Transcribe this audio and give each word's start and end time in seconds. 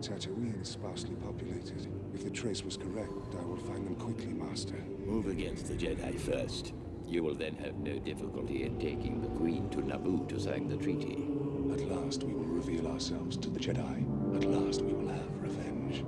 Tatooine 0.00 0.60
is 0.60 0.68
sparsely 0.68 1.14
populated. 1.16 1.86
If 2.14 2.24
the 2.24 2.30
trace 2.30 2.62
was 2.62 2.76
correct, 2.76 3.34
I 3.40 3.44
will 3.44 3.56
find 3.56 3.86
them 3.86 3.96
quickly, 3.96 4.32
Master. 4.32 4.76
Move 5.04 5.26
against 5.28 5.66
the 5.66 5.74
Jedi 5.74 6.18
first. 6.18 6.72
You 7.06 7.22
will 7.22 7.34
then 7.34 7.54
have 7.56 7.76
no 7.76 7.98
difficulty 7.98 8.64
in 8.64 8.78
taking 8.78 9.20
the 9.20 9.28
Queen 9.28 9.68
to 9.70 9.78
Naboo 9.78 10.28
to 10.28 10.40
sign 10.40 10.68
the 10.68 10.76
treaty. 10.76 11.28
At 11.72 11.88
last 11.88 12.24
we 12.24 12.34
will 12.34 12.44
reveal 12.44 12.88
ourselves 12.88 13.36
to 13.38 13.50
the 13.50 13.60
Jedi. 13.60 14.36
At 14.36 14.44
last 14.44 14.82
we 14.82 14.92
will 14.92 15.08
have 15.08 15.42
revenge. 15.42 16.04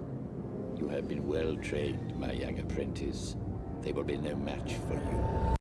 You 0.78 0.88
have 0.88 1.08
been 1.08 1.26
well 1.26 1.56
trained, 1.56 2.18
my 2.18 2.32
young 2.32 2.58
apprentice. 2.58 3.36
They 3.82 3.92
will 3.92 4.04
be 4.04 4.16
no 4.16 4.36
match 4.36 4.74
for 4.88 4.94
you. 4.94 5.57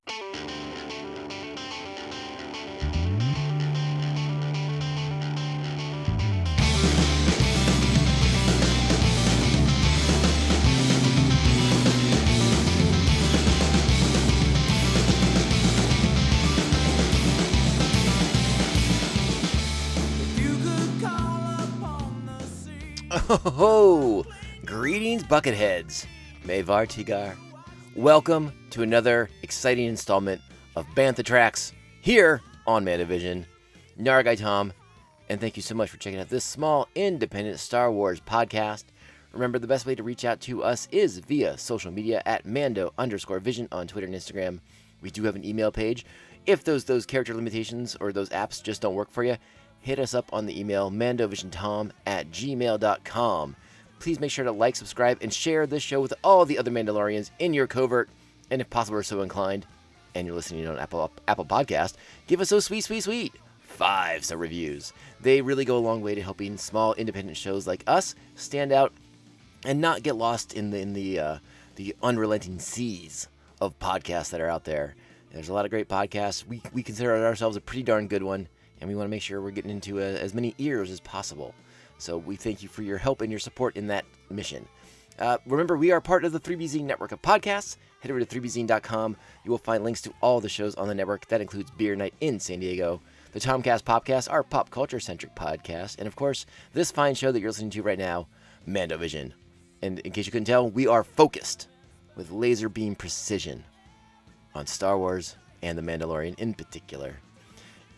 Oh, 23.30 24.26
greetings, 24.66 25.22
Bucketheads. 25.22 26.06
Mavar 26.46 26.88
Tigar. 26.88 27.36
Welcome 27.94 28.54
to 28.70 28.84
another 28.84 29.30
exciting 29.44 29.86
installment 29.86 30.42
of 30.78 30.88
Bantha 30.96 31.26
Tracks 31.26 31.74
here 32.00 32.42
on 32.66 32.86
Mandovision. 32.86 33.44
Nargai 34.00 34.38
Tom, 34.38 34.72
and 35.28 35.42
thank 35.42 35.58
you 35.58 35.62
so 35.62 35.76
much 35.76 35.90
for 35.90 35.98
checking 35.98 36.22
out 36.22 36.30
this 36.30 36.46
small, 36.46 36.88
independent 36.96 37.60
Star 37.60 37.92
Wars 37.92 38.22
podcast. 38.22 38.86
Remember, 39.34 39.60
the 39.60 39.68
best 39.68 39.86
way 39.86 39.96
to 39.96 40.04
reach 40.04 40.24
out 40.24 40.40
to 40.42 40.64
us 40.64 40.88
is 40.94 41.18
via 41.20 41.58
social 41.58 41.92
media 41.92 42.22
at 42.26 42.46
Mando 42.46 42.94
underscore 42.98 43.40
Vision 43.40 43.68
on 43.74 43.88
Twitter 43.88 44.08
and 44.08 44.16
Instagram. 44.16 44.62
We 45.02 45.10
do 45.10 45.24
have 45.24 45.36
an 45.36 45.44
email 45.44 45.72
page. 45.72 46.06
If 46.46 46.64
those 46.64 46.86
those 46.86 47.06
character 47.06 47.34
limitations 47.34 47.98
or 48.00 48.14
those 48.14 48.30
apps 48.30 48.64
just 48.64 48.82
don't 48.82 48.96
work 48.96 49.12
for 49.12 49.26
you, 49.26 49.36
hit 49.88 50.00
us 50.00 50.14
up 50.14 50.30
on 50.34 50.46
the 50.46 50.60
email 50.60 50.92
mandovisiontom 50.92 51.92
at 52.06 52.30
gmail.com. 52.30 53.56
Please 54.00 54.20
make 54.20 54.32
sure 54.32 54.44
to 54.44 54.52
like, 54.52 54.76
subscribe, 54.76 55.18
and 55.22 55.34
share 55.34 55.66
this 55.66 55.82
show 55.82 56.02
with 56.02 56.14
all 56.26 56.44
the 56.44 56.58
other 56.58 56.70
Mandalorians 56.70 57.32
in 57.40 57.54
your 57.54 57.68
covert, 57.68 58.10
and 58.52 58.60
if 58.60 58.70
possible, 58.70 58.98
are 58.98 59.04
so 59.04 59.22
inclined, 59.22 59.66
and 60.14 60.28
you're 60.28 60.36
listening 60.36 60.68
on 60.68 60.78
Apple 60.78 61.10
Apple 61.26 61.46
Podcast, 61.46 61.94
give 62.28 62.42
us 62.42 62.50
those 62.50 62.66
sweet, 62.66 62.82
sweet, 62.82 63.02
sweet 63.02 63.34
five 63.62 64.26
star 64.26 64.38
reviews. 64.38 64.92
They 65.22 65.42
really 65.42 65.64
go 65.64 65.78
a 65.78 65.80
long 65.80 66.02
way 66.02 66.16
to 66.16 66.22
helping 66.22 66.58
small 66.58 66.94
independent 66.96 67.38
shows 67.38 67.66
like 67.66 67.84
us 67.88 68.14
stand 68.36 68.74
out 68.74 68.92
and 69.66 69.80
not 69.80 70.04
get 70.04 70.18
lost 70.18 70.54
in 70.54 70.72
the 70.72 70.80
in 70.80 70.94
the 70.94 71.20
uh, 71.20 71.38
the 71.76 71.96
unrelenting 72.04 72.60
seas 72.60 73.30
of 73.62 73.80
podcasts 73.80 74.32
that 74.32 74.42
are 74.42 74.50
out 74.50 74.66
there. 74.66 74.96
There's 75.32 75.48
a 75.48 75.54
lot 75.54 75.64
of 75.64 75.72
great 75.72 75.88
podcasts. 75.88 76.46
We 76.46 76.62
we 76.74 76.84
consider 76.84 77.26
ourselves 77.26 77.56
a 77.56 77.62
pretty 77.62 77.84
darn 77.84 78.08
good 78.08 78.24
one, 78.24 78.50
and 78.80 78.90
we 78.90 78.96
want 78.96 79.08
to 79.08 79.12
make 79.12 79.22
sure 79.22 79.42
we're 79.42 79.52
getting 79.52 79.72
into 79.72 80.00
uh 80.00 80.02
as 80.02 80.34
many 80.34 80.54
ears 80.58 80.92
as 80.92 81.00
possible. 81.00 81.54
So 81.98 82.18
we 82.18 82.36
thank 82.36 82.62
you 82.62 82.70
for 82.70 82.84
your 82.84 82.98
help 82.98 83.22
and 83.22 83.32
your 83.32 83.40
support 83.40 83.76
in 83.76 83.88
that 83.88 84.06
mission. 84.30 84.68
Uh, 85.20 85.38
remember, 85.48 85.76
we 85.76 85.92
are 85.92 86.00
part 86.00 86.26
of 86.26 86.32
the 86.32 86.40
3BZ 86.40 86.84
network 86.84 87.12
of 87.12 87.22
podcasts. 87.22 87.78
Head 88.02 88.12
over 88.12 88.24
to 88.24 88.26
3BZ.com. 88.26 89.18
You 89.44 89.52
will 89.52 89.58
find 89.58 89.84
links 89.84 90.02
to 90.02 90.14
all 90.22 90.40
the 90.40 90.50
shows 90.50 90.76
on 90.76 90.88
the 90.88 90.94
network. 90.94 91.28
That 91.28 91.42
includes 91.42 91.72
Beer 91.72 91.96
Night 91.96 92.14
in 92.22 92.40
San 92.40 92.60
Diego, 92.60 93.02
the 93.32 93.40
Tomcast 93.40 93.84
Popcast, 93.84 94.32
our 94.32 94.44
pop 94.44 94.70
culture 94.70 95.00
centric 95.00 95.36
podcast, 95.36 95.98
and 95.98 96.08
of 96.08 96.16
course, 96.16 96.46
this 96.74 96.92
fine 96.92 97.16
show 97.16 97.32
that 97.32 97.40
you're 97.40 97.50
listening 97.50 97.72
to 97.72 97.82
right 97.82 97.98
now, 97.98 98.28
Mandovision. 98.68 99.32
And 99.82 100.00
in 100.00 100.12
case 100.12 100.26
you 100.28 100.32
couldn't 100.32 100.46
tell, 100.46 100.70
we 100.70 100.88
are 100.88 101.04
focused 101.04 101.68
with 102.16 102.32
laser 102.32 102.70
beam 102.70 102.96
precision 102.96 103.64
on 104.54 104.68
Star 104.68 104.98
Wars 104.98 105.36
and 105.62 105.78
The 105.78 105.82
Mandalorian 105.82 106.38
in 106.40 106.54
particular. 106.54 107.18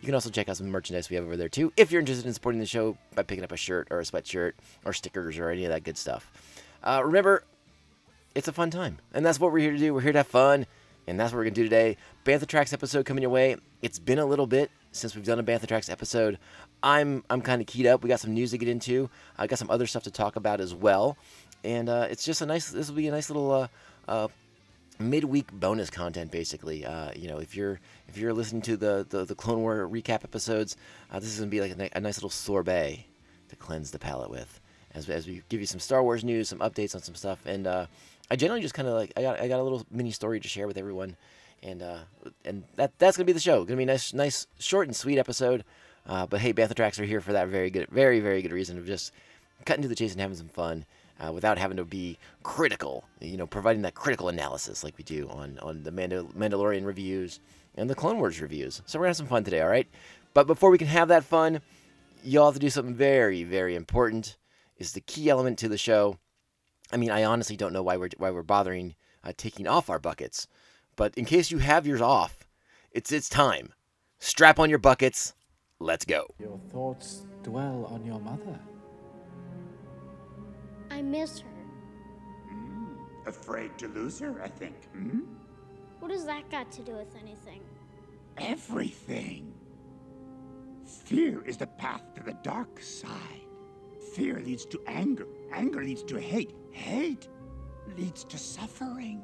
You 0.00 0.06
can 0.06 0.14
also 0.14 0.30
check 0.30 0.48
out 0.48 0.56
some 0.56 0.68
merchandise 0.68 1.10
we 1.10 1.16
have 1.16 1.26
over 1.26 1.36
there 1.36 1.48
too, 1.48 1.72
if 1.76 1.92
you're 1.92 2.00
interested 2.00 2.26
in 2.26 2.32
supporting 2.32 2.58
the 2.58 2.66
show 2.66 2.96
by 3.14 3.22
picking 3.22 3.44
up 3.44 3.52
a 3.52 3.56
shirt 3.56 3.88
or 3.90 4.00
a 4.00 4.02
sweatshirt 4.02 4.52
or 4.84 4.92
stickers 4.92 5.38
or 5.38 5.50
any 5.50 5.64
of 5.64 5.70
that 5.70 5.84
good 5.84 5.98
stuff. 5.98 6.30
Uh, 6.82 7.02
remember, 7.04 7.44
it's 8.34 8.48
a 8.48 8.52
fun 8.52 8.70
time, 8.70 8.98
and 9.12 9.26
that's 9.26 9.38
what 9.38 9.52
we're 9.52 9.58
here 9.58 9.72
to 9.72 9.78
do. 9.78 9.92
We're 9.92 10.00
here 10.00 10.12
to 10.12 10.20
have 10.20 10.26
fun, 10.26 10.66
and 11.06 11.20
that's 11.20 11.32
what 11.32 11.38
we're 11.38 11.44
gonna 11.44 11.54
do 11.54 11.64
today. 11.64 11.98
Bantha 12.24 12.46
Tracks 12.46 12.72
episode 12.72 13.04
coming 13.04 13.22
your 13.22 13.30
way. 13.30 13.56
It's 13.82 13.98
been 13.98 14.18
a 14.18 14.24
little 14.24 14.46
bit 14.46 14.70
since 14.92 15.14
we've 15.14 15.24
done 15.24 15.38
a 15.38 15.42
Bantha 15.42 15.66
Tracks 15.66 15.90
episode. 15.90 16.38
I'm 16.82 17.22
I'm 17.28 17.42
kind 17.42 17.60
of 17.60 17.66
keyed 17.66 17.86
up. 17.86 18.02
We 18.02 18.08
got 18.08 18.20
some 18.20 18.32
news 18.32 18.52
to 18.52 18.58
get 18.58 18.68
into. 18.68 19.10
I 19.36 19.46
got 19.46 19.58
some 19.58 19.70
other 19.70 19.86
stuff 19.86 20.04
to 20.04 20.10
talk 20.10 20.36
about 20.36 20.60
as 20.60 20.74
well, 20.74 21.18
and 21.62 21.90
uh, 21.90 22.06
it's 22.10 22.24
just 22.24 22.40
a 22.40 22.46
nice. 22.46 22.70
This 22.70 22.88
will 22.88 22.96
be 22.96 23.08
a 23.08 23.10
nice 23.10 23.28
little. 23.28 23.52
Uh, 23.52 23.68
uh, 24.08 24.28
midweek 25.00 25.50
bonus 25.52 25.90
content 25.90 26.30
basically. 26.30 26.84
Uh, 26.84 27.10
you 27.16 27.28
know 27.28 27.38
if 27.38 27.56
you're 27.56 27.80
if 28.08 28.16
you're 28.16 28.32
listening 28.32 28.62
to 28.62 28.76
the 28.76 29.06
the, 29.08 29.24
the 29.24 29.34
clone 29.34 29.60
war 29.60 29.88
recap 29.88 30.24
episodes 30.24 30.76
uh, 31.10 31.18
this 31.18 31.30
is 31.30 31.38
going 31.38 31.50
to 31.50 31.54
be 31.54 31.60
like 31.60 31.72
a, 31.72 31.98
a 31.98 32.00
nice 32.00 32.18
little 32.18 32.30
sorbet 32.30 33.06
to 33.48 33.56
cleanse 33.56 33.90
the 33.90 33.98
palate 33.98 34.30
with 34.30 34.60
as, 34.94 35.08
as 35.08 35.26
we 35.26 35.42
give 35.48 35.60
you 35.60 35.66
some 35.66 35.80
star 35.80 36.02
wars 36.02 36.24
news 36.24 36.48
some 36.48 36.58
updates 36.58 36.94
on 36.94 37.02
some 37.02 37.14
stuff. 37.14 37.44
And 37.46 37.66
uh, 37.66 37.86
i 38.30 38.36
generally 38.36 38.62
just 38.62 38.74
kind 38.74 38.88
of 38.88 38.94
like 38.94 39.12
I 39.16 39.22
got, 39.22 39.40
I 39.40 39.48
got 39.48 39.60
a 39.60 39.62
little 39.62 39.84
mini 39.90 40.10
story 40.10 40.40
to 40.40 40.48
share 40.48 40.66
with 40.66 40.78
everyone. 40.78 41.16
And 41.62 41.82
uh, 41.82 41.98
and 42.44 42.64
that 42.76 42.98
that's 42.98 43.16
going 43.16 43.26
to 43.26 43.30
be 43.30 43.34
the 43.34 43.40
show. 43.40 43.56
Going 43.58 43.68
to 43.68 43.76
be 43.76 43.82
a 43.82 43.86
nice 43.86 44.14
nice 44.14 44.46
short 44.58 44.86
and 44.86 44.96
sweet 44.96 45.18
episode. 45.18 45.64
Uh, 46.06 46.26
but 46.26 46.40
hey 46.40 46.52
bantha 46.52 46.74
tracks 46.74 46.98
are 46.98 47.04
here 47.04 47.20
for 47.20 47.34
that 47.34 47.48
very 47.48 47.70
good 47.70 47.86
very 47.90 48.20
very 48.20 48.40
good 48.40 48.52
reason 48.52 48.78
of 48.78 48.86
just 48.86 49.12
cutting 49.66 49.82
to 49.82 49.88
the 49.88 49.94
chase 49.94 50.12
and 50.12 50.20
having 50.20 50.36
some 50.36 50.48
fun 50.48 50.86
uh, 51.24 51.32
without 51.32 51.58
having 51.58 51.76
to 51.76 51.84
be 51.84 52.18
critical, 52.42 53.04
you 53.20 53.36
know, 53.36 53.46
providing 53.46 53.82
that 53.82 53.94
critical 53.94 54.28
analysis 54.28 54.82
like 54.82 54.96
we 54.96 55.04
do 55.04 55.28
on, 55.28 55.58
on 55.60 55.82
the 55.82 55.92
Mandal- 55.92 56.32
Mandalorian 56.34 56.84
reviews 56.84 57.40
and 57.76 57.88
the 57.88 57.94
Clone 57.94 58.18
Wars 58.18 58.40
reviews. 58.40 58.82
So 58.86 58.98
we're 58.98 59.04
going 59.04 59.08
to 59.08 59.10
have 59.10 59.16
some 59.16 59.26
fun 59.26 59.44
today, 59.44 59.60
all 59.60 59.68
right? 59.68 59.88
But 60.34 60.46
before 60.46 60.70
we 60.70 60.78
can 60.78 60.88
have 60.88 61.08
that 61.08 61.24
fun, 61.24 61.60
y'all 62.22 62.46
have 62.46 62.54
to 62.54 62.60
do 62.60 62.70
something 62.70 62.94
very, 62.94 63.44
very 63.44 63.74
important. 63.74 64.36
Is 64.78 64.92
the 64.92 65.00
key 65.02 65.28
element 65.28 65.58
to 65.58 65.68
the 65.68 65.76
show. 65.76 66.18
I 66.90 66.96
mean, 66.96 67.10
I 67.10 67.24
honestly 67.24 67.54
don't 67.54 67.74
know 67.74 67.82
why 67.82 67.98
we're 67.98 68.08
why 68.16 68.30
we're 68.30 68.42
bothering 68.42 68.94
uh, 69.22 69.32
taking 69.36 69.66
off 69.68 69.90
our 69.90 69.98
buckets, 69.98 70.46
but 70.96 71.14
in 71.18 71.26
case 71.26 71.50
you 71.50 71.58
have 71.58 71.86
yours 71.86 72.00
off, 72.00 72.46
it's 72.90 73.12
it's 73.12 73.28
time. 73.28 73.74
Strap 74.20 74.58
on 74.58 74.70
your 74.70 74.78
buckets. 74.78 75.34
Let's 75.80 76.06
go. 76.06 76.34
Your 76.38 76.58
thoughts 76.72 77.26
dwell 77.42 77.90
on 77.92 78.06
your 78.06 78.20
mother. 78.20 78.58
I 81.00 81.02
miss 81.02 81.40
her. 81.40 81.48
Afraid 83.26 83.78
to 83.78 83.88
lose 83.88 84.18
her, 84.18 84.42
I 84.42 84.48
think. 84.48 84.84
Hmm? 84.92 85.20
What 85.98 86.10
does 86.10 86.26
that 86.26 86.50
got 86.50 86.70
to 86.72 86.82
do 86.82 86.92
with 86.92 87.16
anything? 87.16 87.62
Everything. 88.36 89.54
Fear 90.84 91.42
is 91.46 91.56
the 91.56 91.68
path 91.68 92.02
to 92.16 92.22
the 92.22 92.34
dark 92.42 92.82
side. 92.82 93.46
Fear 94.14 94.40
leads 94.40 94.66
to 94.66 94.82
anger. 94.86 95.26
Anger 95.54 95.82
leads 95.82 96.02
to 96.02 96.20
hate. 96.20 96.52
Hate 96.70 97.30
leads 97.96 98.22
to 98.24 98.36
suffering. 98.36 99.22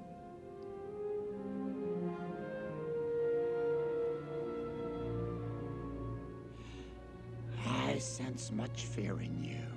I 7.67 7.99
sense 7.99 8.51
much 8.51 8.87
fear 8.87 9.21
in 9.21 9.45
you. 9.45 9.76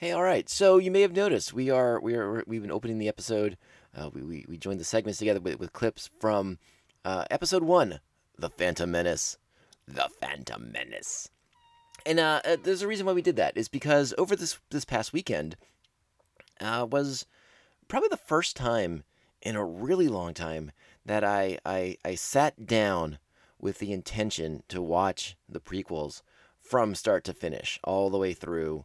Hey, 0.00 0.12
all 0.12 0.22
right. 0.22 0.48
So 0.48 0.78
you 0.78 0.92
may 0.92 1.00
have 1.00 1.16
noticed 1.16 1.52
we 1.52 1.70
are 1.70 1.98
we 1.98 2.14
are 2.14 2.44
we've 2.46 2.62
been 2.62 2.70
opening 2.70 2.98
the 2.98 3.08
episode. 3.08 3.58
Uh, 3.92 4.10
we, 4.14 4.22
we 4.22 4.44
we 4.48 4.56
joined 4.56 4.78
the 4.78 4.84
segments 4.84 5.18
together 5.18 5.40
with, 5.40 5.58
with 5.58 5.72
clips 5.72 6.08
from 6.20 6.58
uh, 7.04 7.24
episode 7.32 7.64
one, 7.64 7.98
The 8.38 8.48
Phantom 8.48 8.88
Menace, 8.88 9.38
The 9.88 10.08
Phantom 10.20 10.70
Menace. 10.70 11.30
And 12.06 12.20
uh, 12.20 12.40
uh, 12.44 12.56
there's 12.62 12.82
a 12.82 12.86
reason 12.86 13.06
why 13.06 13.12
we 13.12 13.22
did 13.22 13.34
that 13.34 13.56
is 13.56 13.66
because 13.66 14.14
over 14.16 14.36
this 14.36 14.60
this 14.70 14.84
past 14.84 15.12
weekend 15.12 15.56
uh, 16.60 16.86
was 16.88 17.26
probably 17.88 18.08
the 18.08 18.16
first 18.16 18.54
time 18.54 19.02
in 19.42 19.56
a 19.56 19.64
really 19.64 20.06
long 20.06 20.32
time 20.32 20.70
that 21.04 21.24
I, 21.24 21.58
I 21.66 21.96
I 22.04 22.14
sat 22.14 22.66
down 22.66 23.18
with 23.60 23.80
the 23.80 23.92
intention 23.92 24.62
to 24.68 24.80
watch 24.80 25.36
the 25.48 25.58
prequels 25.58 26.22
from 26.60 26.94
start 26.94 27.24
to 27.24 27.34
finish, 27.34 27.80
all 27.82 28.10
the 28.10 28.18
way 28.18 28.32
through. 28.32 28.84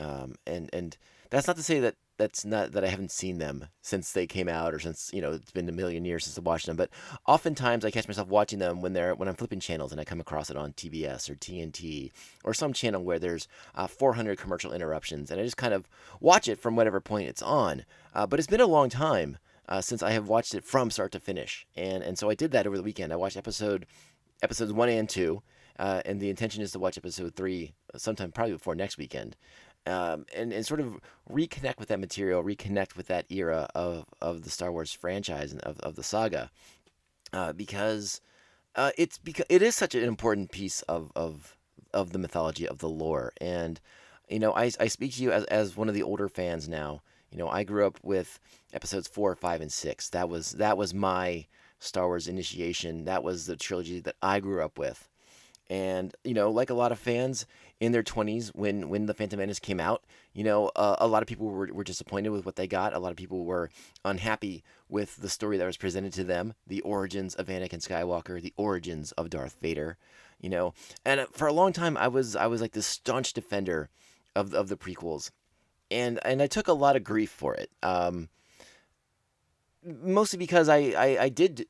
Um, 0.00 0.34
and 0.46 0.70
and 0.72 0.96
that's 1.30 1.46
not 1.46 1.56
to 1.56 1.62
say 1.62 1.78
that 1.80 1.94
that's 2.16 2.44
not 2.44 2.72
that 2.72 2.84
I 2.84 2.88
haven't 2.88 3.12
seen 3.12 3.38
them 3.38 3.66
since 3.80 4.12
they 4.12 4.26
came 4.26 4.48
out 4.48 4.74
or 4.74 4.78
since 4.78 5.10
you 5.14 5.22
know 5.22 5.32
it's 5.32 5.52
been 5.52 5.68
a 5.68 5.72
million 5.72 6.04
years 6.04 6.24
since 6.24 6.36
I 6.38 6.42
watched 6.42 6.66
them. 6.66 6.76
But 6.76 6.90
oftentimes 7.26 7.84
I 7.84 7.90
catch 7.90 8.08
myself 8.08 8.28
watching 8.28 8.58
them 8.58 8.80
when 8.80 8.94
they're 8.94 9.14
when 9.14 9.28
I'm 9.28 9.36
flipping 9.36 9.60
channels 9.60 9.92
and 9.92 10.00
I 10.00 10.04
come 10.04 10.20
across 10.20 10.50
it 10.50 10.56
on 10.56 10.72
TBS 10.72 11.30
or 11.30 11.34
TNT 11.34 12.10
or 12.44 12.52
some 12.52 12.72
channel 12.72 13.04
where 13.04 13.18
there's 13.18 13.46
uh, 13.74 13.86
400 13.86 14.38
commercial 14.38 14.72
interruptions, 14.72 15.30
and 15.30 15.40
I 15.40 15.44
just 15.44 15.56
kind 15.56 15.74
of 15.74 15.88
watch 16.20 16.48
it 16.48 16.58
from 16.58 16.76
whatever 16.76 17.00
point 17.00 17.28
it's 17.28 17.42
on. 17.42 17.84
Uh, 18.14 18.26
but 18.26 18.38
it's 18.38 18.48
been 18.48 18.60
a 18.60 18.66
long 18.66 18.88
time 18.88 19.38
uh, 19.68 19.80
since 19.80 20.02
I 20.02 20.10
have 20.10 20.28
watched 20.28 20.54
it 20.54 20.64
from 20.64 20.90
start 20.90 21.12
to 21.12 21.20
finish, 21.20 21.66
and 21.76 22.02
and 22.02 22.18
so 22.18 22.28
I 22.28 22.34
did 22.34 22.50
that 22.52 22.66
over 22.66 22.76
the 22.76 22.82
weekend. 22.82 23.12
I 23.12 23.16
watched 23.16 23.36
episode 23.36 23.86
episodes 24.42 24.72
one 24.72 24.88
and 24.88 25.08
two, 25.08 25.42
uh, 25.78 26.02
and 26.04 26.20
the 26.20 26.30
intention 26.30 26.62
is 26.62 26.72
to 26.72 26.78
watch 26.78 26.98
episode 26.98 27.34
three 27.34 27.72
sometime 27.96 28.32
probably 28.32 28.52
before 28.52 28.74
next 28.74 28.98
weekend. 28.98 29.36
Um, 29.86 30.26
and 30.34 30.52
and 30.52 30.66
sort 30.66 30.80
of 30.80 31.00
reconnect 31.30 31.78
with 31.78 31.88
that 31.88 32.00
material, 32.00 32.42
reconnect 32.42 32.96
with 32.96 33.06
that 33.08 33.26
era 33.30 33.68
of 33.74 34.04
of 34.20 34.42
the 34.42 34.50
Star 34.50 34.72
Wars 34.72 34.92
franchise 34.92 35.52
and 35.52 35.60
of 35.62 35.78
of 35.80 35.96
the 35.96 36.02
saga, 36.02 36.50
uh, 37.32 37.52
because 37.52 38.20
uh, 38.76 38.90
it's 38.96 39.18
because 39.18 39.46
it 39.48 39.62
is 39.62 39.74
such 39.74 39.94
an 39.94 40.04
important 40.04 40.50
piece 40.50 40.82
of 40.82 41.10
of 41.16 41.56
of 41.92 42.12
the 42.12 42.18
mythology 42.18 42.68
of 42.68 42.78
the 42.78 42.88
lore. 42.88 43.32
And 43.40 43.80
you 44.28 44.38
know 44.38 44.52
I, 44.52 44.70
I 44.78 44.88
speak 44.88 45.14
to 45.14 45.22
you 45.22 45.32
as, 45.32 45.44
as 45.44 45.76
one 45.76 45.88
of 45.88 45.94
the 45.94 46.02
older 46.02 46.28
fans 46.28 46.68
now. 46.68 47.02
You 47.30 47.38
know 47.38 47.48
i 47.48 47.62
grew 47.62 47.86
up 47.86 47.98
with 48.02 48.40
episodes 48.72 49.08
four 49.08 49.34
five 49.34 49.60
and 49.60 49.72
six. 49.72 50.08
That 50.10 50.28
was 50.28 50.52
that 50.52 50.76
was 50.76 50.94
my 50.94 51.46
star 51.78 52.06
wars 52.06 52.28
initiation. 52.28 53.04
That 53.04 53.22
was 53.22 53.46
the 53.46 53.56
trilogy 53.56 54.00
that 54.00 54.16
i 54.22 54.40
grew 54.40 54.62
up 54.62 54.78
with. 54.78 55.08
And 55.68 56.14
you 56.24 56.34
know 56.34 56.50
like 56.50 56.70
a 56.70 56.74
lot 56.74 56.92
of 56.92 56.98
fans 56.98 57.46
in 57.80 57.92
their 57.92 58.02
20s 58.02 58.48
when 58.54 58.88
when 58.88 59.06
the 59.06 59.14
phantom 59.14 59.38
menace 59.38 59.58
came 59.58 59.80
out 59.80 60.04
you 60.34 60.44
know 60.44 60.70
uh, 60.76 60.96
a 60.98 61.06
lot 61.06 61.22
of 61.22 61.26
people 61.26 61.46
were, 61.48 61.68
were 61.72 61.82
disappointed 61.82 62.28
with 62.28 62.44
what 62.44 62.56
they 62.56 62.66
got. 62.66 62.92
A 62.92 62.98
lot 62.98 63.10
of 63.10 63.16
people 63.16 63.44
were 63.44 63.70
unhappy 64.04 64.62
with 64.88 65.16
the 65.16 65.28
story 65.28 65.56
that 65.56 65.64
was 65.64 65.78
presented 65.78 66.12
to 66.12 66.24
them 66.24 66.54
the 66.66 66.80
origins 66.82 67.34
of 67.34 67.46
anakin 67.46 67.84
skywalker 67.86 68.40
the 68.40 68.52
origins 68.56 69.12
of 69.12 69.30
darth 69.30 69.56
vader 69.60 69.96
you 70.40 70.48
know. 70.48 70.72
And 71.04 71.20
uh, 71.20 71.26
for 71.32 71.48
a 71.48 71.52
long 71.52 71.72
time 71.72 71.96
i 71.96 72.06
was 72.06 72.36
i 72.36 72.46
was 72.46 72.60
like 72.60 72.72
this 72.72 72.86
staunch 72.86 73.32
defender 73.32 73.88
of, 74.36 74.54
of 74.54 74.68
the 74.68 74.76
prequels. 74.76 75.30
And 75.90 76.20
and 76.24 76.42
i 76.42 76.46
took 76.46 76.68
a 76.68 76.72
lot 76.72 76.96
of 76.96 77.02
grief 77.02 77.30
for 77.30 77.54
it 77.54 77.70
um, 77.82 78.28
mostly 79.82 80.38
because 80.38 80.68
I, 80.68 80.92
I 80.96 81.22
i 81.22 81.28
did 81.28 81.66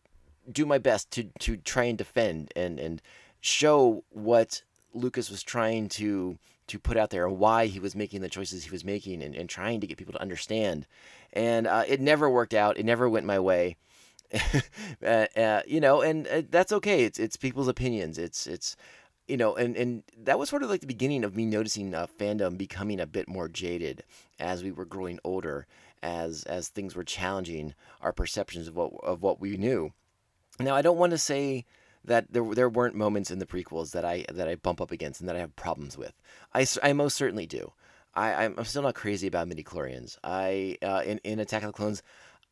do 0.50 0.66
my 0.66 0.78
best 0.78 1.10
to 1.12 1.24
to 1.38 1.56
try 1.56 1.84
and 1.84 1.96
defend 1.96 2.52
and 2.56 2.78
and 2.80 3.00
show 3.40 4.04
what 4.10 4.62
lucas 4.94 5.30
was 5.30 5.42
trying 5.42 5.88
to 5.88 6.38
to 6.66 6.78
put 6.78 6.96
out 6.96 7.10
there 7.10 7.28
why 7.28 7.66
he 7.66 7.80
was 7.80 7.96
making 7.96 8.20
the 8.20 8.28
choices 8.28 8.64
he 8.64 8.70
was 8.70 8.84
making 8.84 9.22
and, 9.22 9.34
and 9.34 9.48
trying 9.48 9.80
to 9.80 9.86
get 9.86 9.98
people 9.98 10.12
to 10.12 10.22
understand 10.22 10.86
and 11.32 11.66
uh, 11.66 11.84
it 11.86 12.00
never 12.00 12.28
worked 12.28 12.54
out 12.54 12.78
it 12.78 12.84
never 12.84 13.08
went 13.08 13.26
my 13.26 13.38
way 13.38 13.76
uh, 15.04 15.26
uh, 15.36 15.62
you 15.66 15.80
know, 15.80 16.02
and 16.02 16.26
uh, 16.28 16.42
that's 16.50 16.72
okay. 16.72 17.04
It's 17.04 17.18
it's 17.18 17.36
people's 17.36 17.68
opinions. 17.68 18.18
It's 18.18 18.46
it's 18.46 18.76
you 19.26 19.36
know, 19.36 19.56
and 19.56 19.76
and 19.76 20.02
that 20.22 20.38
was 20.38 20.48
sort 20.48 20.62
of 20.62 20.70
like 20.70 20.80
the 20.80 20.86
beginning 20.86 21.24
of 21.24 21.36
me 21.36 21.44
noticing 21.44 21.94
uh, 21.94 22.06
fandom 22.18 22.56
becoming 22.56 23.00
a 23.00 23.06
bit 23.06 23.28
more 23.28 23.48
jaded 23.48 24.04
as 24.38 24.62
we 24.62 24.70
were 24.70 24.84
growing 24.84 25.18
older, 25.24 25.66
as 26.02 26.44
as 26.44 26.68
things 26.68 26.94
were 26.94 27.04
challenging 27.04 27.74
our 28.00 28.12
perceptions 28.12 28.68
of 28.68 28.76
what 28.76 28.92
of 29.02 29.22
what 29.22 29.40
we 29.40 29.56
knew. 29.56 29.92
Now, 30.58 30.74
I 30.74 30.82
don't 30.82 30.98
want 30.98 31.10
to 31.10 31.18
say 31.18 31.64
that 32.04 32.32
there 32.32 32.44
there 32.54 32.68
weren't 32.68 32.94
moments 32.94 33.30
in 33.30 33.38
the 33.38 33.46
prequels 33.46 33.92
that 33.92 34.04
I 34.04 34.24
that 34.32 34.48
I 34.48 34.54
bump 34.54 34.80
up 34.80 34.90
against 34.90 35.20
and 35.20 35.28
that 35.28 35.36
I 35.36 35.40
have 35.40 35.54
problems 35.56 35.98
with. 35.98 36.12
I, 36.54 36.66
I 36.82 36.92
most 36.92 37.16
certainly 37.16 37.46
do. 37.46 37.72
I 38.14 38.44
I'm 38.44 38.64
still 38.64 38.82
not 38.82 38.94
crazy 38.94 39.26
about 39.26 39.48
midi 39.48 39.62
chlorians. 39.62 40.18
I 40.24 40.76
uh, 40.82 41.02
in 41.04 41.18
in 41.24 41.38
Attack 41.38 41.62
of 41.62 41.68
the 41.68 41.72
Clones. 41.72 42.02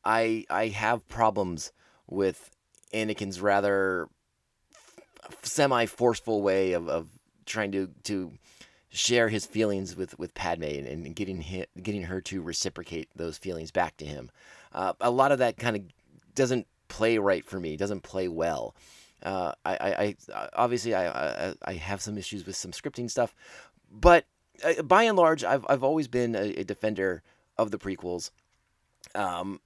I 0.05 0.45
I 0.50 0.69
have 0.69 1.09
problems 1.09 1.73
with 2.06 2.50
Anakin's 2.93 3.41
rather 3.41 4.09
semi 5.43 5.87
forceful 5.87 6.43
way 6.43 6.73
of, 6.73 6.89
of 6.89 7.09
trying 7.47 7.73
to 7.73 7.91
to 8.05 8.33
share 8.91 9.29
his 9.29 9.47
feelings 9.47 9.97
with 9.97 10.19
with 10.19 10.35
Padme 10.35 10.65
and, 10.65 10.87
and 10.87 11.17
getting 11.17 11.41
him, 11.41 11.67
getting 11.83 12.05
her 12.05 12.21
to 12.23 12.43
reciprocate 12.43 13.09
those 13.17 13.39
feelings 13.39 13.71
back 13.71 13.97
to 13.99 14.05
him. 14.05 14.31
Uh, 14.73 14.93
a 15.00 15.11
lot 15.11 15.33
of 15.33 15.39
that 15.39 15.56
kind 15.56 15.77
of 15.77 15.83
doesn't 16.35 16.67
play 16.89 17.19
right 17.19 17.45
for 17.45 17.61
me. 17.61 17.77
Doesn't 17.77 18.03
play 18.03 18.29
well. 18.29 18.75
Uh, 19.23 19.53
I, 19.65 19.75
I, 19.75 20.17
I, 20.35 20.49
obviously 20.55 20.94
I, 20.94 21.09
I, 21.09 21.55
I 21.65 21.73
have 21.75 22.00
some 22.00 22.17
issues 22.17 22.47
with 22.47 22.56
some 22.56 22.70
scripting 22.70 23.11
stuff, 23.11 23.35
but 23.91 24.26
uh, 24.65 24.82
by 24.82 25.05
and 25.05 25.17
large, 25.17 25.44
I've 25.44 25.65
I've 25.69 25.82
always 25.82 26.09
been 26.09 26.35
a, 26.35 26.61
a 26.61 26.65
defender 26.65 27.23
of 27.56 27.70
the 27.70 27.79
prequels. 27.79 28.31
Um, 29.15 29.61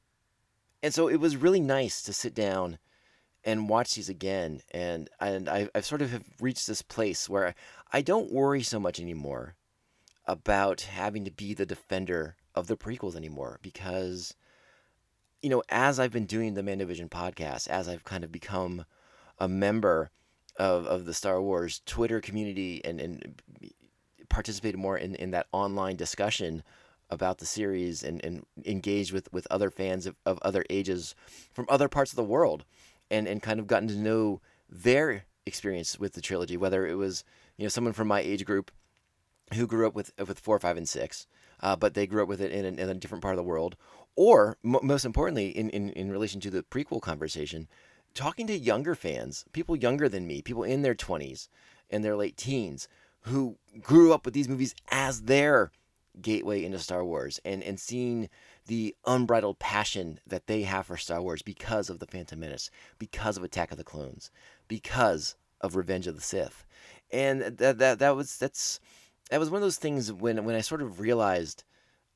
and 0.83 0.93
so 0.93 1.09
it 1.09 1.17
was 1.17 1.37
really 1.37 1.61
nice 1.61 2.03
to 2.03 2.13
sit 2.13 2.35
down 2.35 2.79
and 3.45 3.69
watch 3.69 3.95
these 3.95 4.09
again 4.09 4.63
and 4.71 5.09
and 5.21 5.49
I, 5.49 5.69
I've 5.75 5.87
sort 5.87 6.03
of 6.03 6.11
have 6.11 6.25
reached 6.41 6.67
this 6.67 6.83
place 6.83 7.29
where 7.29 7.55
I 7.93 8.01
don't 8.01 8.33
worry 8.33 8.63
so 8.63 8.79
much 8.79 9.01
anymore 9.01 9.55
about 10.27 10.83
having 10.83 11.25
to 11.25 11.31
be 11.31 11.53
the 11.53 11.67
defender 11.67 12.37
of 12.55 12.69
the 12.69 12.77
prequels 12.77 13.17
anymore 13.17 13.59
because 13.63 14.35
you 15.43 15.51
know 15.51 15.63
as 15.69 15.99
I've 15.99 16.13
been 16.13 16.27
doing 16.27 16.55
the 16.55 16.63
Mandovision 16.63 17.09
podcast 17.09 17.69
as 17.69 17.89
I've 17.89 18.05
kind 18.05 18.23
of 18.23 18.31
become 18.31 18.85
a 19.39 19.49
member 19.49 20.11
of, 20.57 20.87
of 20.87 21.05
the 21.05 21.15
Star 21.15 21.41
Wars 21.41 21.81
Twitter 21.87 22.21
community 22.21 22.85
and, 22.85 23.01
and 23.01 23.43
participated 24.29 24.79
more 24.79 24.97
in, 24.97 25.15
in 25.17 25.31
that 25.31 25.47
online 25.53 25.97
discussion 25.97 26.63
about 27.11 27.39
the 27.39 27.47
series 27.47 28.03
and, 28.03 28.25
and 28.25 28.45
engaged 28.65 29.13
with, 29.13 29.31
with 29.33 29.47
other 29.51 29.71
fans 29.71 30.07
of, 30.07 30.17
of 30.25 30.39
other 30.43 30.65
ages 30.71 31.15
from 31.53 31.67
other 31.69 31.89
parts 31.89 32.11
of 32.11 32.17
the 32.17 32.25
world 32.25 32.65
and, 33.11 33.29
and 33.29 33.43
kind 33.43 33.61
of 33.61 33.67
gotten 33.67 33.89
to 33.89 33.97
know 33.97 34.41
their 34.69 35.25
experience 35.45 35.99
with 35.99 36.15
the 36.15 36.21
trilogy, 36.21 36.57
whether 36.57 36.87
it 36.87 36.95
was, 36.95 37.25
you 37.59 37.65
know, 37.65 37.69
someone 37.69 37.93
from 37.93 38.09
my 38.09 38.21
age 38.21 38.45
group 38.45 38.71
who 39.55 39.67
grew 39.67 39.87
up 39.87 39.95
with, 39.95 40.13
with 40.27 40.39
four, 40.39 40.59
five, 40.59 40.79
and 40.79 40.89
six, 40.89 41.27
uh, 41.61 41.77
but 41.77 41.93
they 41.93 42.07
grew 42.07 42.23
up 42.23 42.29
with 42.29 42.41
it 42.41 42.51
in, 42.51 42.65
in 42.65 42.89
a 42.89 42.95
different 42.95 43.23
part 43.23 43.35
of 43.35 43.37
the 43.37 43.43
world, 43.43 43.77
or 44.17 44.57
m- 44.65 44.79
most 44.83 45.05
importantly, 45.05 45.49
in, 45.49 45.69
in, 45.71 45.91
in 45.91 46.11
relation 46.11 46.41
to 46.41 46.51
the 46.51 46.63
prequel 46.63 47.03
conversation, 47.03 47.69
talking 48.15 48.47
to 48.47 48.57
younger 48.57 48.95
fans, 48.95 49.45
people 49.53 49.77
younger 49.77 50.09
than 50.09 50.27
me, 50.27 50.43
people 50.43 50.63
in 50.63 50.83
their 50.83 50.95
20s 50.95 51.49
and 51.91 52.05
their 52.05 52.17
late 52.17 52.37
teens 52.37 52.89
who 53.23 53.57
grew 53.81 54.13
up 54.13 54.25
with 54.25 54.35
these 54.35 54.49
movies 54.49 54.75
as 54.91 55.23
their 55.23 55.71
gateway 56.21 56.65
into 56.65 56.79
Star 56.79 57.05
Wars 57.05 57.41
and, 57.45 57.63
and 57.63 57.81
seeing 57.81 58.29
the 58.67 58.95
unbridled 59.07 59.59
passion 59.59 60.21
that 60.27 60.47
they 60.47 60.63
have 60.63 60.87
for 60.87 60.97
Star 60.97 61.23
Wars 61.23 61.43
because 61.43 61.89
of 61.89 61.99
The 61.99 62.07
Phantom 62.07 62.39
Menace, 62.39 62.71
because 62.99 63.37
of 63.37 63.45
Attack 63.45 63.73
of 63.73 63.79
the 63.79 63.85
Clones, 63.85 64.31
because 64.69 65.37
of 65.61 65.77
Revenge 65.77 66.07
of 66.07 66.15
the 66.15 66.21
Sith. 66.21 66.67
And 67.11 67.43
that, 67.43 67.79
that, 67.79 67.99
that 67.99 68.17
was 68.17 68.39
that's 68.39 68.81
that 69.31 69.41
was 69.41 69.51
one 69.51 69.59
of 69.59 69.63
those 69.63 69.79
things 69.79 70.13
when 70.13 70.45
when 70.45 70.57
I 70.57 70.61
sort 70.61 70.83
of 70.83 71.01
realized 71.01 71.65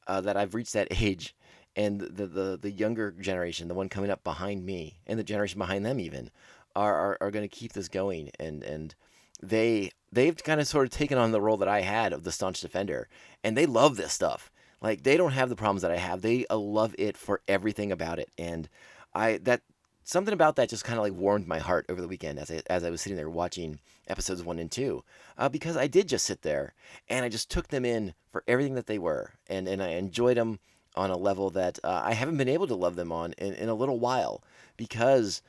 uh, 0.07 0.21
that 0.23 0.37
I've 0.37 0.55
reached 0.55 0.73
that 0.73 0.89
age 1.03 1.35
and 1.77 2.01
the, 2.01 2.27
the 2.27 2.59
the 2.61 2.71
younger 2.71 3.13
generation, 3.13 3.69
the 3.69 3.75
one 3.75 3.89
coming 3.89 4.11
up 4.11 4.25
behind 4.25 4.65
me 4.65 4.99
and 5.07 5.19
the 5.19 5.25
generation 5.25 5.59
behind 5.59 5.85
them 5.85 6.01
even 6.01 6.31
are 6.75 6.95
are, 6.95 7.19
are 7.21 7.31
going 7.31 7.49
to 7.49 7.57
keep 7.57 7.73
this 7.73 7.89
going 7.89 8.31
and 8.41 8.65
and 8.65 8.95
they 9.43 9.91
they've 10.11 10.43
kind 10.43 10.61
of 10.61 10.67
sort 10.67 10.87
of 10.87 10.93
taken 10.93 11.19
on 11.19 11.33
the 11.33 11.41
role 11.41 11.59
that 11.59 11.69
I 11.69 11.83
had 11.83 12.13
of 12.13 12.25
the 12.25 12.33
staunch 12.33 12.61
defender, 12.61 13.09
and 13.45 13.57
they 13.57 13.67
love 13.67 13.97
this 13.97 14.13
stuff. 14.13 14.51
Like 14.81 15.03
they 15.03 15.17
don't 15.17 15.33
have 15.33 15.49
the 15.49 15.57
problems 15.57 15.83
that 15.83 15.91
I 15.91 15.97
have. 15.97 16.23
They 16.23 16.47
uh, 16.49 16.57
love 16.57 16.95
it 16.99 17.17
for 17.17 17.41
everything 17.49 17.93
about 17.93 18.19
it, 18.19 18.31
and 18.39 18.69
I 19.15 19.39
that 19.39 19.63
something 20.05 20.33
about 20.33 20.57
that 20.57 20.69
just 20.69 20.85
kind 20.85 20.99
of 20.99 21.05
like 21.05 21.13
warmed 21.13 21.49
my 21.49 21.59
heart 21.59 21.87
over 21.89 22.01
the 22.01 22.09
weekend 22.09 22.39
as 22.39 22.51
I 22.51 22.63
as 22.69 22.85
I 22.85 22.91
was 22.91 23.01
sitting 23.01 23.17
there 23.17 23.31
watching 23.31 23.81
episodes 24.09 24.43
one 24.43 24.59
and 24.59 24.71
two, 24.71 25.05
uh, 25.37 25.49
because 25.49 25.77
I 25.77 25.87
did 25.87 26.09
just 26.09 26.25
sit 26.25 26.43
there 26.43 26.75
and 27.09 27.25
I 27.25 27.29
just 27.29 27.51
took 27.51 27.69
them 27.69 27.85
in 27.85 28.15
for 28.31 28.45
everything 28.49 28.75
that 28.75 28.87
they 28.87 28.99
were, 28.99 29.33
and 29.49 29.69
and 29.69 29.83
I 29.83 29.89
enjoyed 29.89 30.37
them 30.37 30.61
on 30.97 31.11
a 31.11 31.17
level 31.17 31.51
that 31.51 31.79
uh, 31.85 32.03
I 32.05 32.15
haven't 32.15 32.37
been 32.37 32.49
able 32.49 32.67
to 32.67 32.75
love 32.75 32.97
them 32.97 33.13
on 33.13 33.33
in, 33.35 33.55
in 33.55 33.69
a 33.69 33.75
little 33.75 33.99
while 33.99 34.43
because 34.77 35.43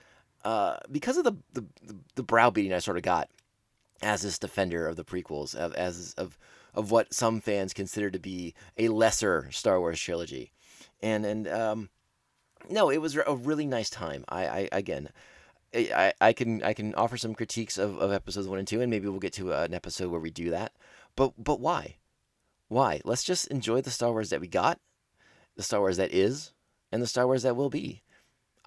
uh, 0.44 0.78
because 0.92 1.18
of 1.18 1.24
the, 1.24 1.36
the 1.54 1.66
the 2.16 2.24
browbeating 2.24 2.74
I 2.74 2.80
sort 2.80 2.98
of 2.98 3.04
got 3.04 3.30
as 4.02 4.22
this 4.22 4.40
defender 4.40 4.88
of 4.88 4.96
the 4.96 5.04
prequels, 5.04 5.56
of, 5.56 5.74
as 5.74 6.14
of 6.18 6.38
of 6.74 6.92
what 6.92 7.14
some 7.14 7.42
fans 7.42 7.74
consider 7.74 8.12
to 8.12 8.20
be 8.20 8.54
a 8.78 8.90
lesser 8.90 9.50
Star 9.52 9.80
Wars 9.80 10.00
trilogy, 10.00 10.52
and 11.02 11.26
and 11.26 11.48
um, 11.48 11.90
no, 12.70 12.90
it 12.90 12.98
was 12.98 13.16
a 13.16 13.36
really 13.36 13.66
nice 13.66 13.90
time. 13.90 14.26
I, 14.30 14.48
I 14.48 14.70
again. 14.72 15.10
I, 15.76 16.14
I 16.22 16.32
can 16.32 16.64
I 16.64 16.74
can 16.74 16.96
offer 16.96 17.18
some 17.18 17.36
critiques 17.36 17.78
of, 17.78 17.98
of 17.98 18.14
episodes 18.14 18.48
one 18.48 18.58
and 18.58 18.68
two, 18.68 18.80
and 18.82 18.90
maybe 18.90 19.08
we'll 19.10 19.20
get 19.20 19.34
to 19.34 19.52
an 19.52 19.74
episode 19.74 20.10
where 20.10 20.20
we 20.20 20.32
do 20.32 20.50
that. 20.52 20.72
But 21.16 21.34
but 21.38 21.60
why? 21.60 21.98
Why? 22.70 23.02
Let's 23.04 23.24
just 23.24 23.48
enjoy 23.48 23.82
the 23.82 23.92
Star 23.92 24.12
Wars 24.12 24.30
that 24.30 24.42
we 24.42 24.48
got, 24.48 24.80
the 25.58 25.64
Star 25.64 25.82
Wars 25.82 25.98
that 25.98 26.14
is, 26.14 26.54
and 26.92 27.02
the 27.02 27.08
Star 27.08 27.26
Wars 27.26 27.44
that 27.44 27.58
will 27.58 27.70
be. 27.70 28.04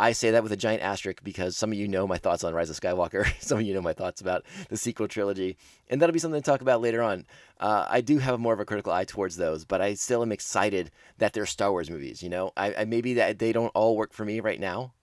I 0.00 0.12
say 0.12 0.30
that 0.30 0.42
with 0.42 0.52
a 0.52 0.56
giant 0.56 0.82
asterisk 0.82 1.22
because 1.22 1.58
some 1.58 1.72
of 1.72 1.78
you 1.78 1.86
know 1.86 2.06
my 2.06 2.16
thoughts 2.16 2.42
on 2.42 2.54
Rise 2.54 2.70
of 2.70 2.80
Skywalker. 2.80 3.30
some 3.42 3.58
of 3.58 3.64
you 3.64 3.74
know 3.74 3.82
my 3.82 3.92
thoughts 3.92 4.22
about 4.22 4.44
the 4.70 4.78
sequel 4.78 5.08
trilogy. 5.08 5.58
And 5.88 6.00
that'll 6.00 6.14
be 6.14 6.18
something 6.18 6.40
to 6.40 6.50
talk 6.50 6.62
about 6.62 6.80
later 6.80 7.02
on. 7.02 7.26
Uh, 7.58 7.84
I 7.88 8.00
do 8.00 8.16
have 8.18 8.40
more 8.40 8.54
of 8.54 8.60
a 8.60 8.64
critical 8.64 8.92
eye 8.92 9.04
towards 9.04 9.36
those, 9.36 9.66
but 9.66 9.82
I 9.82 9.94
still 9.94 10.22
am 10.22 10.32
excited 10.32 10.90
that 11.18 11.34
they're 11.34 11.44
Star 11.44 11.70
Wars 11.70 11.90
movies. 11.90 12.22
You 12.22 12.30
know, 12.30 12.50
I, 12.56 12.74
I 12.74 12.84
maybe 12.86 13.14
that 13.14 13.38
they 13.38 13.52
don't 13.52 13.72
all 13.74 13.94
work 13.94 14.14
for 14.14 14.24
me 14.24 14.40
right 14.40 14.58
now, 14.58 14.94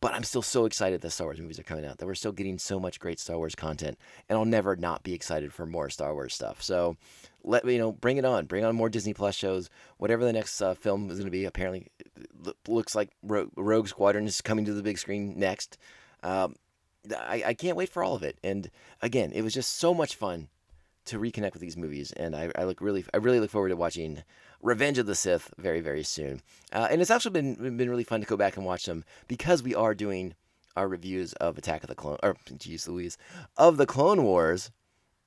but 0.00 0.14
I'm 0.14 0.24
still 0.24 0.42
so 0.42 0.64
excited 0.64 1.00
that 1.00 1.10
Star 1.10 1.26
Wars 1.26 1.40
movies 1.40 1.58
are 1.58 1.64
coming 1.64 1.84
out, 1.84 1.98
that 1.98 2.06
we're 2.06 2.14
still 2.14 2.32
getting 2.32 2.58
so 2.58 2.80
much 2.80 2.98
great 2.98 3.20
Star 3.20 3.36
Wars 3.36 3.54
content, 3.54 3.98
and 4.28 4.38
I'll 4.38 4.44
never 4.44 4.76
not 4.76 5.02
be 5.02 5.12
excited 5.12 5.52
for 5.52 5.66
more 5.66 5.90
Star 5.90 6.14
Wars 6.14 6.34
stuff. 6.34 6.62
So 6.62 6.96
let 7.44 7.64
me, 7.64 7.74
you 7.74 7.78
know, 7.78 7.92
bring 7.92 8.16
it 8.16 8.24
on, 8.24 8.46
bring 8.46 8.64
on 8.64 8.74
more 8.74 8.88
Disney 8.88 9.12
Plus 9.12 9.34
shows, 9.34 9.68
whatever 9.98 10.24
the 10.24 10.32
next 10.32 10.60
uh, 10.62 10.74
film 10.74 11.10
is 11.10 11.18
going 11.18 11.26
to 11.26 11.30
be. 11.30 11.44
Apparently, 11.44 11.88
looks 12.66 12.94
like 12.94 13.10
Rogue, 13.22 13.50
Rogue, 13.56 13.88
Squadron 13.88 14.26
is 14.26 14.40
coming 14.40 14.64
to 14.64 14.72
the 14.72 14.82
big 14.82 14.98
screen 14.98 15.38
next. 15.38 15.76
Um, 16.22 16.56
I, 17.16 17.42
I 17.46 17.54
can't 17.54 17.76
wait 17.76 17.88
for 17.88 18.02
all 18.02 18.14
of 18.14 18.22
it. 18.22 18.38
And 18.42 18.70
again, 19.02 19.32
it 19.32 19.42
was 19.42 19.54
just 19.54 19.76
so 19.76 19.94
much 19.94 20.14
fun 20.14 20.48
to 21.06 21.18
reconnect 21.18 21.54
with 21.54 21.62
these 21.62 21.76
movies, 21.76 22.12
and 22.12 22.36
I, 22.36 22.50
I 22.54 22.64
look 22.64 22.80
really 22.80 23.04
I 23.12 23.16
really 23.18 23.40
look 23.40 23.50
forward 23.50 23.70
to 23.70 23.76
watching 23.76 24.22
Revenge 24.62 24.98
of 24.98 25.06
the 25.06 25.14
Sith 25.14 25.52
very 25.58 25.80
very 25.80 26.02
soon. 26.02 26.42
Uh, 26.72 26.88
and 26.90 27.00
it's 27.00 27.10
actually 27.10 27.32
been 27.32 27.76
been 27.76 27.90
really 27.90 28.04
fun 28.04 28.20
to 28.20 28.26
go 28.26 28.36
back 28.36 28.56
and 28.56 28.66
watch 28.66 28.84
them 28.86 29.04
because 29.28 29.62
we 29.62 29.74
are 29.74 29.94
doing 29.94 30.34
our 30.76 30.88
reviews 30.88 31.32
of 31.34 31.58
Attack 31.58 31.82
of 31.82 31.88
the 31.88 31.94
Clone 31.94 32.18
or 32.22 32.36
geez 32.56 32.88
Louise 32.88 33.18
of 33.56 33.76
the 33.76 33.86
Clone 33.86 34.22
Wars. 34.22 34.70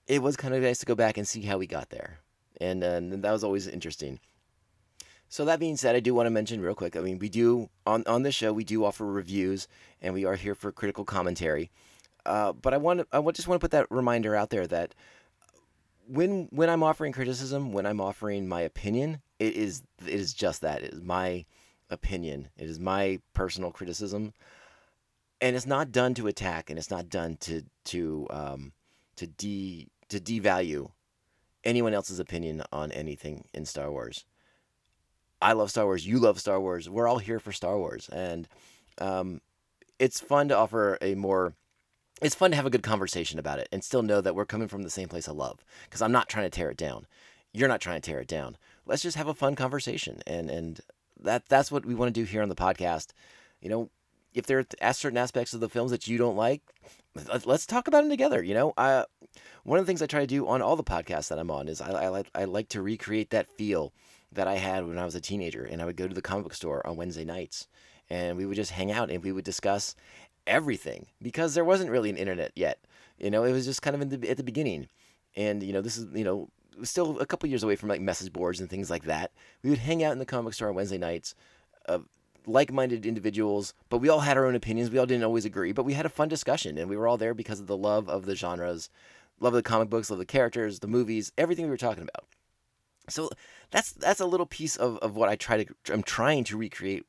It 0.08 0.22
was 0.22 0.36
kind 0.36 0.54
of 0.54 0.62
nice 0.62 0.80
to 0.80 0.86
go 0.86 0.96
back 0.96 1.18
and 1.18 1.28
see 1.28 1.42
how 1.42 1.58
we 1.58 1.66
got 1.66 1.90
there, 1.90 2.20
and, 2.60 2.84
uh, 2.84 3.00
that 3.02 3.32
was 3.32 3.44
always 3.44 3.68
interesting. 3.68 4.20
So 5.30 5.46
that 5.46 5.60
being 5.60 5.78
said, 5.78 5.96
I 5.96 6.00
do 6.00 6.13
want 6.13 6.28
to 6.28 6.30
mention 6.30 6.62
real 6.62 6.75
quick. 6.75 6.96
I 6.96 7.00
mean, 7.00 7.18
we 7.18 7.28
do 7.28 7.70
on 7.88 8.04
on 8.06 8.22
this 8.22 8.36
show 8.36 8.54
we 8.54 8.63
do 8.63 8.86
offer 8.86 9.04
reviews, 9.04 9.68
and 10.00 10.13
we 10.13 10.25
are 10.25 10.36
here 10.36 10.54
for 10.54 10.72
critical 10.72 11.06
commentary. 11.06 11.72
Uh, 12.24 12.54
but 12.54 12.72
I 12.72 12.78
want 12.78 13.08
I 13.12 13.20
just 13.32 13.48
want 13.48 13.60
to 13.60 13.63
put 13.63 13.72
that 13.72 13.90
reminder 13.90 14.36
out 14.36 14.52
there 14.52 14.68
that 14.68 14.94
when 16.08 16.50
when 16.52 16.70
I'm 16.70 16.84
offering 16.84 17.13
criticism, 17.13 17.74
when 17.74 17.88
I'm 17.88 18.00
offering 18.00 18.48
my 18.48 18.62
opinion, 18.62 19.23
it 19.40 19.56
is 19.56 19.84
it 20.06 20.13
is 20.13 20.34
just 20.34 20.62
that. 20.62 20.84
It 20.84 20.94
is 20.94 21.02
my 21.02 21.46
opinion. 21.90 22.50
It 22.58 22.70
is 22.70 22.80
my 22.80 23.20
personal 23.34 23.72
criticism, 23.72 24.34
and 25.42 25.56
it's 25.56 25.66
not 25.66 25.92
done 25.92 26.13
to 26.16 26.28
attack, 26.28 26.70
and 26.70 26.78
it's 26.78 26.92
not 26.92 27.10
done 27.10 27.38
to 27.42 27.63
to 27.86 28.28
um, 28.30 28.74
to 29.16 29.28
de 29.28 29.88
to 30.10 30.20
devalue 30.20 30.92
anyone 31.63 31.94
else's 31.94 32.20
opinion 32.20 32.63
on 32.72 32.92
anything 32.92 33.46
in 33.54 33.66
Star 33.66 33.92
Wars. 33.92 34.25
I 35.42 35.54
love 35.54 35.70
Star 35.72 35.86
Wars. 35.86 36.06
You 36.06 36.20
love 36.20 36.40
Star 36.40 36.60
Wars. 36.60 36.90
We're 36.90 37.08
all 37.08 37.20
here 37.20 37.40
for 37.40 37.52
Star 37.52 37.78
Wars, 37.78 38.10
and 38.10 38.48
um, 39.00 39.42
it's 40.00 40.20
fun 40.20 40.48
to 40.50 40.58
offer 40.58 40.98
a 41.02 41.16
more. 41.16 41.54
It's 42.22 42.36
fun 42.36 42.52
to 42.52 42.56
have 42.56 42.66
a 42.66 42.70
good 42.70 42.84
conversation 42.84 43.40
about 43.40 43.60
it 43.60 43.68
and 43.72 43.84
still 43.84 44.04
know 44.04 44.22
that 44.22 44.36
we're 44.36 44.46
coming 44.46 44.70
from 44.70 44.84
the 44.84 44.90
same 44.90 45.10
place 45.10 45.28
of 45.28 45.36
love. 45.36 45.66
Because 45.84 46.02
I'm 46.02 46.12
not 46.12 46.30
trying 46.30 46.46
to 46.46 46.50
tear 46.50 46.70
it 46.70 46.78
down. 46.78 47.06
You're 47.52 47.68
not 47.68 47.82
trying 47.82 48.00
to 48.00 48.06
tear 48.06 48.20
it 48.20 48.28
down. 48.28 48.56
Let's 48.86 49.02
just 49.02 49.18
have 49.18 49.28
a 49.28 49.34
fun 49.34 49.56
conversation, 49.56 50.22
and 50.28 50.50
and 50.50 50.82
that 51.20 51.48
that's 51.48 51.72
what 51.72 51.86
we 51.86 51.96
want 51.96 52.13
to 52.13 52.22
do 52.22 52.25
here 52.25 52.42
on 52.42 52.50
the 52.50 52.56
podcast. 52.56 53.12
You 53.62 53.70
know, 53.70 53.90
if 54.34 54.46
there 54.46 54.66
are 54.82 54.94
certain 54.94 55.18
aspects 55.18 55.54
of 55.54 55.60
the 55.60 55.70
films 55.70 55.92
that 55.92 56.08
you 56.08 56.18
don't 56.18 56.36
like, 56.36 56.62
let's 57.46 57.66
talk 57.66 57.88
about 57.88 58.02
them 58.02 58.10
together. 58.10 58.44
You 58.44 58.54
know, 58.54 59.06
one 59.63 59.80
of 59.80 59.86
the 59.86 59.90
things 59.90 60.02
I 60.02 60.08
try 60.08 60.22
to 60.22 60.28
do 60.28 60.48
on 60.48 60.62
all 60.62 60.75
the 60.75 60.84
podcasts 60.84 61.30
that 61.30 61.40
I'm 61.40 61.52
on 61.52 61.68
is 61.68 61.82
I, 61.82 61.92
I 61.92 62.08
like 62.10 62.30
I 62.36 62.46
like 62.46 62.70
to 62.70 62.82
recreate 62.82 63.30
that 63.30 63.48
feel 63.58 63.94
that 64.32 64.48
I 64.48 64.56
had 64.56 64.88
when 64.88 64.98
I 64.98 65.06
was 65.06 65.16
a 65.16 65.22
teenager, 65.22 65.63
and 65.63 65.82
I 65.82 65.86
would 65.86 65.98
go 65.98 66.08
to 66.08 66.16
the 66.16 66.22
comic 66.22 66.44
book 66.44 66.54
store 66.54 66.86
on 66.86 66.96
Wednesday 66.96 67.25
nights, 67.25 67.68
and 68.10 68.38
we 68.38 68.46
would 68.46 68.56
just 68.56 68.72
hang 68.72 68.92
out 68.92 69.10
and 69.10 69.24
we 69.24 69.32
would 69.32 69.46
discuss 69.46 69.96
everything 70.46 71.08
because 71.22 71.54
there 71.54 71.63
wasn't 71.63 71.92
really 71.92 72.10
an 72.10 72.18
internet 72.18 72.52
yet. 72.56 72.80
You 73.18 73.32
know, 73.32 73.44
it 73.44 73.52
was 73.52 73.66
just 73.66 73.82
kind 73.82 73.96
of 73.96 74.22
the, 74.22 74.30
at 74.30 74.38
the 74.38 74.44
beginning, 74.44 74.88
and 75.36 75.63
you 75.63 75.72
know, 75.72 75.82
this 75.82 75.98
is 75.98 76.08
you 76.13 76.24
know 76.24 76.50
still 76.84 77.20
a 77.20 77.25
couple 77.25 77.50
years 77.50 77.63
away 77.63 77.75
from 77.75 77.89
like 77.89 78.01
message 78.01 78.34
boards 78.34 78.60
and 78.60 78.70
things 78.70 78.89
like 78.89 79.03
that. 79.03 79.32
We 79.63 79.70
would 79.70 79.80
hang 79.80 80.03
out 80.03 80.13
in 80.13 80.20
the 80.20 80.25
comic 80.25 80.53
store 80.53 80.70
on 80.70 80.75
Wednesday 80.75 80.98
nights. 80.98 81.36
Uh, 81.88 82.00
like-minded 82.46 83.06
individuals, 83.06 83.74
but 83.89 84.00
we 84.00 84.10
all 84.10 84.20
had 84.20 84.38
our 84.38 84.46
own 84.46 84.56
opinions. 84.56 84.89
We 84.89 84.98
all 84.98 85.06
didn't 85.06 85.24
always 85.24 85.46
agree, 85.46 85.72
but 85.72 85.86
we 85.86 85.94
had 85.94 86.06
a 86.06 86.10
fun 86.10 86.27
discussion, 86.27 86.77
and 86.77 86.89
we 86.89 86.98
were 86.98 87.08
all 87.08 87.18
there 87.18 87.34
because 87.34 87.60
of 87.62 87.68
the 87.68 87.77
love 87.77 88.10
of 88.10 88.25
the 88.25 88.36
genres, 88.36 88.89
love 89.39 89.53
of 89.53 89.63
the 89.63 89.70
comic 89.70 89.89
books, 89.89 90.10
love 90.10 90.20
the 90.20 90.25
characters, 90.25 90.80
the 90.80 90.88
movies, 90.88 91.32
everything 91.38 91.65
we 91.65 91.72
were 91.72 91.77
talking 91.77 92.03
about. 92.03 92.25
So 93.10 93.30
that's 93.72 93.92
that's 93.92 94.20
a 94.20 94.25
little 94.25 94.46
piece 94.46 94.75
of, 94.75 94.98
of 94.98 95.15
what 95.15 95.30
I 95.30 95.36
try 95.36 95.63
to 95.63 95.74
I'm 95.92 96.03
trying 96.03 96.44
to 96.46 96.58
recreate 96.58 97.08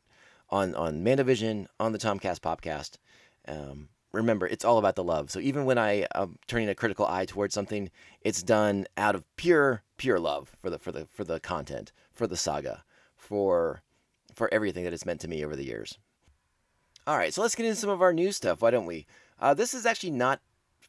on 0.51 0.75
on 0.75 1.05
Mandovision 1.05 1.67
on 1.79 1.93
the 1.93 1.99
Tomcast 1.99 2.41
podcast. 2.41 2.99
Um, 3.47 3.89
remember, 4.15 4.47
it's 4.47 4.65
all 4.65 4.79
about 4.79 4.95
the 4.95 5.05
love. 5.05 5.31
So 5.31 5.41
even 5.41 5.65
when 5.65 5.79
I 5.79 6.07
am 6.15 6.39
turning 6.47 6.69
a 6.69 6.75
critical 6.75 7.07
eye 7.07 7.27
towards 7.27 7.55
something, 7.55 7.91
it's 8.23 8.43
done 8.43 8.87
out 8.97 9.15
of 9.15 9.25
pure 9.37 9.83
pure 9.97 10.19
love 10.19 10.57
for 10.61 10.71
the 10.71 10.79
for 10.79 10.93
the 10.93 11.07
for 11.07 11.25
the 11.25 11.41
content, 11.41 11.93
for 12.13 12.27
the 12.27 12.37
saga, 12.37 12.85
for 13.17 13.83
for 14.35 14.53
everything 14.53 14.85
that 14.85 14.93
it's 14.93 15.07
meant 15.07 15.21
to 15.21 15.29
me 15.29 15.45
over 15.45 15.57
the 15.57 15.65
years. 15.65 15.99
All 17.07 17.19
right, 17.19 17.35
so 17.35 17.43
let's 17.43 17.55
get 17.55 17.67
into 17.67 17.79
some 17.79 17.91
of 17.91 18.01
our 18.01 18.13
new 18.13 18.33
stuff. 18.33 18.63
Why 18.63 18.71
don't 18.71 18.87
we? 18.87 19.07
Uh, 19.39 19.53
this 19.53 19.75
is 19.75 19.85
actually 19.85 20.13
not 20.13 20.41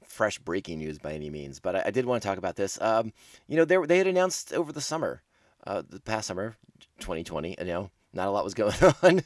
fresh 0.04 0.40
breaking 0.40 0.80
news 0.80 0.98
by 0.98 1.14
any 1.14 1.30
means, 1.30 1.60
but 1.60 1.76
I, 1.76 1.84
I 1.88 1.92
did 1.92 2.06
want 2.06 2.22
to 2.22 2.28
talk 2.28 2.38
about 2.38 2.56
this. 2.56 2.80
Um, 2.82 3.12
you 3.48 3.58
know, 3.58 3.66
they, 3.66 3.78
they 3.86 3.98
had 3.98 4.08
announced 4.08 4.54
over 4.54 4.72
the 4.72 4.82
summer, 4.82 5.22
uh, 5.68 5.84
the 5.88 6.00
past 6.00 6.28
summer, 6.28 6.56
2020, 7.00 7.58
you 7.60 7.66
know, 7.66 7.90
not 8.16 8.28
a 8.28 8.32
lot 8.32 8.44
was 8.44 8.54
going 8.56 8.74
on. 9.04 9.22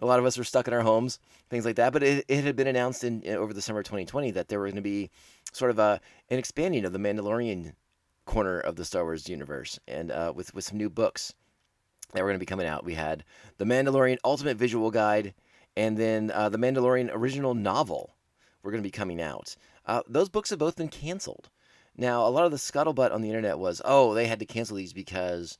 a 0.00 0.06
lot 0.06 0.18
of 0.18 0.24
us 0.24 0.38
were 0.38 0.44
stuck 0.44 0.68
in 0.68 0.74
our 0.74 0.80
homes, 0.80 1.18
things 1.50 1.64
like 1.64 1.76
that. 1.76 1.92
But 1.92 2.02
it, 2.02 2.24
it 2.28 2.44
had 2.44 2.56
been 2.56 2.66
announced 2.66 3.04
in, 3.04 3.22
in 3.22 3.36
over 3.36 3.52
the 3.52 3.62
summer 3.62 3.80
of 3.80 3.86
2020 3.86 4.30
that 4.32 4.48
there 4.48 4.58
were 4.58 4.66
going 4.66 4.76
to 4.76 4.82
be 4.82 5.10
sort 5.52 5.70
of 5.70 5.78
a 5.78 6.00
an 6.30 6.38
expanding 6.38 6.84
of 6.84 6.92
the 6.92 6.98
Mandalorian 6.98 7.72
corner 8.24 8.60
of 8.60 8.76
the 8.76 8.84
Star 8.84 9.04
Wars 9.04 9.28
universe, 9.28 9.78
and 9.88 10.10
uh, 10.10 10.32
with 10.34 10.54
with 10.54 10.64
some 10.64 10.78
new 10.78 10.90
books 10.90 11.34
that 12.12 12.22
were 12.22 12.28
going 12.28 12.38
to 12.38 12.42
be 12.42 12.46
coming 12.46 12.66
out. 12.66 12.84
We 12.84 12.94
had 12.94 13.24
the 13.58 13.64
Mandalorian 13.64 14.18
Ultimate 14.24 14.56
Visual 14.56 14.90
Guide, 14.90 15.34
and 15.76 15.96
then 15.96 16.30
uh, 16.30 16.48
the 16.48 16.58
Mandalorian 16.58 17.10
Original 17.12 17.54
Novel 17.54 18.14
were 18.62 18.70
going 18.70 18.82
to 18.82 18.86
be 18.86 18.90
coming 18.90 19.20
out. 19.20 19.56
Uh, 19.84 20.02
those 20.08 20.28
books 20.28 20.50
have 20.50 20.58
both 20.58 20.76
been 20.76 20.88
canceled. 20.88 21.48
Now, 21.96 22.26
a 22.26 22.30
lot 22.30 22.44
of 22.44 22.52
the 22.52 22.58
scuttlebutt 22.58 23.12
on 23.12 23.22
the 23.22 23.28
internet 23.28 23.58
was, 23.58 23.82
oh, 23.84 24.14
they 24.14 24.26
had 24.26 24.38
to 24.38 24.46
cancel 24.46 24.76
these 24.76 24.92
because 24.92 25.58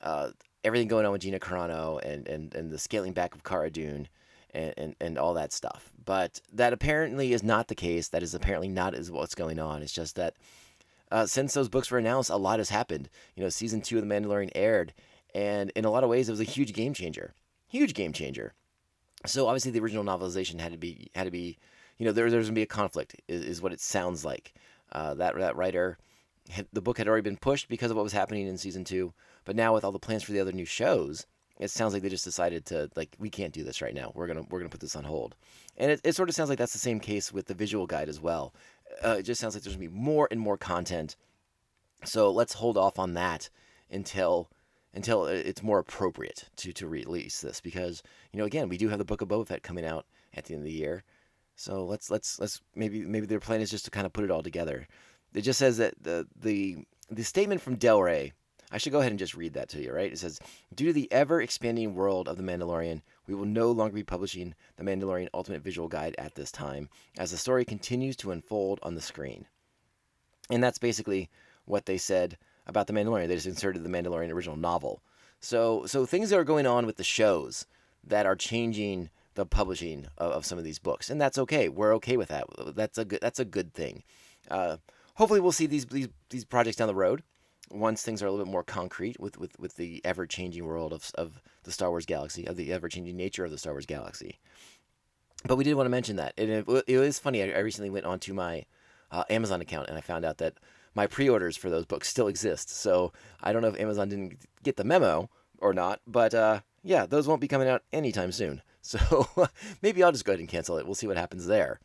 uh, 0.00 0.30
everything 0.64 0.88
going 0.88 1.06
on 1.06 1.12
with 1.12 1.22
Gina 1.22 1.38
Carano 1.38 2.00
and, 2.04 2.26
and, 2.28 2.54
and 2.54 2.70
the 2.70 2.78
scaling 2.78 3.12
back 3.12 3.34
of 3.34 3.42
Cara 3.42 3.70
Dune 3.70 4.08
and, 4.52 4.74
and, 4.76 4.96
and 5.00 5.18
all 5.18 5.34
that 5.34 5.52
stuff. 5.52 5.92
But 6.04 6.40
that 6.52 6.72
apparently 6.72 7.32
is 7.32 7.42
not 7.42 7.68
the 7.68 7.74
case. 7.74 8.08
That 8.08 8.22
is 8.22 8.34
apparently 8.34 8.68
not 8.68 8.94
is 8.94 9.10
what's 9.10 9.34
going 9.34 9.58
on. 9.58 9.82
It's 9.82 9.92
just 9.92 10.16
that 10.16 10.34
uh, 11.10 11.26
since 11.26 11.54
those 11.54 11.68
books 11.68 11.90
were 11.90 11.98
announced, 11.98 12.30
a 12.30 12.36
lot 12.36 12.58
has 12.58 12.70
happened. 12.70 13.08
You 13.34 13.42
know, 13.42 13.48
season 13.48 13.80
two 13.80 13.98
of 13.98 14.06
The 14.06 14.14
Mandalorian 14.14 14.50
aired, 14.54 14.92
and 15.34 15.70
in 15.70 15.84
a 15.84 15.90
lot 15.90 16.04
of 16.04 16.10
ways, 16.10 16.28
it 16.28 16.32
was 16.32 16.40
a 16.40 16.44
huge 16.44 16.72
game 16.72 16.94
changer. 16.94 17.34
Huge 17.68 17.94
game 17.94 18.12
changer. 18.12 18.54
So 19.26 19.46
obviously, 19.46 19.70
the 19.72 19.80
original 19.80 20.04
novelization 20.04 20.60
had 20.60 20.72
to 20.72 20.78
be 20.78 21.10
had 21.14 21.24
to 21.24 21.30
be 21.30 21.58
you 22.00 22.06
know, 22.06 22.12
there, 22.12 22.30
there's 22.30 22.46
going 22.46 22.54
to 22.54 22.58
be 22.58 22.62
a 22.62 22.66
conflict, 22.66 23.14
is, 23.28 23.44
is 23.44 23.62
what 23.62 23.74
it 23.74 23.80
sounds 23.80 24.24
like. 24.24 24.54
Uh, 24.90 25.12
that, 25.14 25.36
that 25.36 25.54
writer, 25.54 25.98
had, 26.48 26.66
the 26.72 26.80
book 26.80 26.96
had 26.96 27.06
already 27.06 27.22
been 27.22 27.36
pushed 27.36 27.68
because 27.68 27.90
of 27.90 27.96
what 27.96 28.02
was 28.02 28.14
happening 28.14 28.46
in 28.46 28.56
season 28.56 28.84
two, 28.84 29.12
but 29.50 29.56
now 29.56 29.74
with 29.74 29.82
all 29.82 29.90
the 29.90 29.98
plans 29.98 30.22
for 30.22 30.30
the 30.30 30.38
other 30.38 30.52
new 30.52 30.64
shows, 30.64 31.26
it 31.58 31.72
sounds 31.72 31.92
like 31.92 32.04
they 32.04 32.08
just 32.08 32.24
decided 32.24 32.64
to 32.66 32.88
like 32.94 33.16
we 33.18 33.28
can't 33.28 33.52
do 33.52 33.64
this 33.64 33.82
right 33.82 33.92
now. 33.96 34.12
We're 34.14 34.28
gonna 34.28 34.44
we're 34.48 34.60
gonna 34.60 34.68
put 34.68 34.78
this 34.78 34.94
on 34.94 35.02
hold, 35.02 35.34
and 35.76 35.90
it, 35.90 36.00
it 36.04 36.14
sort 36.14 36.28
of 36.28 36.36
sounds 36.36 36.50
like 36.50 36.58
that's 36.60 36.72
the 36.72 36.78
same 36.78 37.00
case 37.00 37.32
with 37.32 37.46
the 37.46 37.54
visual 37.54 37.84
guide 37.88 38.08
as 38.08 38.20
well. 38.20 38.54
Uh, 39.04 39.16
it 39.18 39.24
just 39.24 39.40
sounds 39.40 39.56
like 39.56 39.64
there's 39.64 39.74
gonna 39.74 39.88
be 39.88 39.92
more 39.92 40.28
and 40.30 40.38
more 40.38 40.56
content, 40.56 41.16
so 42.04 42.30
let's 42.30 42.52
hold 42.52 42.78
off 42.78 42.96
on 42.96 43.14
that 43.14 43.50
until 43.90 44.52
until 44.94 45.26
it's 45.26 45.64
more 45.64 45.80
appropriate 45.80 46.44
to 46.58 46.72
to 46.72 46.86
release 46.86 47.40
this 47.40 47.60
because 47.60 48.04
you 48.32 48.38
know 48.38 48.44
again 48.44 48.68
we 48.68 48.78
do 48.78 48.88
have 48.88 48.98
the 49.00 49.04
book 49.04 49.20
of 49.20 49.26
Boba 49.26 49.48
Fett 49.48 49.64
coming 49.64 49.84
out 49.84 50.06
at 50.32 50.44
the 50.44 50.54
end 50.54 50.60
of 50.60 50.66
the 50.66 50.70
year. 50.70 51.02
So 51.56 51.84
let's 51.84 52.08
let's 52.08 52.38
let's 52.38 52.60
maybe 52.76 53.00
maybe 53.00 53.26
their 53.26 53.40
plan 53.40 53.62
is 53.62 53.70
just 53.72 53.86
to 53.86 53.90
kind 53.90 54.06
of 54.06 54.12
put 54.12 54.22
it 54.22 54.30
all 54.30 54.44
together. 54.44 54.86
It 55.34 55.40
just 55.40 55.58
says 55.58 55.78
that 55.78 55.94
the 56.00 56.28
the 56.36 56.84
the 57.10 57.24
statement 57.24 57.60
from 57.60 57.74
Del 57.74 58.00
Rey. 58.00 58.32
I 58.70 58.78
should 58.78 58.92
go 58.92 59.00
ahead 59.00 59.12
and 59.12 59.18
just 59.18 59.34
read 59.34 59.54
that 59.54 59.68
to 59.70 59.82
you, 59.82 59.92
right? 59.92 60.12
It 60.12 60.18
says, 60.18 60.40
"Due 60.74 60.86
to 60.86 60.92
the 60.92 61.10
ever 61.12 61.40
expanding 61.40 61.94
world 61.94 62.28
of 62.28 62.36
the 62.36 62.42
Mandalorian, 62.42 63.02
we 63.26 63.34
will 63.34 63.46
no 63.46 63.70
longer 63.70 63.94
be 63.94 64.04
publishing 64.04 64.54
the 64.76 64.84
Mandalorian 64.84 65.28
Ultimate 65.34 65.62
Visual 65.62 65.88
Guide 65.88 66.14
at 66.18 66.34
this 66.34 66.52
time, 66.52 66.88
as 67.18 67.30
the 67.30 67.36
story 67.36 67.64
continues 67.64 68.16
to 68.16 68.30
unfold 68.30 68.78
on 68.82 68.94
the 68.94 69.00
screen." 69.00 69.46
And 70.48 70.62
that's 70.62 70.78
basically 70.78 71.30
what 71.64 71.86
they 71.86 71.98
said 71.98 72.38
about 72.66 72.86
the 72.86 72.92
Mandalorian. 72.92 73.28
They 73.28 73.34
just 73.34 73.46
inserted 73.46 73.82
the 73.82 73.88
Mandalorian 73.88 74.30
original 74.30 74.56
novel. 74.56 75.02
So 75.40 75.86
so 75.86 76.06
things 76.06 76.30
that 76.30 76.38
are 76.38 76.44
going 76.44 76.66
on 76.66 76.86
with 76.86 76.96
the 76.96 77.04
shows 77.04 77.66
that 78.04 78.26
are 78.26 78.36
changing 78.36 79.10
the 79.34 79.46
publishing 79.46 80.06
of, 80.18 80.32
of, 80.32 80.46
some 80.46 80.58
of 80.58 80.64
these 80.64 80.78
books, 80.78 81.08
and 81.08 81.20
that's 81.20 81.38
okay. 81.38 81.68
We're 81.68 81.94
okay 81.94 82.16
with 82.16 82.28
that. 82.28 82.44
That's 82.74 82.98
a 82.98 83.04
good. 83.04 83.20
That's 83.20 83.38
a 83.38 83.44
good 83.44 83.72
thing. 83.72 84.02
Uh, 84.50 84.78
hopefully, 85.14 85.40
we'll 85.40 85.52
see 85.52 85.66
these, 85.66 85.86
these 85.86 86.08
these 86.30 86.44
projects 86.44 86.76
down 86.76 86.88
the 86.88 86.94
road 86.94 87.22
once 87.70 88.02
things 88.02 88.22
are 88.22 88.26
a 88.26 88.30
little 88.30 88.44
bit 88.44 88.50
more 88.50 88.64
concrete 88.64 89.18
with 89.20 89.38
with, 89.38 89.58
with 89.58 89.76
the 89.76 90.00
ever 90.04 90.26
changing 90.26 90.64
world 90.64 90.92
of 90.92 91.10
of 91.14 91.40
the 91.64 91.72
Star 91.72 91.90
Wars 91.90 92.06
galaxy, 92.06 92.46
of 92.46 92.56
the 92.56 92.72
ever 92.72 92.88
changing 92.88 93.16
nature 93.16 93.44
of 93.44 93.50
the 93.50 93.58
Star 93.58 93.72
Wars 93.72 93.86
galaxy. 93.86 94.38
But 95.44 95.56
we 95.56 95.64
did 95.64 95.74
want 95.74 95.86
to 95.86 95.90
mention 95.90 96.16
that, 96.16 96.34
and 96.36 96.50
it, 96.50 96.84
it 96.86 96.98
was 96.98 97.18
funny. 97.18 97.42
I, 97.42 97.56
I, 97.56 97.60
recently 97.60 97.88
went 97.88 98.04
onto 98.04 98.34
my 98.34 98.66
uh, 99.10 99.24
Amazon 99.30 99.60
account 99.60 99.88
and 99.88 99.96
I 99.96 100.00
found 100.02 100.24
out 100.24 100.38
that 100.38 100.54
my 100.94 101.06
pre-orders 101.06 101.56
for 101.56 101.70
those 101.70 101.86
books 101.86 102.08
still 102.08 102.28
exist. 102.28 102.70
So 102.70 103.12
I 103.42 103.52
don't 103.52 103.62
know 103.62 103.68
if 103.68 103.80
Amazon 103.80 104.08
didn't 104.08 104.38
get 104.62 104.76
the 104.76 104.84
memo 104.84 105.30
or 105.58 105.72
not, 105.72 106.00
but 106.06 106.34
uh, 106.34 106.60
yeah, 106.82 107.06
those 107.06 107.26
won't 107.26 107.40
be 107.40 107.48
coming 107.48 107.68
out 107.68 107.82
anytime 107.92 108.32
soon. 108.32 108.62
So 108.82 109.26
maybe 109.82 110.02
I'll 110.02 110.10
just 110.10 110.24
go 110.24 110.32
ahead 110.32 110.40
and 110.40 110.48
cancel 110.48 110.78
it. 110.78 110.86
We'll 110.86 110.94
see 110.94 111.06
what 111.06 111.18
happens 111.18 111.46
there. 111.46 111.80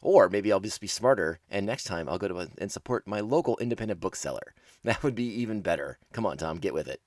Or 0.00 0.28
maybe 0.28 0.52
I'll 0.52 0.60
just 0.60 0.80
be 0.80 0.86
smarter 0.86 1.40
and 1.50 1.66
next 1.66 1.84
time 1.84 2.08
I'll 2.08 2.18
go 2.18 2.28
to 2.28 2.38
a, 2.38 2.48
and 2.56 2.70
support 2.70 3.04
my 3.04 3.18
local 3.18 3.58
independent 3.58 3.98
bookseller. 3.98 4.54
That 4.84 5.02
would 5.02 5.14
be 5.14 5.24
even 5.24 5.60
better. 5.60 5.98
Come 6.12 6.24
on, 6.24 6.38
Tom, 6.38 6.56
get 6.56 6.72
with 6.72 6.88
it. 6.88 7.02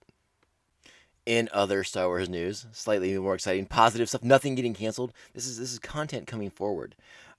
In 1.26 1.50
other 1.52 1.84
Star 1.84 2.08
Wars 2.08 2.30
news, 2.30 2.68
slightly 2.72 3.18
more 3.18 3.34
exciting, 3.34 3.66
positive 3.66 4.10
stuff, 4.10 4.24
nothing 4.24 4.54
getting 4.54 4.76
canceled. 4.76 5.12
This 5.34 5.48
is 5.48 5.58
this 5.58 5.72
is 5.72 5.80
content 5.80 6.28
coming 6.28 6.52
forward. 6.52 6.96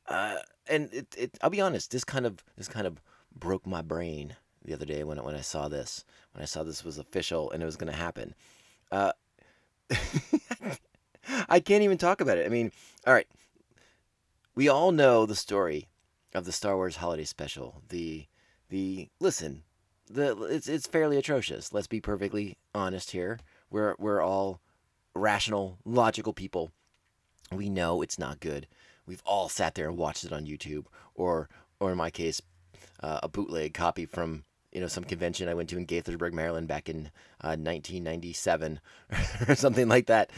Uh, 0.08 0.38
and 0.66 0.92
it, 0.92 1.14
it, 1.16 1.38
I'll 1.40 1.50
be 1.50 1.60
honest, 1.60 1.92
this 1.92 2.02
kind 2.02 2.26
of 2.26 2.42
this 2.56 2.66
kind 2.66 2.86
of 2.86 3.00
broke 3.36 3.66
my 3.66 3.82
brain 3.82 4.36
the 4.64 4.72
other 4.72 4.86
day 4.86 5.04
when 5.04 5.22
when 5.22 5.34
I 5.34 5.40
saw 5.40 5.68
this 5.68 6.04
when 6.32 6.42
I 6.42 6.46
saw 6.46 6.62
this 6.62 6.84
was 6.84 6.98
official 6.98 7.50
and 7.50 7.62
it 7.62 7.66
was 7.66 7.76
going 7.76 7.92
to 7.92 7.98
happen. 7.98 8.34
Uh, 8.90 9.12
I 11.48 11.60
can't 11.60 11.84
even 11.84 11.98
talk 11.98 12.20
about 12.20 12.38
it. 12.38 12.46
I 12.46 12.48
mean, 12.48 12.72
all 13.06 13.14
right, 13.14 13.28
we 14.54 14.68
all 14.68 14.92
know 14.92 15.26
the 15.26 15.36
story 15.36 15.88
of 16.34 16.44
the 16.44 16.52
Star 16.52 16.76
Wars 16.76 16.96
Holiday 16.96 17.24
Special. 17.24 17.82
The 17.88 18.26
the 18.70 19.08
listen, 19.20 19.62
the 20.10 20.44
it's 20.44 20.68
it's 20.68 20.86
fairly 20.86 21.16
atrocious. 21.16 21.72
Let's 21.72 21.86
be 21.86 22.00
perfectly 22.00 22.56
honest 22.74 23.12
here. 23.12 23.38
We're 23.70 23.94
we're 23.98 24.20
all 24.20 24.60
rational, 25.14 25.78
logical 25.84 26.32
people. 26.32 26.72
We 27.52 27.68
know 27.68 28.02
it's 28.02 28.18
not 28.18 28.40
good. 28.40 28.66
We've 29.06 29.22
all 29.24 29.48
sat 29.48 29.74
there 29.74 29.88
and 29.88 29.98
watched 29.98 30.24
it 30.24 30.32
on 30.32 30.46
YouTube, 30.46 30.86
or 31.14 31.48
or 31.80 31.90
in 31.90 31.98
my 31.98 32.10
case, 32.10 32.40
uh, 33.00 33.20
a 33.22 33.28
bootleg 33.28 33.74
copy 33.74 34.06
from 34.06 34.44
you 34.72 34.80
know 34.80 34.88
some 34.88 35.04
convention 35.04 35.48
I 35.48 35.54
went 35.54 35.68
to 35.70 35.78
in 35.78 35.86
Gaithersburg, 35.86 36.32
Maryland, 36.32 36.68
back 36.68 36.88
in 36.88 37.10
uh, 37.40 37.56
1997 37.56 38.80
or 39.48 39.54
something 39.54 39.88
like 39.88 40.06
that. 40.06 40.30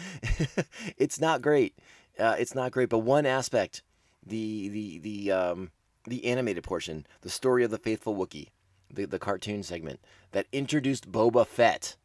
it's 0.97 1.21
not 1.21 1.43
great. 1.43 1.79
Uh, 2.19 2.37
it's 2.39 2.55
not 2.55 2.73
great. 2.73 2.89
But 2.89 2.99
one 2.99 3.27
aspect, 3.27 3.83
the 4.25 4.69
the 4.69 4.99
the 4.99 5.33
um, 5.33 5.71
the 6.05 6.25
animated 6.25 6.65
portion, 6.65 7.07
the 7.23 7.31
story 7.31 7.65
of 7.65 7.71
the 7.71 7.79
faithful 7.79 8.17
Wookiee, 8.17 8.49
the 8.91 9.07
the 9.07 9.19
cartoon 9.19 9.63
segment 9.63 10.01
that 10.33 10.47
introduced 10.53 11.11
Boba 11.11 11.47
Fett 11.47 11.97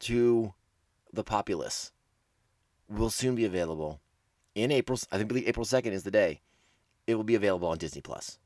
to 0.00 0.54
the 1.12 1.24
populace, 1.24 1.92
will 2.88 3.10
soon 3.10 3.34
be 3.34 3.44
available 3.44 4.00
in 4.54 4.70
April. 4.70 4.98
I 5.10 5.16
think 5.16 5.28
believe 5.28 5.48
April 5.48 5.66
2nd 5.66 5.92
is 5.92 6.02
the 6.02 6.10
day. 6.10 6.40
It 7.06 7.14
will 7.14 7.24
be 7.24 7.34
available 7.34 7.68
on 7.68 7.78
Disney 7.78 8.02
Plus 8.02 8.38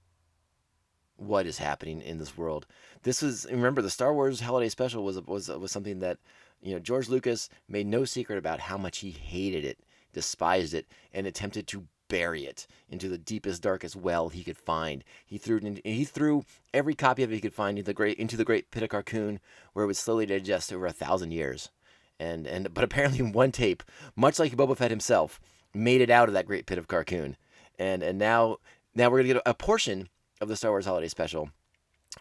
what 1.17 1.47
is 1.47 1.59
happening 1.59 2.01
in 2.01 2.19
this 2.19 2.37
world. 2.37 2.67
This 3.03 3.23
was 3.23 3.47
remember 3.51 3.83
the 3.83 3.91
Star 3.91 4.13
Wars 4.13 4.41
Holiday 4.41 4.69
Special 4.69 5.05
was 5.05 5.21
was 5.23 5.49
was 5.49 5.73
something 5.73 6.01
that 6.01 6.19
you 6.61 6.73
know 6.73 6.79
George 6.79 7.09
Lucas 7.09 7.49
made 7.69 7.87
no 7.87 8.05
secret 8.05 8.39
about 8.39 8.61
how 8.61 8.77
much 8.77 8.99
he 8.99 9.11
hated 9.11 9.65
it, 9.65 9.79
despised 10.13 10.75
it, 10.75 10.87
and 11.13 11.27
attempted 11.27 11.67
to 11.69 11.87
bury 12.13 12.45
it 12.45 12.67
into 12.91 13.09
the 13.09 13.17
deepest 13.17 13.63
darkest 13.63 13.97
well 13.97 14.29
he 14.29 14.45
could 14.45 14.59
find. 14.59 15.03
He 15.25 15.39
threw 15.39 15.57
in, 15.57 15.81
he 15.83 16.05
threw 16.05 16.45
every 16.75 16.95
copy 16.95 17.23
of 17.23 17.33
it 17.33 17.37
he 17.37 17.41
could 17.41 17.55
find 17.55 17.79
into 17.79 17.87
the 17.87 17.95
great 17.95 18.19
into 18.19 18.37
the 18.37 18.45
great 18.45 18.71
pit 18.71 18.83
of 18.83 18.91
Carkoon 18.91 19.39
where 19.73 19.85
it 19.85 19.87
would 19.87 19.97
slowly 19.97 20.27
digest 20.27 20.71
over 20.71 20.85
a 20.85 20.93
thousand 20.93 21.31
years. 21.31 21.71
And 22.21 22.47
and 22.47 22.75
but 22.75 22.85
apparently 22.85 23.23
one 23.33 23.51
tape, 23.51 23.83
much 24.15 24.39
like 24.39 24.55
Boba 24.55 24.77
Fett 24.77 24.91
himself, 24.91 25.41
made 25.73 26.03
it 26.03 26.11
out 26.11 26.29
of 26.29 26.35
that 26.35 26.45
great 26.45 26.67
pit 26.67 26.77
of 26.77 26.87
Carkoon. 26.87 27.37
And 27.79 28.03
and 28.03 28.19
now 28.19 28.59
now 28.95 29.09
we're 29.09 29.23
gonna 29.23 29.35
get 29.35 29.43
a 29.47 29.55
portion 29.55 30.11
of 30.43 30.49
the 30.49 30.57
Star 30.57 30.71
Wars 30.71 30.85
Holiday 30.85 31.09
Special 31.09 31.49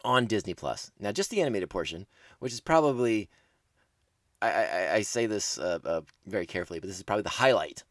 on 0.06 0.26
Disney 0.26 0.54
Plus. 0.54 0.90
Now, 1.02 1.12
just 1.12 1.32
the 1.32 1.42
animated 1.42 1.70
portion, 1.70 2.08
which 2.40 2.54
is 2.54 2.62
probably, 2.62 3.30
I, 4.42 4.52
I, 4.52 4.94
I 4.94 5.02
say 5.02 5.26
this 5.26 5.58
uh, 5.58 5.80
uh, 5.84 6.02
very 6.26 6.46
carefully, 6.46 6.80
but 6.80 6.88
this 6.88 6.96
is 6.96 7.04
probably 7.04 7.24
the 7.24 7.30
highlight 7.30 7.84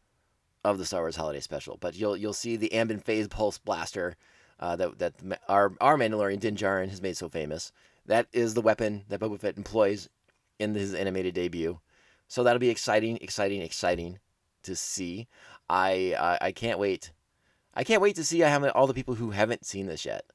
of 0.63 0.77
the 0.77 0.85
Star 0.85 1.01
Wars 1.01 1.15
Holiday 1.15 1.39
Special. 1.39 1.77
But 1.79 1.95
you'll 1.95 2.17
you'll 2.17 2.33
see 2.33 2.55
the 2.55 2.69
Amban 2.69 3.03
Phase 3.03 3.27
Pulse 3.27 3.57
Blaster 3.57 4.15
uh, 4.59 4.75
that 4.75 4.99
that 4.99 5.13
our 5.47 5.73
our 5.81 5.97
Mandalorian 5.97 6.39
Din 6.39 6.55
Djarin 6.55 6.89
has 6.89 7.01
made 7.01 7.17
so 7.17 7.29
famous. 7.29 7.71
That 8.05 8.27
is 8.33 8.53
the 8.53 8.61
weapon 8.61 9.03
that 9.09 9.19
Boba 9.19 9.39
Fett 9.39 9.57
employs 9.57 10.09
in 10.59 10.73
his 10.75 10.93
animated 10.93 11.33
debut. 11.33 11.79
So 12.27 12.43
that'll 12.43 12.59
be 12.59 12.69
exciting, 12.69 13.17
exciting, 13.21 13.61
exciting 13.61 14.19
to 14.63 14.75
see. 14.75 15.27
I 15.69 16.15
I, 16.19 16.47
I 16.47 16.51
can't 16.51 16.79
wait 16.79 17.11
I 17.73 17.83
can't 17.83 18.01
wait 18.01 18.15
to 18.17 18.23
see 18.23 18.39
how 18.39 18.69
all 18.69 18.87
the 18.87 18.93
people 18.93 19.15
who 19.15 19.31
haven't 19.31 19.65
seen 19.65 19.87
this 19.87 20.05
yet 20.05 20.25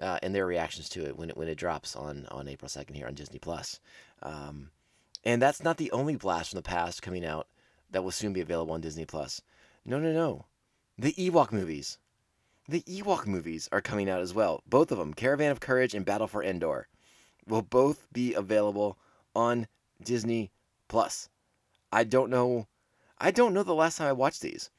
uh, 0.00 0.18
and 0.22 0.34
their 0.34 0.46
reactions 0.46 0.88
to 0.90 1.04
it 1.04 1.16
when 1.16 1.30
it 1.30 1.36
when 1.36 1.48
it 1.48 1.56
drops 1.56 1.96
on 1.96 2.26
on 2.30 2.48
April 2.48 2.68
second 2.68 2.94
here 2.94 3.06
on 3.06 3.14
Disney 3.14 3.38
Plus. 3.38 3.80
Um, 4.22 4.70
and 5.24 5.42
that's 5.42 5.64
not 5.64 5.76
the 5.76 5.90
only 5.90 6.16
blast 6.16 6.50
from 6.50 6.58
the 6.58 6.62
past 6.62 7.02
coming 7.02 7.24
out 7.24 7.48
that 7.90 8.04
will 8.04 8.12
soon 8.12 8.32
be 8.32 8.40
available 8.40 8.74
on 8.74 8.80
Disney 8.80 9.04
Plus. 9.04 9.40
No, 9.86 9.98
no, 9.98 10.12
no. 10.12 10.44
The 10.98 11.12
Ewok 11.14 11.52
movies. 11.52 11.98
The 12.68 12.82
Ewok 12.82 13.26
movies 13.26 13.68
are 13.72 13.80
coming 13.80 14.10
out 14.10 14.20
as 14.20 14.34
well. 14.34 14.62
Both 14.66 14.92
of 14.92 14.98
them, 14.98 15.14
Caravan 15.14 15.52
of 15.52 15.60
Courage 15.60 15.94
and 15.94 16.04
Battle 16.04 16.26
for 16.26 16.42
Endor, 16.42 16.88
will 17.46 17.62
both 17.62 18.06
be 18.12 18.34
available 18.34 18.98
on 19.34 19.68
Disney 20.02 20.50
Plus. 20.88 21.28
I 21.92 22.04
don't 22.04 22.28
know. 22.30 22.66
I 23.18 23.30
don't 23.30 23.54
know 23.54 23.62
the 23.62 23.74
last 23.74 23.96
time 23.96 24.08
I 24.08 24.12
watched 24.12 24.42
these. 24.42 24.70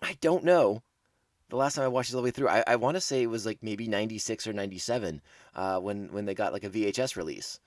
I 0.00 0.16
don't 0.20 0.44
know 0.44 0.82
the 1.52 1.56
last 1.56 1.74
time 1.74 1.84
I 1.84 1.88
watched 1.88 2.10
it 2.10 2.14
all 2.14 2.22
the 2.22 2.24
way 2.24 2.30
through, 2.30 2.48
I, 2.48 2.64
I 2.66 2.76
want 2.76 2.94
to 2.94 3.00
say 3.00 3.22
it 3.22 3.26
was 3.26 3.44
like 3.44 3.58
maybe 3.60 3.86
96 3.86 4.46
or 4.46 4.54
97 4.54 5.20
uh, 5.54 5.78
when, 5.80 6.10
when 6.10 6.24
they 6.24 6.32
got 6.32 6.54
like 6.54 6.64
a 6.64 6.70
VHS 6.70 7.14
release. 7.14 7.60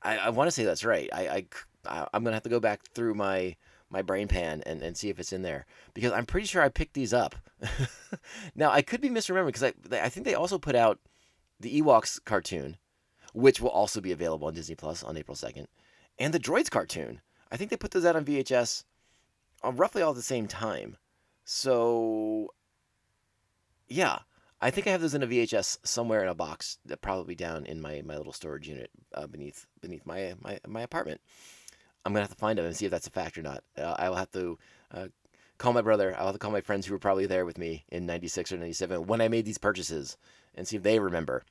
I, 0.00 0.16
I 0.16 0.28
want 0.30 0.46
to 0.46 0.52
say 0.52 0.62
that's 0.62 0.84
right. 0.84 1.10
I, 1.12 1.44
I, 1.84 2.06
I'm 2.14 2.22
going 2.22 2.30
to 2.30 2.36
have 2.36 2.44
to 2.44 2.48
go 2.48 2.60
back 2.60 2.82
through 2.94 3.14
my, 3.14 3.56
my 3.90 4.02
brain 4.02 4.28
pan 4.28 4.62
and, 4.64 4.80
and 4.82 4.96
see 4.96 5.08
if 5.08 5.18
it's 5.18 5.32
in 5.32 5.42
there 5.42 5.66
because 5.94 6.12
I'm 6.12 6.26
pretty 6.26 6.46
sure 6.46 6.62
I 6.62 6.68
picked 6.68 6.94
these 6.94 7.12
up. 7.12 7.34
now, 8.54 8.70
I 8.70 8.82
could 8.82 9.00
be 9.00 9.10
misremembering 9.10 9.46
because 9.46 9.64
I, 9.64 9.72
I 9.92 10.08
think 10.08 10.24
they 10.24 10.34
also 10.34 10.58
put 10.58 10.76
out 10.76 11.00
the 11.58 11.80
Ewoks 11.80 12.24
cartoon, 12.24 12.76
which 13.34 13.60
will 13.60 13.70
also 13.70 14.00
be 14.00 14.12
available 14.12 14.46
on 14.46 14.54
Disney 14.54 14.76
Plus 14.76 15.02
on 15.02 15.16
April 15.16 15.36
2nd, 15.36 15.66
and 16.18 16.32
the 16.32 16.40
Droids 16.40 16.70
cartoon. 16.70 17.20
I 17.52 17.56
think 17.56 17.70
they 17.70 17.76
put 17.76 17.90
those 17.90 18.04
out 18.04 18.16
on 18.16 18.24
VHS 18.24 18.84
on 19.62 19.76
roughly 19.76 20.02
all 20.02 20.10
at 20.10 20.16
the 20.16 20.22
same 20.22 20.46
time. 20.46 20.96
So 21.44 22.54
yeah, 23.88 24.20
I 24.60 24.70
think 24.70 24.86
I 24.86 24.90
have 24.90 25.00
those 25.00 25.14
in 25.14 25.22
a 25.22 25.26
VHS 25.26 25.78
somewhere 25.84 26.22
in 26.22 26.28
a 26.28 26.34
box, 26.34 26.78
that 26.84 27.00
probably 27.00 27.34
down 27.34 27.66
in 27.66 27.80
my, 27.80 28.02
my 28.04 28.16
little 28.16 28.32
storage 28.32 28.68
unit 28.68 28.90
uh, 29.14 29.26
beneath 29.26 29.66
beneath 29.80 30.06
my, 30.06 30.34
my 30.40 30.58
my 30.66 30.82
apartment. 30.82 31.20
I'm 32.04 32.12
gonna 32.12 32.24
have 32.24 32.30
to 32.30 32.36
find 32.36 32.58
them 32.58 32.66
and 32.66 32.76
see 32.76 32.86
if 32.86 32.90
that's 32.90 33.06
a 33.06 33.10
fact 33.10 33.36
or 33.38 33.42
not. 33.42 33.62
Uh, 33.76 33.94
I 33.98 34.08
will 34.08 34.16
have 34.16 34.30
to 34.32 34.58
uh, 34.92 35.08
call 35.58 35.72
my 35.72 35.82
brother. 35.82 36.14
I'll 36.18 36.26
have 36.26 36.34
to 36.34 36.38
call 36.38 36.50
my 36.50 36.60
friends 36.60 36.86
who 36.86 36.92
were 36.92 36.98
probably 36.98 37.26
there 37.26 37.44
with 37.44 37.58
me 37.58 37.84
in 37.90 38.06
'96 38.06 38.52
or 38.52 38.58
'97 38.58 39.06
when 39.06 39.20
I 39.20 39.28
made 39.28 39.44
these 39.44 39.58
purchases 39.58 40.16
and 40.54 40.66
see 40.66 40.76
if 40.76 40.82
they 40.82 40.98
remember. 40.98 41.44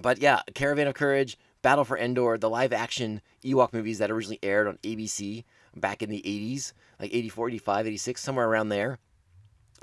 But 0.00 0.18
yeah, 0.18 0.40
Caravan 0.54 0.88
of 0.88 0.94
Courage, 0.94 1.38
Battle 1.62 1.84
for 1.84 1.96
Endor, 1.96 2.36
the 2.38 2.50
live 2.50 2.72
action 2.72 3.20
Ewok 3.44 3.72
movies 3.72 3.98
that 3.98 4.10
originally 4.10 4.40
aired 4.42 4.66
on 4.66 4.78
ABC 4.82 5.44
back 5.76 6.02
in 6.02 6.10
the 6.10 6.22
80s, 6.22 6.72
like 7.00 7.14
84, 7.14 7.48
85, 7.48 7.86
86, 7.86 8.20
somewhere 8.22 8.48
around 8.48 8.68
there 8.68 8.98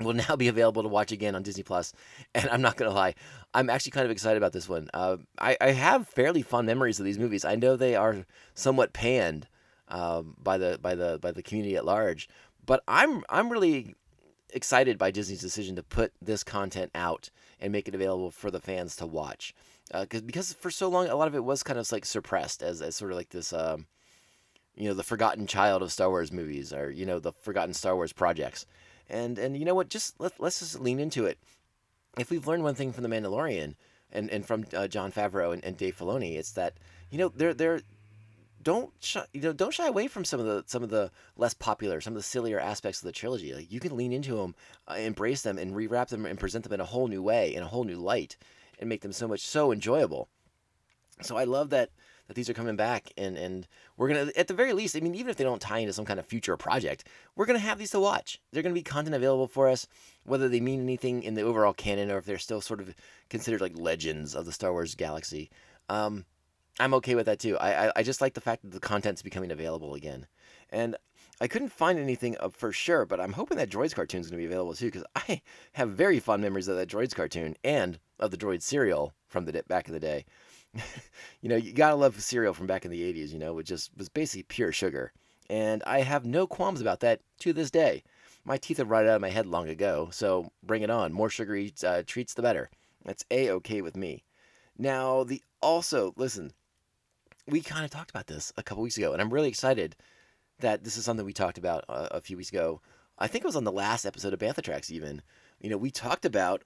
will 0.00 0.14
now 0.14 0.36
be 0.36 0.48
available 0.48 0.82
to 0.82 0.88
watch 0.88 1.12
again 1.12 1.34
on 1.34 1.42
Disney 1.42 1.62
Plus. 1.62 1.92
And 2.34 2.48
I'm 2.50 2.62
not 2.62 2.76
gonna 2.76 2.92
lie, 2.92 3.14
I'm 3.54 3.70
actually 3.70 3.92
kind 3.92 4.04
of 4.04 4.10
excited 4.10 4.36
about 4.36 4.52
this 4.52 4.68
one. 4.68 4.88
Uh, 4.92 5.18
I, 5.38 5.56
I 5.60 5.70
have 5.70 6.08
fairly 6.08 6.42
fond 6.42 6.66
memories 6.66 6.98
of 6.98 7.04
these 7.04 7.18
movies. 7.18 7.44
I 7.44 7.56
know 7.56 7.76
they 7.76 7.94
are 7.94 8.24
somewhat 8.54 8.92
panned 8.92 9.48
um, 9.92 10.34
by 10.42 10.58
the 10.58 10.78
by 10.82 10.94
the 10.94 11.18
by 11.20 11.30
the 11.30 11.42
community 11.42 11.76
at 11.76 11.84
large, 11.84 12.28
but 12.66 12.82
I'm 12.88 13.22
I'm 13.28 13.50
really 13.50 13.94
excited 14.54 14.98
by 14.98 15.10
Disney's 15.10 15.40
decision 15.40 15.76
to 15.76 15.82
put 15.82 16.12
this 16.20 16.42
content 16.42 16.90
out 16.94 17.30
and 17.60 17.72
make 17.72 17.88
it 17.88 17.94
available 17.94 18.30
for 18.30 18.50
the 18.50 18.60
fans 18.60 18.96
to 18.96 19.06
watch. 19.06 19.54
Because 19.92 20.20
uh, 20.20 20.24
because 20.24 20.52
for 20.54 20.70
so 20.70 20.88
long, 20.88 21.08
a 21.08 21.14
lot 21.14 21.28
of 21.28 21.34
it 21.34 21.44
was 21.44 21.62
kind 21.62 21.78
of 21.78 21.90
like 21.92 22.04
suppressed 22.04 22.62
as, 22.62 22.80
as 22.80 22.96
sort 22.96 23.12
of 23.12 23.18
like 23.18 23.28
this. 23.28 23.52
Um, 23.52 23.86
you 24.74 24.88
know 24.88 24.94
the 24.94 25.02
forgotten 25.02 25.46
child 25.46 25.82
of 25.82 25.92
Star 25.92 26.08
Wars 26.08 26.32
movies, 26.32 26.72
or 26.72 26.90
you 26.90 27.04
know 27.04 27.18
the 27.18 27.32
forgotten 27.32 27.74
Star 27.74 27.94
Wars 27.94 28.12
projects, 28.12 28.64
and 29.10 29.38
and 29.38 29.56
you 29.56 29.66
know 29.66 29.74
what? 29.74 29.90
Just 29.90 30.18
let 30.18 30.32
let's 30.40 30.60
just 30.60 30.80
lean 30.80 30.98
into 30.98 31.26
it. 31.26 31.38
If 32.18 32.30
we've 32.30 32.46
learned 32.46 32.62
one 32.62 32.74
thing 32.74 32.92
from 32.92 33.02
the 33.02 33.10
Mandalorian 33.10 33.74
and 34.10 34.30
and 34.30 34.46
from 34.46 34.64
uh, 34.74 34.88
Jon 34.88 35.12
Favreau 35.12 35.52
and, 35.52 35.62
and 35.64 35.76
Dave 35.76 35.96
Filoni, 35.96 36.38
it's 36.38 36.52
that 36.52 36.78
you 37.10 37.18
know 37.18 37.28
they're 37.28 37.52
they're 37.52 37.82
don't 38.62 38.92
shy, 39.00 39.24
you 39.32 39.40
know 39.40 39.52
don't 39.52 39.74
shy 39.74 39.86
away 39.86 40.06
from 40.06 40.24
some 40.24 40.40
of 40.40 40.46
the 40.46 40.64
some 40.66 40.82
of 40.82 40.90
the 40.90 41.10
less 41.36 41.54
popular, 41.54 42.00
some 42.00 42.12
of 42.12 42.18
the 42.18 42.22
sillier 42.22 42.60
aspects 42.60 43.00
of 43.00 43.06
the 43.06 43.12
trilogy. 43.12 43.54
Like 43.54 43.70
you 43.70 43.80
can 43.80 43.96
lean 43.96 44.12
into 44.12 44.36
them, 44.36 44.54
uh, 44.88 44.94
embrace 44.94 45.42
them, 45.42 45.58
and 45.58 45.74
rewrap 45.74 46.08
them 46.08 46.26
and 46.26 46.38
present 46.38 46.64
them 46.64 46.72
in 46.72 46.80
a 46.80 46.84
whole 46.84 47.08
new 47.08 47.22
way, 47.22 47.54
in 47.54 47.62
a 47.62 47.68
whole 47.68 47.84
new 47.84 47.98
light, 47.98 48.36
and 48.78 48.88
make 48.88 49.02
them 49.02 49.12
so 49.12 49.28
much 49.28 49.40
so 49.40 49.72
enjoyable. 49.72 50.28
So 51.20 51.36
I 51.36 51.44
love 51.44 51.70
that 51.70 51.90
that 52.28 52.34
these 52.34 52.48
are 52.48 52.54
coming 52.54 52.76
back 52.76 53.12
and 53.16 53.36
and 53.36 53.66
we're 53.96 54.08
gonna 54.08 54.30
at 54.36 54.46
the 54.46 54.54
very 54.54 54.72
least 54.72 54.96
i 54.96 55.00
mean 55.00 55.14
even 55.14 55.28
if 55.28 55.36
they 55.36 55.44
don't 55.44 55.60
tie 55.60 55.78
into 55.78 55.92
some 55.92 56.04
kind 56.04 56.18
of 56.18 56.24
future 56.24 56.56
project 56.56 57.06
we're 57.36 57.44
gonna 57.44 57.58
have 57.58 57.78
these 57.78 57.90
to 57.90 58.00
watch 58.00 58.40
they're 58.52 58.62
gonna 58.62 58.74
be 58.74 58.82
content 58.82 59.14
available 59.14 59.48
for 59.48 59.68
us 59.68 59.86
whether 60.24 60.48
they 60.48 60.60
mean 60.60 60.80
anything 60.80 61.22
in 61.22 61.34
the 61.34 61.42
overall 61.42 61.74
canon 61.74 62.10
or 62.10 62.18
if 62.18 62.24
they're 62.24 62.38
still 62.38 62.60
sort 62.60 62.80
of 62.80 62.94
considered 63.28 63.60
like 63.60 63.76
legends 63.76 64.34
of 64.34 64.46
the 64.46 64.52
star 64.52 64.72
wars 64.72 64.94
galaxy 64.94 65.50
um, 65.88 66.24
i'm 66.82 66.94
okay 66.94 67.14
with 67.14 67.26
that 67.26 67.38
too 67.38 67.56
I, 67.58 67.86
I, 67.86 67.92
I 67.96 68.02
just 68.02 68.20
like 68.20 68.34
the 68.34 68.40
fact 68.40 68.62
that 68.62 68.72
the 68.72 68.80
content's 68.80 69.22
becoming 69.22 69.50
available 69.50 69.94
again 69.94 70.26
and 70.70 70.96
I 71.40 71.48
couldn't 71.48 71.70
find 71.70 71.98
anything 71.98 72.36
for 72.52 72.72
sure, 72.72 73.04
but 73.04 73.20
I'm 73.20 73.32
hoping 73.32 73.58
that 73.58 73.68
Droids 73.68 73.94
cartoon's 73.94 74.30
going 74.30 74.40
to 74.40 74.46
be 74.48 74.52
available 74.52 74.74
too, 74.74 74.86
because 74.86 75.04
I 75.16 75.42
have 75.72 75.90
very 75.90 76.20
fond 76.20 76.40
memories 76.40 76.68
of 76.68 76.76
that 76.76 76.88
Droids 76.88 77.16
cartoon 77.16 77.56
and 77.64 77.98
of 78.20 78.30
the 78.30 78.36
Droid 78.36 78.62
cereal 78.62 79.12
from 79.26 79.44
the 79.44 79.64
back 79.66 79.88
in 79.88 79.94
the 79.94 79.98
day. 79.98 80.24
you 81.40 81.48
know, 81.48 81.56
you 81.56 81.72
gotta 81.72 81.96
love 81.96 82.20
cereal 82.22 82.54
from 82.54 82.66
back 82.66 82.84
in 82.84 82.90
the 82.90 83.02
80s, 83.12 83.32
you 83.32 83.38
know, 83.38 83.54
which 83.54 83.66
just 83.66 83.90
was 83.96 84.08
basically 84.08 84.44
pure 84.44 84.72
sugar. 84.72 85.12
And 85.50 85.82
I 85.84 86.00
have 86.02 86.24
no 86.24 86.46
qualms 86.46 86.80
about 86.80 87.00
that 87.00 87.20
to 87.40 87.52
this 87.52 87.70
day. 87.70 88.04
My 88.44 88.56
teeth 88.56 88.78
have 88.78 88.90
rotted 88.90 89.10
out 89.10 89.16
of 89.16 89.20
my 89.20 89.28
head 89.28 89.46
long 89.46 89.68
ago, 89.68 90.08
so 90.12 90.50
bring 90.62 90.82
it 90.82 90.90
on. 90.90 91.12
More 91.12 91.28
sugary 91.28 91.74
uh, 91.84 92.02
treats, 92.06 92.34
the 92.34 92.42
better. 92.42 92.70
That's 93.04 93.24
a 93.30 93.50
okay 93.50 93.82
with 93.82 93.96
me. 93.96 94.24
Now, 94.78 95.24
the 95.24 95.42
also 95.60 96.14
listen, 96.16 96.52
we 97.46 97.60
kind 97.60 97.84
of 97.84 97.90
talked 97.90 98.10
about 98.10 98.26
this 98.26 98.52
a 98.56 98.62
couple 98.62 98.82
weeks 98.82 98.98
ago, 98.98 99.12
and 99.12 99.20
I'm 99.20 99.32
really 99.32 99.48
excited 99.48 99.96
that 100.60 100.84
this 100.84 100.96
is 100.96 101.04
something 101.04 101.26
we 101.26 101.32
talked 101.32 101.58
about 101.58 101.84
uh, 101.88 102.08
a 102.10 102.20
few 102.20 102.36
weeks 102.36 102.50
ago. 102.50 102.80
I 103.18 103.26
think 103.26 103.44
it 103.44 103.48
was 103.48 103.56
on 103.56 103.64
the 103.64 103.72
last 103.72 104.04
episode 104.04 104.32
of 104.32 104.38
Bantha 104.38 104.62
Tracks, 104.62 104.90
even. 104.90 105.22
You 105.60 105.70
know, 105.70 105.76
we 105.76 105.90
talked 105.90 106.24
about 106.24 106.62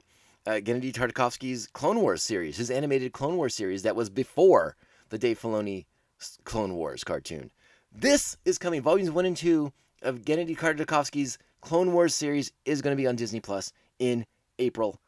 uh, 0.46 0.52
Genndy 0.52 0.92
Tartakovsky's 0.92 1.66
Clone 1.72 2.00
Wars 2.00 2.22
series, 2.22 2.56
his 2.56 2.70
animated 2.70 3.12
Clone 3.12 3.36
Wars 3.36 3.54
series 3.54 3.82
that 3.82 3.96
was 3.96 4.10
before 4.10 4.76
the 5.08 5.18
Dave 5.18 5.40
Filoni 5.40 5.86
Clone 6.44 6.74
Wars 6.74 7.04
cartoon. 7.04 7.50
This 7.92 8.36
is 8.44 8.58
coming. 8.58 8.82
Volumes 8.82 9.10
one 9.10 9.26
and 9.26 9.36
two 9.36 9.72
of 10.02 10.22
Genndy 10.22 10.56
Tartakovsky's 10.56 11.38
Clone 11.60 11.92
Wars 11.92 12.14
series 12.14 12.52
is 12.64 12.82
going 12.82 12.96
to 12.96 13.00
be 13.00 13.06
on 13.06 13.16
Disney 13.16 13.40
Plus 13.40 13.72
in 13.98 14.26
April. 14.58 15.00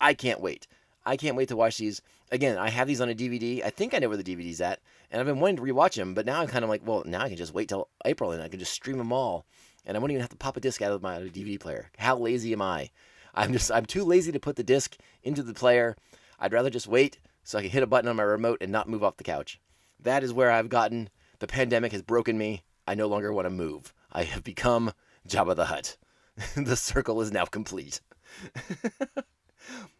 I 0.00 0.14
can't 0.14 0.40
wait. 0.40 0.66
I 1.04 1.16
can't 1.16 1.36
wait 1.36 1.48
to 1.48 1.56
watch 1.56 1.78
these. 1.78 2.00
Again, 2.32 2.56
I 2.56 2.70
have 2.70 2.88
these 2.88 3.02
on 3.02 3.10
a 3.10 3.14
DVD. 3.14 3.62
I 3.62 3.68
think 3.68 3.92
I 3.92 3.98
know 3.98 4.08
where 4.08 4.16
the 4.16 4.24
DVD's 4.24 4.62
at, 4.62 4.80
and 5.10 5.20
I've 5.20 5.26
been 5.26 5.38
wanting 5.38 5.56
to 5.56 5.62
rewatch 5.62 5.96
them, 5.96 6.14
but 6.14 6.24
now 6.24 6.40
I'm 6.40 6.48
kind 6.48 6.64
of 6.64 6.70
like, 6.70 6.80
well, 6.82 7.02
now 7.04 7.20
I 7.20 7.28
can 7.28 7.36
just 7.36 7.52
wait 7.52 7.68
till 7.68 7.88
April 8.06 8.32
and 8.32 8.42
I 8.42 8.48
can 8.48 8.58
just 8.58 8.72
stream 8.72 8.96
them 8.96 9.12
all, 9.12 9.44
and 9.84 9.94
I 9.94 10.00
won't 10.00 10.12
even 10.12 10.22
have 10.22 10.30
to 10.30 10.36
pop 10.36 10.56
a 10.56 10.60
disc 10.60 10.80
out 10.80 10.92
of 10.92 11.02
my 11.02 11.18
DVD 11.18 11.60
player. 11.60 11.90
How 11.98 12.16
lazy 12.16 12.54
am 12.54 12.62
I? 12.62 12.88
I'm 13.34 13.52
just 13.52 13.70
I'm 13.70 13.84
too 13.84 14.02
lazy 14.02 14.32
to 14.32 14.40
put 14.40 14.56
the 14.56 14.62
disc 14.62 14.96
into 15.22 15.42
the 15.42 15.52
player. 15.52 15.94
I'd 16.40 16.54
rather 16.54 16.70
just 16.70 16.88
wait 16.88 17.18
so 17.44 17.58
I 17.58 17.62
can 17.62 17.70
hit 17.70 17.82
a 17.82 17.86
button 17.86 18.08
on 18.08 18.16
my 18.16 18.22
remote 18.22 18.58
and 18.62 18.72
not 18.72 18.88
move 18.88 19.04
off 19.04 19.18
the 19.18 19.24
couch. 19.24 19.60
That 20.00 20.24
is 20.24 20.32
where 20.32 20.50
I've 20.50 20.70
gotten. 20.70 21.10
The 21.38 21.46
pandemic 21.46 21.92
has 21.92 22.00
broken 22.00 22.38
me. 22.38 22.62
I 22.86 22.94
no 22.94 23.08
longer 23.08 23.30
want 23.32 23.44
to 23.46 23.50
move. 23.50 23.92
I 24.10 24.24
have 24.24 24.42
become 24.42 24.92
Jabba 25.28 25.54
the 25.54 25.66
Hutt. 25.66 25.98
the 26.56 26.76
circle 26.76 27.20
is 27.20 27.30
now 27.30 27.44
complete. 27.44 28.00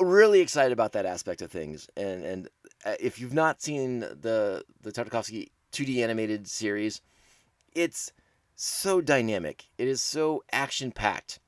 really 0.00 0.40
excited 0.40 0.72
about 0.72 0.92
that 0.92 1.06
aspect 1.06 1.42
of 1.42 1.50
things. 1.50 1.88
And 1.96 2.24
and 2.24 2.48
uh, 2.84 2.94
if 3.00 3.18
you've 3.18 3.34
not 3.34 3.62
seen 3.62 4.00
the 4.00 4.64
the 4.82 4.92
Tartakovsky 4.92 5.48
2D 5.72 6.02
animated 6.02 6.48
series, 6.48 7.00
it's 7.74 8.12
so 8.54 9.00
dynamic. 9.00 9.66
It 9.78 9.88
is 9.88 10.02
so 10.02 10.42
action 10.52 10.92
packed. 10.92 11.38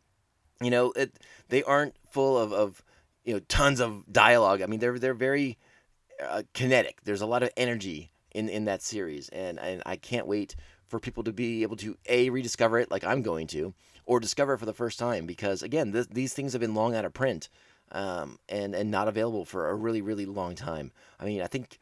You 0.61 0.71
know, 0.71 0.93
it, 0.93 1.19
they 1.49 1.63
aren't 1.63 1.95
full 2.11 2.37
of, 2.37 2.53
of 2.53 2.83
you 3.25 3.35
know 3.35 3.41
tons 3.49 3.81
of 3.81 4.11
dialogue. 4.13 4.63
I 4.63 4.67
mean, 4.67 4.81
they're 4.81 4.99
they're 4.99 5.15
very 5.15 5.59
uh, 6.23 6.43
kinetic. 6.55 7.01
There's 7.05 7.23
a 7.23 7.27
lot 7.27 7.43
of 7.43 7.51
energy 7.57 8.11
in 8.33 8.49
in 8.49 8.65
that 8.65 8.83
series, 8.83 9.29
and 9.31 9.59
and 9.59 9.83
I 9.87 9.97
can't 9.97 10.27
wait 10.27 10.57
for 10.87 10.99
people 10.99 11.23
to 11.23 11.33
be 11.33 11.63
able 11.63 11.77
to 11.77 11.97
a 12.09 12.31
rediscover 12.31 12.79
it 12.79 12.91
like 12.91 13.05
I'm 13.05 13.23
going 13.23 13.47
to, 13.49 13.75
or 14.07 14.21
discover 14.21 14.55
it 14.55 14.59
for 14.59 14.67
the 14.67 14.73
first 14.73 14.99
time 14.99 15.27
because 15.27 15.63
again, 15.63 15.93
th- 15.93 16.09
these 16.09 16.33
things 16.33 16.53
have 16.53 16.61
been 16.61 16.75
long 16.75 16.95
out 16.95 17.05
of 17.05 17.13
print 17.13 17.49
um, 17.93 18.39
and 18.49 18.75
and 18.75 18.91
not 18.91 19.09
available 19.09 19.45
for 19.45 19.69
a 19.69 19.75
really 19.75 20.01
really 20.01 20.27
long 20.27 20.55
time. 20.55 20.93
I 21.19 21.25
mean, 21.25 21.43
I 21.43 21.47
think 21.47 21.79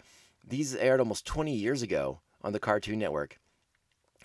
these 0.47 0.75
aired 0.75 1.01
almost 1.01 1.27
20 1.27 1.53
years 1.53 1.83
ago 1.83 2.21
on 2.42 2.53
the 2.53 2.61
Cartoon 2.61 2.99
Network, 2.99 3.38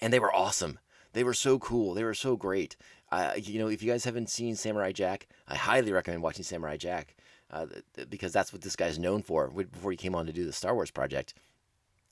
and 0.01 0.13
they 0.13 0.19
were 0.19 0.33
awesome. 0.33 0.79
They 1.13 1.23
were 1.23 1.33
so 1.33 1.59
cool. 1.59 1.93
They 1.93 2.03
were 2.03 2.13
so 2.13 2.35
great. 2.35 2.77
Uh, 3.11 3.33
you 3.35 3.59
know, 3.59 3.67
if 3.67 3.83
you 3.83 3.91
guys 3.91 4.05
haven't 4.05 4.29
seen 4.29 4.55
Samurai 4.55 4.91
Jack, 4.91 5.27
I 5.47 5.55
highly 5.55 5.91
recommend 5.91 6.23
watching 6.23 6.43
Samurai 6.43 6.77
Jack 6.77 7.15
uh, 7.49 7.65
because 8.09 8.31
that's 8.31 8.53
what 8.53 8.61
this 8.61 8.77
guy's 8.77 8.97
known 8.97 9.21
for. 9.21 9.49
Before 9.49 9.91
he 9.91 9.97
came 9.97 10.15
on 10.15 10.25
to 10.25 10.33
do 10.33 10.45
the 10.45 10.53
Star 10.53 10.73
Wars 10.73 10.91
project, 10.91 11.33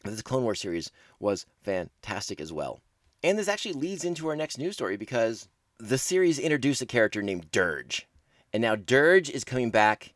this 0.04 0.22
Clone 0.22 0.44
Wars 0.44 0.60
series 0.60 0.92
was 1.20 1.46
fantastic 1.64 2.42
as 2.42 2.52
well. 2.52 2.82
And 3.24 3.38
this 3.38 3.48
actually 3.48 3.74
leads 3.74 4.04
into 4.04 4.28
our 4.28 4.36
next 4.36 4.58
news 4.58 4.76
story 4.76 4.98
because 4.98 5.48
the 5.78 5.98
series 5.98 6.40
introduced 6.40 6.82
a 6.82 6.86
character 6.86 7.22
named 7.22 7.52
Dirge. 7.52 8.08
And 8.54 8.62
now 8.62 8.76
Dirge 8.76 9.30
is 9.30 9.44
coming 9.44 9.70
back 9.70 10.14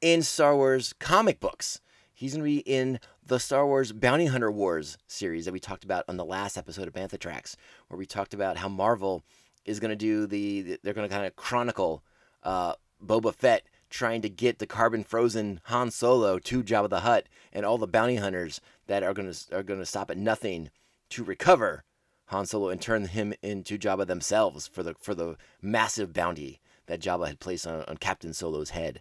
in 0.00 0.22
Star 0.22 0.54
Wars 0.54 0.92
comic 0.98 1.40
books. 1.40 1.80
He's 2.12 2.32
going 2.32 2.44
to 2.44 2.50
be 2.50 2.58
in 2.60 2.98
the 3.26 3.38
Star 3.38 3.66
Wars 3.66 3.92
Bounty 3.92 4.26
Hunter 4.26 4.50
Wars 4.50 4.98
series 5.06 5.44
that 5.44 5.52
we 5.52 5.60
talked 5.60 5.84
about 5.84 6.04
on 6.08 6.16
the 6.16 6.24
last 6.24 6.56
episode 6.56 6.88
of 6.88 6.94
Bantha 6.94 7.18
Tracks, 7.18 7.56
where 7.88 7.98
we 7.98 8.06
talked 8.06 8.34
about 8.34 8.56
how 8.56 8.68
Marvel 8.68 9.22
is 9.64 9.80
going 9.80 9.90
to 9.90 9.96
do 9.96 10.26
the, 10.26 10.78
they're 10.82 10.94
going 10.94 11.08
to 11.08 11.14
kind 11.14 11.26
of 11.26 11.36
chronicle 11.36 12.02
uh, 12.42 12.74
Boba 13.04 13.34
Fett 13.34 13.66
trying 13.90 14.22
to 14.22 14.28
get 14.28 14.58
the 14.58 14.66
carbon 14.66 15.04
frozen 15.04 15.60
Han 15.64 15.90
Solo 15.90 16.38
to 16.38 16.62
Jabba 16.62 16.88
the 16.88 17.00
Hutt 17.00 17.28
and 17.52 17.64
all 17.64 17.78
the 17.78 17.86
bounty 17.86 18.16
hunters 18.16 18.60
that 18.86 19.02
are 19.02 19.14
going 19.14 19.32
to 19.32 19.56
are 19.56 19.62
going 19.62 19.80
to 19.80 19.86
stop 19.86 20.10
at 20.10 20.16
nothing 20.16 20.70
to 21.10 21.24
recover 21.24 21.84
Han 22.26 22.46
Solo 22.46 22.68
and 22.68 22.80
turn 22.80 23.06
him 23.06 23.32
into 23.42 23.78
Jabba 23.78 24.06
themselves 24.06 24.66
for 24.66 24.82
the 24.82 24.94
for 24.98 25.14
the 25.14 25.36
massive 25.62 26.12
bounty 26.12 26.60
that 26.86 27.00
Jabba 27.00 27.26
had 27.26 27.40
placed 27.40 27.66
on, 27.66 27.82
on 27.84 27.96
Captain 27.96 28.32
Solo's 28.32 28.70
head. 28.70 29.00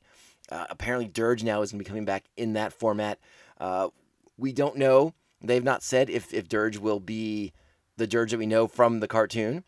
Uh, 0.49 0.65
apparently, 0.69 1.07
Dirge 1.07 1.43
now 1.43 1.61
is 1.61 1.71
going 1.71 1.79
to 1.79 1.83
be 1.83 1.87
coming 1.87 2.05
back 2.05 2.25
in 2.37 2.53
that 2.53 2.73
format. 2.73 3.19
Uh, 3.59 3.89
we 4.37 4.53
don't 4.53 4.77
know. 4.77 5.13
They've 5.41 5.63
not 5.63 5.83
said 5.83 6.09
if, 6.09 6.33
if 6.33 6.47
Dirge 6.47 6.77
will 6.77 6.99
be 6.99 7.53
the 7.97 8.07
Dirge 8.07 8.31
that 8.31 8.37
we 8.37 8.45
know 8.45 8.67
from 8.67 8.99
the 8.99 9.07
cartoon. 9.07 9.63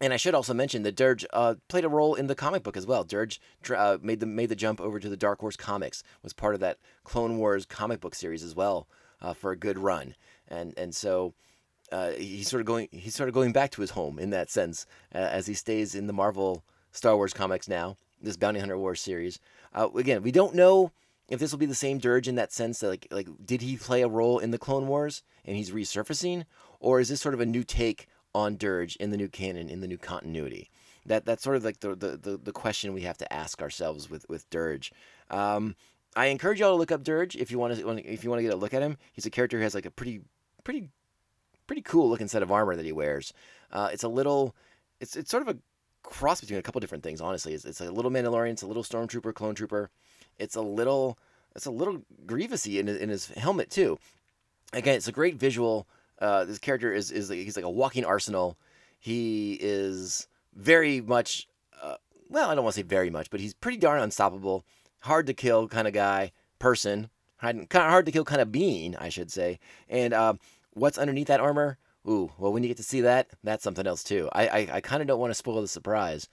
And 0.00 0.12
I 0.12 0.16
should 0.16 0.34
also 0.34 0.54
mention 0.54 0.84
that 0.84 0.94
Dirge 0.94 1.26
uh, 1.32 1.56
played 1.66 1.84
a 1.84 1.88
role 1.88 2.14
in 2.14 2.28
the 2.28 2.36
comic 2.36 2.62
book 2.62 2.76
as 2.76 2.86
well. 2.86 3.02
Dirge 3.02 3.40
uh, 3.74 3.98
made 4.00 4.20
the 4.20 4.26
made 4.26 4.48
the 4.48 4.56
jump 4.56 4.80
over 4.80 5.00
to 5.00 5.08
the 5.08 5.16
Dark 5.16 5.40
Horse 5.40 5.56
comics, 5.56 6.04
was 6.22 6.32
part 6.32 6.54
of 6.54 6.60
that 6.60 6.78
Clone 7.02 7.36
Wars 7.36 7.66
comic 7.66 8.00
book 8.00 8.14
series 8.14 8.44
as 8.44 8.54
well 8.54 8.86
uh, 9.20 9.32
for 9.32 9.50
a 9.50 9.56
good 9.56 9.76
run, 9.76 10.14
and 10.46 10.72
and 10.76 10.94
so 10.94 11.34
uh, 11.90 12.10
he's 12.12 12.48
sort 12.48 12.60
of 12.60 12.66
going 12.66 12.88
he's 12.92 13.16
sort 13.16 13.28
of 13.28 13.34
going 13.34 13.52
back 13.52 13.72
to 13.72 13.80
his 13.80 13.90
home 13.90 14.20
in 14.20 14.30
that 14.30 14.50
sense 14.50 14.86
as 15.10 15.46
he 15.46 15.54
stays 15.54 15.96
in 15.96 16.06
the 16.06 16.12
Marvel 16.12 16.62
Star 16.98 17.16
Wars 17.16 17.32
comics 17.32 17.68
now, 17.68 17.96
this 18.20 18.36
Bounty 18.36 18.60
Hunter 18.60 18.76
Wars 18.76 19.00
series. 19.00 19.38
Uh, 19.72 19.88
again, 19.94 20.22
we 20.22 20.32
don't 20.32 20.54
know 20.54 20.90
if 21.28 21.38
this 21.38 21.52
will 21.52 21.58
be 21.58 21.66
the 21.66 21.74
same 21.74 21.98
Dirge 21.98 22.26
in 22.26 22.34
that 22.34 22.52
sense 22.52 22.80
that 22.80 22.88
like 22.88 23.06
like 23.10 23.28
did 23.44 23.62
he 23.62 23.76
play 23.76 24.02
a 24.02 24.08
role 24.08 24.38
in 24.38 24.50
the 24.50 24.58
Clone 24.58 24.88
Wars 24.88 25.22
and 25.44 25.56
he's 25.56 25.70
resurfacing, 25.70 26.44
or 26.80 27.00
is 27.00 27.08
this 27.08 27.20
sort 27.20 27.34
of 27.34 27.40
a 27.40 27.46
new 27.46 27.62
take 27.62 28.08
on 28.34 28.56
Dirge 28.56 28.96
in 28.96 29.10
the 29.10 29.16
new 29.16 29.28
canon 29.28 29.70
in 29.70 29.80
the 29.80 29.86
new 29.86 29.96
continuity? 29.96 30.70
That 31.06 31.24
that's 31.24 31.42
sort 31.42 31.56
of 31.56 31.64
like 31.64 31.80
the 31.80 31.94
the, 31.94 32.16
the, 32.16 32.36
the 32.36 32.52
question 32.52 32.92
we 32.92 33.02
have 33.02 33.18
to 33.18 33.32
ask 33.32 33.62
ourselves 33.62 34.10
with 34.10 34.28
with 34.28 34.50
Dirge. 34.50 34.92
Um, 35.30 35.76
I 36.16 36.26
encourage 36.26 36.58
y'all 36.58 36.72
to 36.72 36.76
look 36.76 36.90
up 36.90 37.04
Dirge 37.04 37.36
if 37.36 37.52
you 37.52 37.60
want 37.60 37.76
to 37.76 38.12
if 38.12 38.24
you 38.24 38.30
want 38.30 38.40
to 38.40 38.44
get 38.44 38.52
a 38.52 38.56
look 38.56 38.74
at 38.74 38.82
him. 38.82 38.96
He's 39.12 39.26
a 39.26 39.30
character 39.30 39.58
who 39.58 39.62
has 39.62 39.74
like 39.74 39.86
a 39.86 39.90
pretty 39.90 40.22
pretty 40.64 40.88
pretty 41.68 41.82
cool 41.82 42.08
looking 42.08 42.26
set 42.26 42.42
of 42.42 42.50
armor 42.50 42.74
that 42.74 42.84
he 42.84 42.92
wears. 42.92 43.32
Uh, 43.70 43.90
it's 43.92 44.02
a 44.02 44.08
little 44.08 44.56
it's 45.00 45.14
it's 45.14 45.30
sort 45.30 45.46
of 45.46 45.54
a 45.54 45.58
cross 46.02 46.40
between 46.40 46.58
a 46.58 46.62
couple 46.62 46.80
different 46.80 47.04
things. 47.04 47.20
Honestly, 47.20 47.54
it's, 47.54 47.64
it's 47.64 47.80
a 47.80 47.90
little 47.90 48.10
Mandalorian, 48.10 48.52
it's 48.52 48.62
a 48.62 48.66
little 48.66 48.82
Stormtrooper, 48.82 49.34
clone 49.34 49.54
trooper. 49.54 49.90
It's 50.38 50.56
a 50.56 50.60
little, 50.60 51.18
it's 51.54 51.66
a 51.66 51.70
little 51.70 52.02
Grievousy 52.26 52.78
in, 52.78 52.88
in 52.88 53.08
his 53.08 53.26
helmet 53.28 53.70
too. 53.70 53.98
Again, 54.72 54.96
it's 54.96 55.08
a 55.08 55.12
great 55.12 55.36
visual. 55.36 55.86
Uh, 56.20 56.44
this 56.44 56.58
character 56.58 56.92
is 56.92 57.10
is 57.10 57.28
he's 57.28 57.56
like 57.56 57.64
a 57.64 57.70
walking 57.70 58.04
arsenal. 58.04 58.56
He 58.98 59.58
is 59.60 60.26
very 60.54 61.00
much, 61.00 61.46
uh, 61.80 61.96
well, 62.28 62.50
I 62.50 62.54
don't 62.54 62.64
want 62.64 62.74
to 62.74 62.80
say 62.80 62.86
very 62.86 63.10
much, 63.10 63.30
but 63.30 63.40
he's 63.40 63.54
pretty 63.54 63.78
darn 63.78 64.00
unstoppable, 64.00 64.64
hard 65.00 65.26
to 65.26 65.34
kill 65.34 65.68
kind 65.68 65.86
of 65.86 65.94
guy, 65.94 66.32
person, 66.58 67.08
kind 67.40 67.60
of 67.60 67.70
hard 67.70 68.06
to 68.06 68.12
kill 68.12 68.24
kind 68.24 68.40
of 68.40 68.50
being, 68.50 68.96
I 68.96 69.08
should 69.08 69.30
say. 69.30 69.60
And 69.88 70.12
uh, 70.12 70.34
what's 70.74 70.98
underneath 70.98 71.28
that 71.28 71.40
armor? 71.40 71.78
Ooh, 72.08 72.32
well, 72.38 72.52
when 72.52 72.62
you 72.62 72.68
get 72.68 72.78
to 72.78 72.82
see 72.82 73.02
that, 73.02 73.28
that's 73.44 73.62
something 73.62 73.86
else 73.86 74.02
too. 74.02 74.28
I 74.32 74.48
I, 74.48 74.68
I 74.74 74.80
kind 74.80 75.02
of 75.02 75.08
don't 75.08 75.20
want 75.20 75.30
to 75.30 75.34
spoil 75.34 75.60
the 75.60 75.68
surprise 75.68 76.28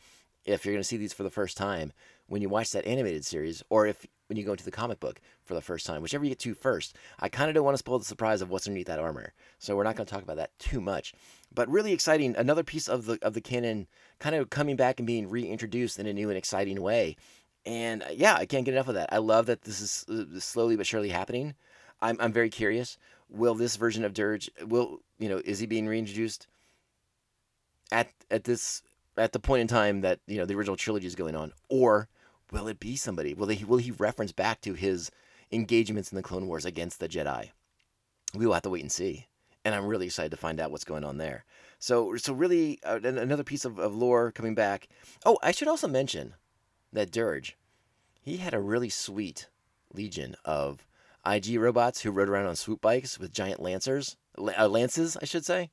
if 0.45 0.63
you're 0.63 0.73
going 0.73 0.81
to 0.81 0.87
see 0.87 0.97
these 0.97 1.13
for 1.13 1.23
the 1.23 1.29
first 1.29 1.57
time 1.57 1.91
when 2.27 2.41
you 2.41 2.49
watch 2.49 2.71
that 2.71 2.85
animated 2.85 3.25
series, 3.25 3.61
or 3.69 3.85
if 3.85 4.05
when 4.27 4.37
you 4.37 4.43
go 4.43 4.51
into 4.51 4.63
the 4.63 4.71
comic 4.71 4.99
book 4.99 5.19
for 5.43 5.53
the 5.53 5.61
first 5.61 5.85
time, 5.85 6.01
whichever 6.01 6.23
you 6.23 6.29
get 6.29 6.39
to 6.39 6.53
first. 6.55 6.95
I 7.19 7.29
kind 7.29 7.49
of 7.49 7.55
don't 7.55 7.65
want 7.65 7.75
to 7.75 7.79
spoil 7.79 7.99
the 7.99 8.05
surprise 8.05 8.41
of 8.41 8.49
what's 8.49 8.67
underneath 8.67 8.87
that 8.87 8.99
armor, 8.99 9.33
so 9.59 9.75
we're 9.75 9.83
not 9.83 9.95
going 9.95 10.05
to 10.05 10.13
talk 10.13 10.23
about 10.23 10.37
that 10.37 10.57
too 10.59 10.79
much. 10.81 11.13
But 11.53 11.69
really 11.69 11.93
exciting, 11.93 12.35
another 12.37 12.63
piece 12.63 12.87
of 12.87 13.05
the 13.05 13.19
of 13.21 13.33
the 13.33 13.41
canon 13.41 13.87
kind 14.19 14.35
of 14.35 14.49
coming 14.49 14.77
back 14.77 14.99
and 14.99 15.07
being 15.07 15.29
reintroduced 15.29 15.99
in 15.99 16.07
a 16.07 16.13
new 16.13 16.29
and 16.29 16.37
exciting 16.37 16.81
way. 16.81 17.17
And 17.65 18.03
uh, 18.03 18.07
yeah, 18.13 18.35
I 18.35 18.45
can't 18.45 18.65
get 18.65 18.75
enough 18.75 18.87
of 18.87 18.95
that. 18.95 19.11
I 19.11 19.17
love 19.17 19.47
that 19.47 19.63
this 19.63 19.81
is 19.81 20.05
uh, 20.09 20.39
slowly 20.39 20.77
but 20.77 20.87
surely 20.87 21.09
happening. 21.09 21.55
I'm 22.01 22.17
I'm 22.19 22.31
very 22.33 22.49
curious 22.49 22.97
will 23.29 23.55
this 23.55 23.75
version 23.75 24.03
of 24.03 24.13
Dirge 24.13 24.49
will 24.65 24.99
you 25.19 25.29
know 25.29 25.41
is 25.43 25.59
he 25.59 25.65
being 25.65 25.87
reintroduced 25.87 26.47
at 27.91 28.09
at 28.29 28.43
this 28.43 28.81
at 29.17 29.31
the 29.31 29.39
point 29.39 29.61
in 29.61 29.67
time 29.67 30.01
that 30.01 30.19
you 30.27 30.37
know 30.37 30.45
the 30.45 30.55
original 30.55 30.75
trilogy 30.75 31.07
is 31.07 31.15
going 31.15 31.35
on, 31.35 31.51
or 31.69 32.09
will 32.51 32.67
it 32.67 32.79
be 32.79 32.95
somebody? 32.95 33.33
Will 33.33 33.47
he 33.47 33.65
will 33.65 33.77
he 33.77 33.91
reference 33.91 34.31
back 34.31 34.61
to 34.61 34.73
his 34.73 35.11
engagements 35.51 36.11
in 36.11 36.15
the 36.15 36.23
Clone 36.23 36.47
Wars 36.47 36.65
against 36.65 36.99
the 36.99 37.07
Jedi? 37.07 37.51
We 38.33 38.45
will 38.45 38.53
have 38.53 38.63
to 38.63 38.69
wait 38.69 38.81
and 38.81 38.91
see, 38.91 39.27
and 39.63 39.73
I'm 39.73 39.85
really 39.85 40.07
excited 40.07 40.31
to 40.31 40.37
find 40.37 40.59
out 40.59 40.71
what's 40.71 40.83
going 40.83 41.03
on 41.03 41.17
there. 41.17 41.45
So 41.79 42.15
so 42.17 42.33
really 42.33 42.79
uh, 42.83 42.99
another 43.03 43.43
piece 43.43 43.65
of, 43.65 43.79
of 43.79 43.95
lore 43.95 44.31
coming 44.31 44.55
back. 44.55 44.87
Oh, 45.25 45.37
I 45.41 45.51
should 45.51 45.67
also 45.67 45.87
mention 45.87 46.35
that 46.91 47.11
Dirge, 47.11 47.57
he 48.21 48.37
had 48.37 48.53
a 48.53 48.59
really 48.59 48.89
sweet 48.89 49.47
legion 49.93 50.35
of 50.43 50.85
IG 51.25 51.59
robots 51.59 52.01
who 52.01 52.11
rode 52.11 52.29
around 52.29 52.45
on 52.45 52.55
swoop 52.55 52.81
bikes 52.81 53.19
with 53.19 53.33
giant 53.33 53.61
lancers, 53.61 54.17
uh, 54.37 54.67
lances, 54.67 55.17
I 55.21 55.25
should 55.25 55.45
say. 55.45 55.71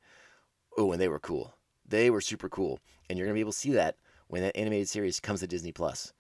Oh, 0.78 0.92
and 0.92 1.00
they 1.00 1.08
were 1.08 1.18
cool. 1.18 1.54
They 1.86 2.10
were 2.10 2.20
super 2.20 2.48
cool, 2.48 2.80
and 3.08 3.18
you're 3.18 3.26
gonna 3.26 3.34
be 3.34 3.40
able 3.40 3.52
to 3.52 3.58
see 3.58 3.72
that 3.72 3.96
when 4.28 4.42
that 4.42 4.56
animated 4.56 4.88
series 4.88 5.20
comes 5.20 5.40
to 5.40 5.46
Disney 5.46 5.72
Plus. 5.72 6.12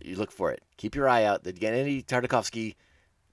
You 0.00 0.16
look 0.16 0.30
for 0.30 0.52
it. 0.52 0.62
Keep 0.76 0.94
your 0.94 1.08
eye 1.08 1.24
out. 1.24 1.42
The 1.42 1.52
Genndy 1.52 2.04
Tartakovsky 2.04 2.74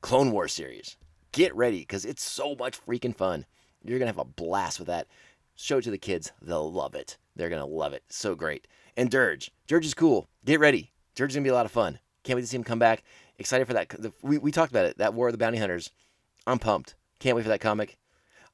Clone 0.02 0.32
War 0.32 0.48
series. 0.48 0.98
Get 1.32 1.56
ready 1.56 1.80
because 1.80 2.06
it's 2.06 2.24
so 2.24 2.56
much 2.56 2.84
freaking 2.84 3.16
fun. 3.16 3.46
You're 3.84 4.00
going 4.00 4.12
to 4.12 4.18
have 4.18 4.26
a 4.26 4.30
blast 4.30 4.80
with 4.80 4.88
that. 4.88 5.08
Show 5.56 5.78
it 5.78 5.84
to 5.84 5.92
the 5.92 5.98
kids. 5.98 6.32
They'll 6.42 6.72
love 6.72 6.96
it. 6.96 7.18
They're 7.36 7.50
going 7.50 7.62
to 7.62 7.68
love 7.68 7.94
it. 7.94 8.04
So 8.10 8.36
great. 8.36 8.68
And 8.96 9.10
Dirge. 9.10 9.52
Dirge 9.68 9.86
is 9.86 9.94
cool. 9.94 10.28
Get 10.46 10.60
ready. 10.60 10.92
Dirge 11.16 11.32
is 11.32 11.36
going 11.36 11.44
to 11.44 11.48
be 11.48 11.52
a 11.52 11.56
lot 11.56 11.66
of 11.66 11.72
fun. 11.72 12.00
Can't 12.24 12.38
wait 12.38 12.42
to 12.42 12.48
see 12.48 12.58
him 12.58 12.64
come 12.64 12.80
back. 12.80 13.04
Excited 13.44 13.68
for 13.68 13.74
that. 13.74 13.90
The, 13.90 14.14
we, 14.22 14.38
we 14.38 14.54
talked 14.54 14.72
about 14.72 14.86
it. 14.86 15.00
That 15.00 15.14
War 15.14 15.28
of 15.28 15.34
the 15.34 15.38
Bounty 15.38 15.58
Hunters. 15.58 15.90
I'm 16.48 16.60
pumped. 16.60 16.96
Can't 17.20 17.36
wait 17.36 17.42
for 17.42 17.50
that 17.50 17.60
comic. 17.60 17.98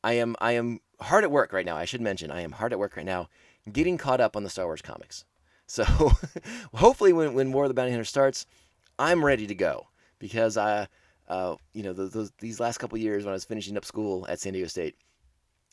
I 0.04 0.14
am 0.14 0.36
I 0.42 0.54
am 0.54 0.80
hard 1.00 1.24
at 1.24 1.30
work 1.30 1.54
right 1.54 1.66
now. 1.66 1.78
I 1.78 1.86
should 1.86 2.02
mention 2.02 2.32
I 2.32 2.42
am 2.42 2.54
hard 2.54 2.74
at 2.74 2.80
work 2.80 2.98
right 2.98 3.06
now, 3.06 3.30
getting 3.72 4.00
caught 4.00 4.20
up 4.20 4.36
on 4.36 4.42
the 4.42 4.50
Star 4.50 4.66
Wars 4.66 4.82
comics. 4.82 5.26
So 5.68 5.84
hopefully, 6.74 7.14
when 7.14 7.36
when 7.36 7.52
War 7.52 7.66
of 7.66 7.70
the 7.70 7.76
Bounty 7.76 7.92
Hunter 7.92 8.04
starts, 8.04 8.48
I'm 8.98 9.24
ready 9.24 9.46
to 9.46 9.54
go 9.54 9.90
because 10.18 10.58
I, 10.58 10.88
uh, 11.28 11.58
you 11.74 11.84
know, 11.84 11.94
those, 11.94 12.32
these 12.40 12.60
last 12.60 12.80
couple 12.80 12.98
years 12.98 13.24
when 13.24 13.30
I 13.30 13.34
was 13.34 13.46
finishing 13.46 13.78
up 13.78 13.86
school 13.86 14.26
at 14.28 14.40
San 14.40 14.54
Diego 14.54 14.68
State, 14.68 14.96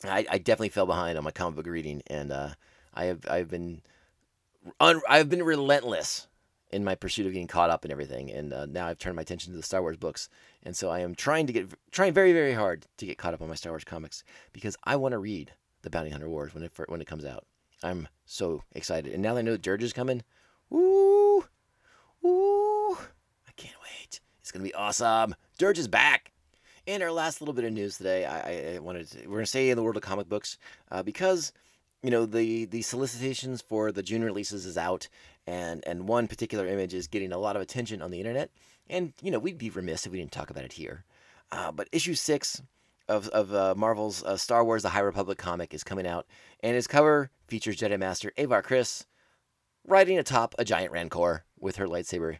I, 0.03 0.23
I 0.29 0.37
definitely 0.37 0.69
fell 0.69 0.85
behind 0.85 1.17
on 1.17 1.23
my 1.23 1.31
comic 1.31 1.55
book 1.55 1.65
reading, 1.65 2.03
and 2.05 2.31
uh, 2.31 2.49
I 2.93 3.05
have 3.05 3.25
I've 3.27 3.49
been 3.49 3.81
un, 4.79 5.01
I've 5.09 5.29
been 5.29 5.41
relentless 5.41 6.27
in 6.71 6.83
my 6.83 6.95
pursuit 6.95 7.25
of 7.25 7.33
getting 7.33 7.47
caught 7.47 7.69
up 7.69 7.85
in 7.85 7.91
everything, 7.91 8.29
and 8.31 8.51
uh, 8.51 8.65
now 8.65 8.87
I've 8.87 8.99
turned 8.99 9.15
my 9.15 9.21
attention 9.21 9.53
to 9.53 9.57
the 9.57 9.63
Star 9.63 9.81
Wars 9.81 9.97
books, 9.97 10.29
and 10.63 10.75
so 10.75 10.89
I 10.89 10.99
am 10.99 11.15
trying 11.15 11.47
to 11.47 11.53
get 11.53 11.69
trying 11.91 12.13
very 12.13 12.33
very 12.33 12.53
hard 12.53 12.85
to 12.97 13.05
get 13.05 13.17
caught 13.17 13.33
up 13.33 13.41
on 13.41 13.49
my 13.49 13.55
Star 13.55 13.71
Wars 13.71 13.83
comics 13.83 14.23
because 14.53 14.75
I 14.83 14.95
want 14.97 15.13
to 15.13 15.19
read 15.19 15.53
the 15.81 15.89
Bounty 15.89 16.09
Hunter 16.09 16.29
Wars 16.29 16.53
when 16.53 16.63
it 16.63 16.71
when 16.87 17.01
it 17.01 17.07
comes 17.07 17.25
out. 17.25 17.45
I'm 17.83 18.07
so 18.25 18.63
excited, 18.73 19.13
and 19.13 19.23
now 19.23 19.33
that 19.33 19.39
I 19.39 19.43
know 19.43 19.57
Dirge 19.57 19.83
is 19.83 19.93
coming, 19.93 20.23
woo, 20.69 21.45
woo, 22.21 22.93
I 22.95 23.51
can't 23.55 23.75
wait. 23.83 24.19
It's 24.41 24.51
gonna 24.51 24.65
be 24.65 24.73
awesome. 24.73 25.35
Dirge 25.57 25.79
is 25.79 25.87
back. 25.87 26.31
And 26.87 27.03
our 27.03 27.11
last 27.11 27.41
little 27.41 27.53
bit 27.53 27.65
of 27.65 27.73
news 27.73 27.97
today, 27.97 28.25
I, 28.25 28.75
I 28.75 28.79
wanted 28.79 29.07
to, 29.11 29.27
we're 29.27 29.37
gonna 29.37 29.45
say 29.45 29.69
in 29.69 29.75
the 29.75 29.83
world 29.83 29.97
of 29.97 30.03
comic 30.03 30.29
books 30.29 30.57
uh, 30.89 31.03
because 31.03 31.51
you 32.01 32.09
know 32.09 32.25
the 32.25 32.65
the 32.65 32.81
solicitations 32.81 33.61
for 33.61 33.91
the 33.91 34.03
June 34.03 34.23
releases 34.23 34.65
is 34.65 34.77
out, 34.77 35.07
and 35.47 35.83
and 35.87 36.07
one 36.07 36.27
particular 36.27 36.67
image 36.67 36.93
is 36.93 37.07
getting 37.07 37.31
a 37.31 37.37
lot 37.37 37.55
of 37.55 37.61
attention 37.61 38.01
on 38.01 38.11
the 38.11 38.19
internet, 38.19 38.51
and 38.89 39.13
you 39.21 39.31
know 39.31 39.39
we'd 39.39 39.57
be 39.57 39.69
remiss 39.69 40.05
if 40.05 40.11
we 40.11 40.19
didn't 40.19 40.33
talk 40.33 40.49
about 40.49 40.65
it 40.65 40.73
here. 40.73 41.05
Uh, 41.51 41.71
but 41.71 41.87
issue 41.91 42.13
six 42.13 42.61
of 43.07 43.29
of 43.29 43.53
uh, 43.53 43.73
Marvel's 43.75 44.23
uh, 44.23 44.35
Star 44.35 44.63
Wars: 44.63 44.83
The 44.83 44.89
High 44.89 44.99
Republic 44.99 45.37
comic 45.37 45.73
is 45.73 45.83
coming 45.83 46.05
out, 46.05 46.27
and 46.61 46.75
its 46.75 46.85
cover 46.85 47.31
features 47.47 47.77
Jedi 47.77 47.97
Master 47.97 48.33
Avar 48.37 48.61
Kriss 48.61 49.05
riding 49.85 50.19
atop 50.19 50.53
a 50.59 50.65
giant 50.65 50.91
Rancor 50.91 51.45
with 51.57 51.77
her 51.77 51.87
lightsaber 51.87 52.39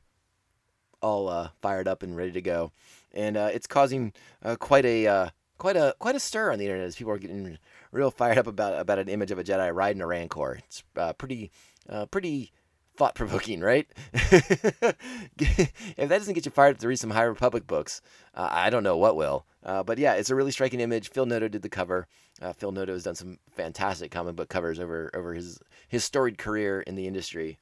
all 1.02 1.30
uh, 1.30 1.50
fired 1.62 1.88
up 1.88 2.04
and 2.04 2.18
ready 2.18 2.34
to 2.34 2.42
go, 2.42 2.72
and 3.14 3.38
uh, 3.38 3.50
it's 3.54 3.68
causing 3.68 4.12
uh, 4.44 4.58
quite 4.58 4.86
a 4.86 5.32
quite 5.58 5.78
a 5.78 5.96
quite 6.00 6.16
a 6.16 6.20
stir 6.20 6.52
on 6.52 6.60
the 6.60 6.66
internet 6.66 6.86
as 6.86 6.98
people 6.98 7.14
are 7.14 7.18
getting 7.18 7.58
real 7.94 8.12
fired 8.12 8.38
up 8.38 8.48
about 8.48 8.78
about 8.78 9.00
an 9.00 9.08
image 9.08 9.32
of 9.32 9.40
a 9.40 9.46
Jedi 9.46 9.74
riding 9.74 10.02
a 10.02 10.08
Rancor. 10.08 10.60
It's 10.66 10.84
pretty 11.18 11.52
pretty 12.12 12.52
thought 12.98 13.16
provoking, 13.16 13.62
right? 13.62 13.88
if 14.14 15.72
that 15.98 16.10
doesn't 16.10 16.34
get 16.34 16.46
you 16.46 16.52
fired 16.52 16.76
up 16.76 16.80
to 16.80 16.88
read 16.88 17.00
some 17.00 17.12
High 17.12 17.24
Republic 17.24 17.68
books, 17.68 18.02
uh, 18.34 18.50
I 18.52 18.70
don't 18.70 18.84
know 18.84 18.98
what 18.98 19.16
will. 19.16 19.46
Uh, 19.64 19.84
but 19.84 19.98
yeah, 19.98 20.14
it's 20.14 20.30
a 20.30 20.36
really 20.36 20.52
striking 20.52 20.80
image. 20.80 21.10
Phil 21.10 21.26
Noto 21.26 21.48
did 21.48 21.62
the 21.62 21.70
cover. 21.70 22.08
Uh, 22.42 22.54
Phil 22.54 22.72
Noto 22.72 22.94
has 22.94 23.04
done 23.04 23.16
some 23.16 23.38
fantastic 23.52 24.12
comic 24.12 24.36
book 24.36 24.50
covers 24.50 24.80
over 24.80 25.12
over 25.14 25.34
his 25.34 25.60
his 25.88 26.04
storied 26.04 26.38
career 26.38 26.82
in 26.82 26.96
the 26.96 27.08
industry. 27.08 27.60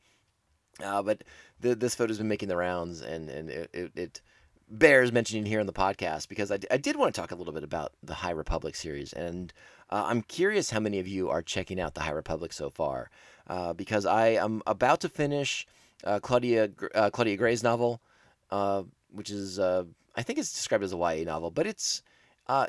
Uh, 0.84 1.02
but 1.02 1.24
the, 1.62 1.76
this 1.76 1.96
photo's 1.96 2.18
been 2.18 2.28
making 2.28 2.50
the 2.50 2.58
rounds, 2.58 3.02
and 3.02 3.30
and 3.30 3.50
it, 3.50 3.70
it, 3.74 3.92
it 3.96 4.22
bears 4.70 5.12
mentioning 5.12 5.46
here 5.46 5.60
on 5.60 5.68
the 5.68 5.74
podcast 5.74 6.28
because 6.28 6.52
I, 6.52 6.60
I 6.72 6.78
did 6.78 6.96
want 6.96 7.14
to 7.14 7.22
talk 7.22 7.32
a 7.32 7.36
little 7.36 7.54
bit 7.54 7.64
about 7.64 7.94
the 8.04 8.16
High 8.16 8.32
Republic 8.32 8.76
series, 8.76 9.14
and 9.14 9.54
uh, 9.90 10.04
I'm 10.08 10.22
curious 10.22 10.72
how 10.72 10.80
many 10.80 11.00
of 11.00 11.08
you 11.08 11.30
are 11.30 11.42
checking 11.42 11.80
out 11.80 11.94
the 11.94 12.02
High 12.02 12.12
Republic 12.12 12.54
so 12.54 12.70
far, 12.70 13.10
uh, 13.48 13.74
because 13.74 14.06
I 14.06 14.30
am 14.30 14.62
about 14.66 15.02
to 15.02 15.10
finish 15.10 15.68
uh, 16.04 16.20
Claudia 16.20 16.70
uh, 16.94 17.10
Claudia 17.10 17.38
Gray's 17.38 17.64
novel, 17.64 18.02
uh, 18.52 18.84
which 19.12 19.30
is 19.30 19.60
uh, 19.60 19.84
I 20.16 20.24
think 20.24 20.40
it's 20.40 20.54
described 20.54 20.84
as 20.84 20.94
a 20.94 20.98
YA 20.98 21.24
novel, 21.24 21.52
but 21.52 21.68
it's 21.68 22.02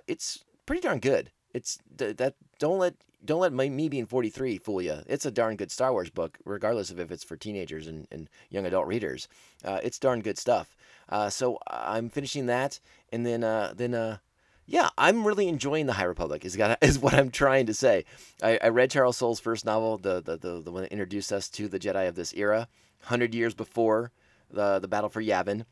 it's 0.06 0.44
pretty 0.66 0.82
darn 0.82 1.00
good. 1.00 1.30
It's 1.52 1.78
that 1.96 2.34
don't 2.58 2.78
let 2.78 2.94
don't 3.26 3.40
let 3.40 3.52
my, 3.52 3.68
me 3.68 3.88
being 3.88 4.06
43 4.06 4.58
fool 4.58 4.80
you. 4.80 4.98
It's 5.06 5.26
a 5.26 5.30
darn 5.30 5.56
good 5.56 5.70
Star 5.70 5.92
Wars 5.92 6.10
book, 6.10 6.38
regardless 6.44 6.90
of 6.90 7.00
if 7.00 7.10
it's 7.10 7.24
for 7.24 7.36
teenagers 7.36 7.86
and, 7.86 8.06
and 8.10 8.30
young 8.50 8.66
adult 8.66 8.86
readers. 8.86 9.28
Uh, 9.64 9.80
it's 9.82 9.98
darn 9.98 10.20
good 10.20 10.38
stuff. 10.38 10.76
Uh, 11.08 11.28
so 11.28 11.58
I'm 11.66 12.08
finishing 12.08 12.46
that, 12.46 12.80
and 13.12 13.26
then 13.26 13.44
uh, 13.44 13.74
then 13.76 14.18
yeah, 14.66 14.90
I'm 14.98 15.26
really 15.26 15.48
enjoying 15.48 15.86
the 15.86 15.92
High 15.94 16.04
Republic. 16.04 16.44
Is 16.44 16.56
got 16.56 16.78
is 16.82 16.98
what 16.98 17.14
I'm 17.14 17.30
trying 17.30 17.66
to 17.66 17.74
say. 17.74 18.04
I, 18.42 18.58
I 18.62 18.68
read 18.68 18.90
Charles 18.90 19.16
Soule's 19.16 19.40
first 19.40 19.64
novel, 19.64 19.98
the, 19.98 20.20
the 20.20 20.36
the 20.36 20.60
the 20.60 20.72
one 20.72 20.82
that 20.82 20.92
introduced 20.92 21.32
us 21.32 21.48
to 21.50 21.68
the 21.68 21.78
Jedi 21.78 22.08
of 22.08 22.16
this 22.16 22.34
era, 22.34 22.68
hundred 23.04 23.34
years 23.34 23.54
before 23.54 24.10
the 24.50 24.78
the 24.78 24.88
battle 24.88 25.08
for 25.08 25.22
Yavin, 25.22 25.64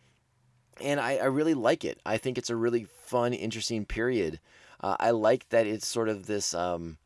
and 0.81 1.01
I, 1.01 1.17
I 1.17 1.27
really 1.27 1.55
like 1.55 1.85
it. 1.85 2.01
I 2.07 2.17
think 2.17 2.39
it's 2.39 2.51
a 2.51 2.57
really 2.57 2.85
fun, 2.85 3.33
interesting 3.33 3.85
period. 3.85 4.41
Uh, 4.81 4.97
I 5.01 5.11
like 5.11 5.49
that 5.49 5.67
it's 5.67 5.87
sort 5.87 6.09
of 6.09 6.27
this. 6.27 6.55
Um, 6.55 6.99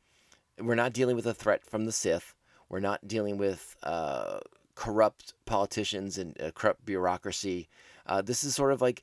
we're 0.60 0.74
not 0.74 0.92
dealing 0.92 1.16
with 1.16 1.26
a 1.26 1.34
threat 1.34 1.64
from 1.64 1.84
the 1.84 1.92
Sith. 1.92 2.34
We're 2.68 2.80
not 2.80 3.08
dealing 3.08 3.38
with 3.38 3.76
uh, 3.82 4.40
corrupt 4.74 5.34
politicians 5.46 6.18
and 6.18 6.40
uh, 6.40 6.50
corrupt 6.50 6.84
bureaucracy. 6.84 7.68
Uh, 8.06 8.22
this 8.22 8.44
is 8.44 8.54
sort 8.54 8.72
of 8.72 8.80
like 8.80 9.02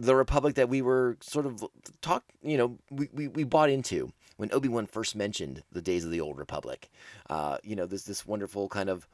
the 0.00 0.16
republic 0.16 0.54
that 0.54 0.68
we 0.68 0.82
were 0.82 1.16
sort 1.20 1.46
of 1.46 1.64
talk, 2.00 2.24
you 2.42 2.56
know, 2.56 2.78
we, 2.90 3.08
we, 3.12 3.28
we 3.28 3.44
bought 3.44 3.70
into 3.70 4.12
when 4.36 4.52
Obi 4.52 4.68
Wan 4.68 4.86
first 4.86 5.14
mentioned 5.14 5.62
the 5.70 5.82
days 5.82 6.04
of 6.04 6.10
the 6.10 6.20
old 6.20 6.38
republic. 6.38 6.90
Uh, 7.28 7.58
you 7.62 7.76
know, 7.76 7.86
there's 7.86 8.04
this 8.04 8.26
wonderful 8.26 8.68
kind 8.68 8.88
of 8.88 9.06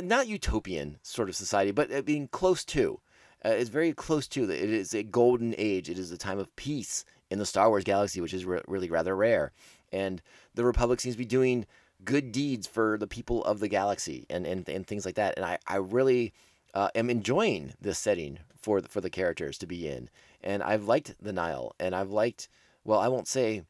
not 0.00 0.28
utopian 0.28 0.98
sort 1.02 1.28
of 1.28 1.36
society, 1.36 1.70
but 1.70 1.92
uh, 1.92 2.02
being 2.02 2.28
close 2.28 2.64
to. 2.64 3.00
Uh, 3.44 3.50
it's 3.50 3.70
very 3.70 3.92
close 3.92 4.26
to. 4.28 4.44
It 4.44 4.50
is 4.50 4.94
a 4.94 5.02
golden 5.02 5.54
age. 5.56 5.88
It 5.88 5.98
is 5.98 6.10
a 6.10 6.18
time 6.18 6.38
of 6.38 6.54
peace 6.56 7.04
in 7.30 7.38
the 7.38 7.46
Star 7.46 7.68
Wars 7.68 7.84
galaxy, 7.84 8.20
which 8.20 8.34
is 8.34 8.44
re- 8.44 8.60
really 8.66 8.90
rather 8.90 9.16
rare 9.16 9.52
and 9.92 10.22
the 10.54 10.64
Republic 10.64 11.00
seems 11.00 11.14
to 11.14 11.18
be 11.18 11.24
doing 11.24 11.66
good 12.04 12.32
deeds 12.32 12.66
for 12.66 12.96
the 12.96 13.06
people 13.06 13.44
of 13.44 13.60
the 13.60 13.68
galaxy 13.68 14.26
and 14.30 14.46
and, 14.46 14.68
and 14.68 14.86
things 14.86 15.04
like 15.04 15.16
that. 15.16 15.34
And 15.36 15.44
I 15.44 15.58
I 15.66 15.76
really 15.76 16.32
uh, 16.74 16.88
am 16.94 17.10
enjoying 17.10 17.74
this 17.80 17.98
setting 17.98 18.38
for 18.56 18.80
the, 18.80 18.88
for 18.88 19.00
the 19.00 19.10
characters 19.10 19.58
to 19.58 19.66
be 19.66 19.88
in, 19.88 20.10
and 20.42 20.62
I've 20.62 20.84
liked 20.84 21.14
the 21.20 21.32
Nihil, 21.32 21.74
and 21.78 21.94
I've 21.94 22.10
liked 22.10 22.48
well 22.84 23.00
I 23.00 23.08
won't 23.08 23.28
say 23.28 23.62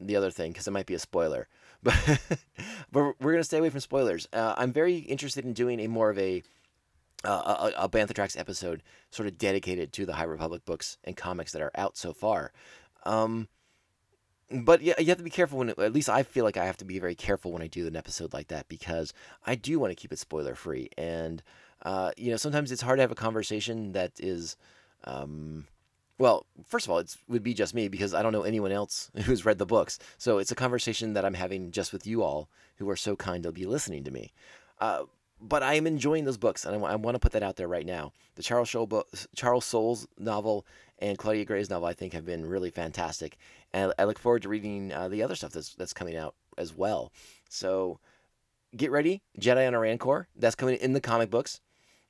the 0.00 0.16
other 0.16 0.30
thing 0.30 0.52
because 0.52 0.66
it 0.66 0.72
might 0.72 0.86
be 0.86 0.94
a 0.94 0.98
spoiler, 0.98 1.48
but 1.82 2.20
but 2.92 3.14
we're 3.20 3.32
gonna 3.32 3.44
stay 3.44 3.58
away 3.58 3.70
from 3.70 3.80
spoilers. 3.80 4.28
Uh, 4.32 4.54
I'm 4.56 4.72
very 4.72 4.98
interested 4.98 5.44
in 5.44 5.52
doing 5.52 5.80
a 5.80 5.88
more 5.88 6.10
of 6.10 6.18
a 6.18 6.42
uh, 7.24 7.70
a, 7.76 7.84
a 7.84 7.88
Bantha 7.88 8.14
Tracks 8.14 8.36
episode 8.36 8.82
sort 9.10 9.26
of 9.26 9.38
dedicated 9.38 9.92
to 9.92 10.06
the 10.06 10.14
High 10.14 10.24
Republic 10.24 10.64
books 10.64 10.96
and 11.04 11.16
comics 11.16 11.52
that 11.52 11.62
are 11.62 11.72
out 11.74 11.96
so 11.96 12.12
far. 12.12 12.52
Um, 13.04 13.48
but 14.50 14.82
yeah, 14.82 14.94
you 14.98 15.06
have 15.06 15.18
to 15.18 15.24
be 15.24 15.30
careful 15.30 15.58
when. 15.58 15.70
At 15.70 15.92
least 15.92 16.08
I 16.08 16.22
feel 16.22 16.44
like 16.44 16.56
I 16.56 16.64
have 16.64 16.76
to 16.78 16.84
be 16.84 16.98
very 16.98 17.14
careful 17.14 17.52
when 17.52 17.62
I 17.62 17.68
do 17.68 17.86
an 17.86 17.96
episode 17.96 18.32
like 18.32 18.48
that 18.48 18.68
because 18.68 19.12
I 19.46 19.54
do 19.54 19.78
want 19.78 19.92
to 19.92 19.94
keep 19.94 20.12
it 20.12 20.18
spoiler 20.18 20.54
free, 20.54 20.90
and 20.98 21.42
uh, 21.82 22.12
you 22.16 22.30
know 22.30 22.36
sometimes 22.36 22.72
it's 22.72 22.82
hard 22.82 22.98
to 22.98 23.02
have 23.02 23.12
a 23.12 23.16
conversation 23.16 23.92
that 23.92 24.12
is. 24.18 24.56
Um, 25.04 25.66
well, 26.18 26.44
first 26.66 26.84
of 26.84 26.90
all, 26.90 26.98
it 26.98 27.16
would 27.28 27.42
be 27.42 27.54
just 27.54 27.74
me 27.74 27.88
because 27.88 28.12
I 28.12 28.20
don't 28.20 28.32
know 28.32 28.42
anyone 28.42 28.72
else 28.72 29.10
who's 29.24 29.46
read 29.46 29.56
the 29.56 29.64
books. 29.64 29.98
So 30.18 30.36
it's 30.36 30.50
a 30.50 30.54
conversation 30.54 31.14
that 31.14 31.24
I'm 31.24 31.32
having 31.32 31.70
just 31.70 31.94
with 31.94 32.06
you 32.06 32.22
all 32.22 32.50
who 32.76 32.90
are 32.90 32.96
so 32.96 33.16
kind 33.16 33.42
to 33.44 33.52
be 33.52 33.64
listening 33.64 34.04
to 34.04 34.10
me. 34.10 34.34
Uh, 34.78 35.04
but 35.40 35.62
I 35.62 35.74
am 35.74 35.86
enjoying 35.86 36.24
those 36.24 36.36
books, 36.36 36.64
and 36.64 36.84
I, 36.84 36.90
I, 36.90 36.94
want 36.96 37.14
to 37.14 37.18
put 37.18 37.32
that 37.32 37.42
out 37.42 37.56
there 37.56 37.68
right 37.68 37.86
now. 37.86 38.12
The 38.34 38.42
Charles, 38.42 38.68
Show 38.68 38.86
book, 38.86 39.08
Charles 39.34 39.64
Soule's 39.64 40.06
novel 40.18 40.66
and 40.98 41.16
Claudia 41.16 41.44
Gray's 41.44 41.70
novel, 41.70 41.88
I 41.88 41.94
think, 41.94 42.12
have 42.12 42.26
been 42.26 42.44
really 42.44 42.70
fantastic, 42.70 43.38
and 43.72 43.92
I 43.98 44.04
look 44.04 44.18
forward 44.18 44.42
to 44.42 44.48
reading 44.48 44.92
uh, 44.92 45.08
the 45.08 45.22
other 45.22 45.34
stuff 45.34 45.52
that's 45.52 45.74
that's 45.74 45.94
coming 45.94 46.16
out 46.16 46.34
as 46.58 46.76
well. 46.76 47.12
So 47.48 47.98
get 48.76 48.90
ready, 48.90 49.22
Jedi 49.40 49.66
on 49.66 49.74
a 49.74 49.80
Rancor. 49.80 50.28
That's 50.36 50.54
coming 50.54 50.76
in 50.76 50.92
the 50.92 51.00
comic 51.00 51.30
books, 51.30 51.60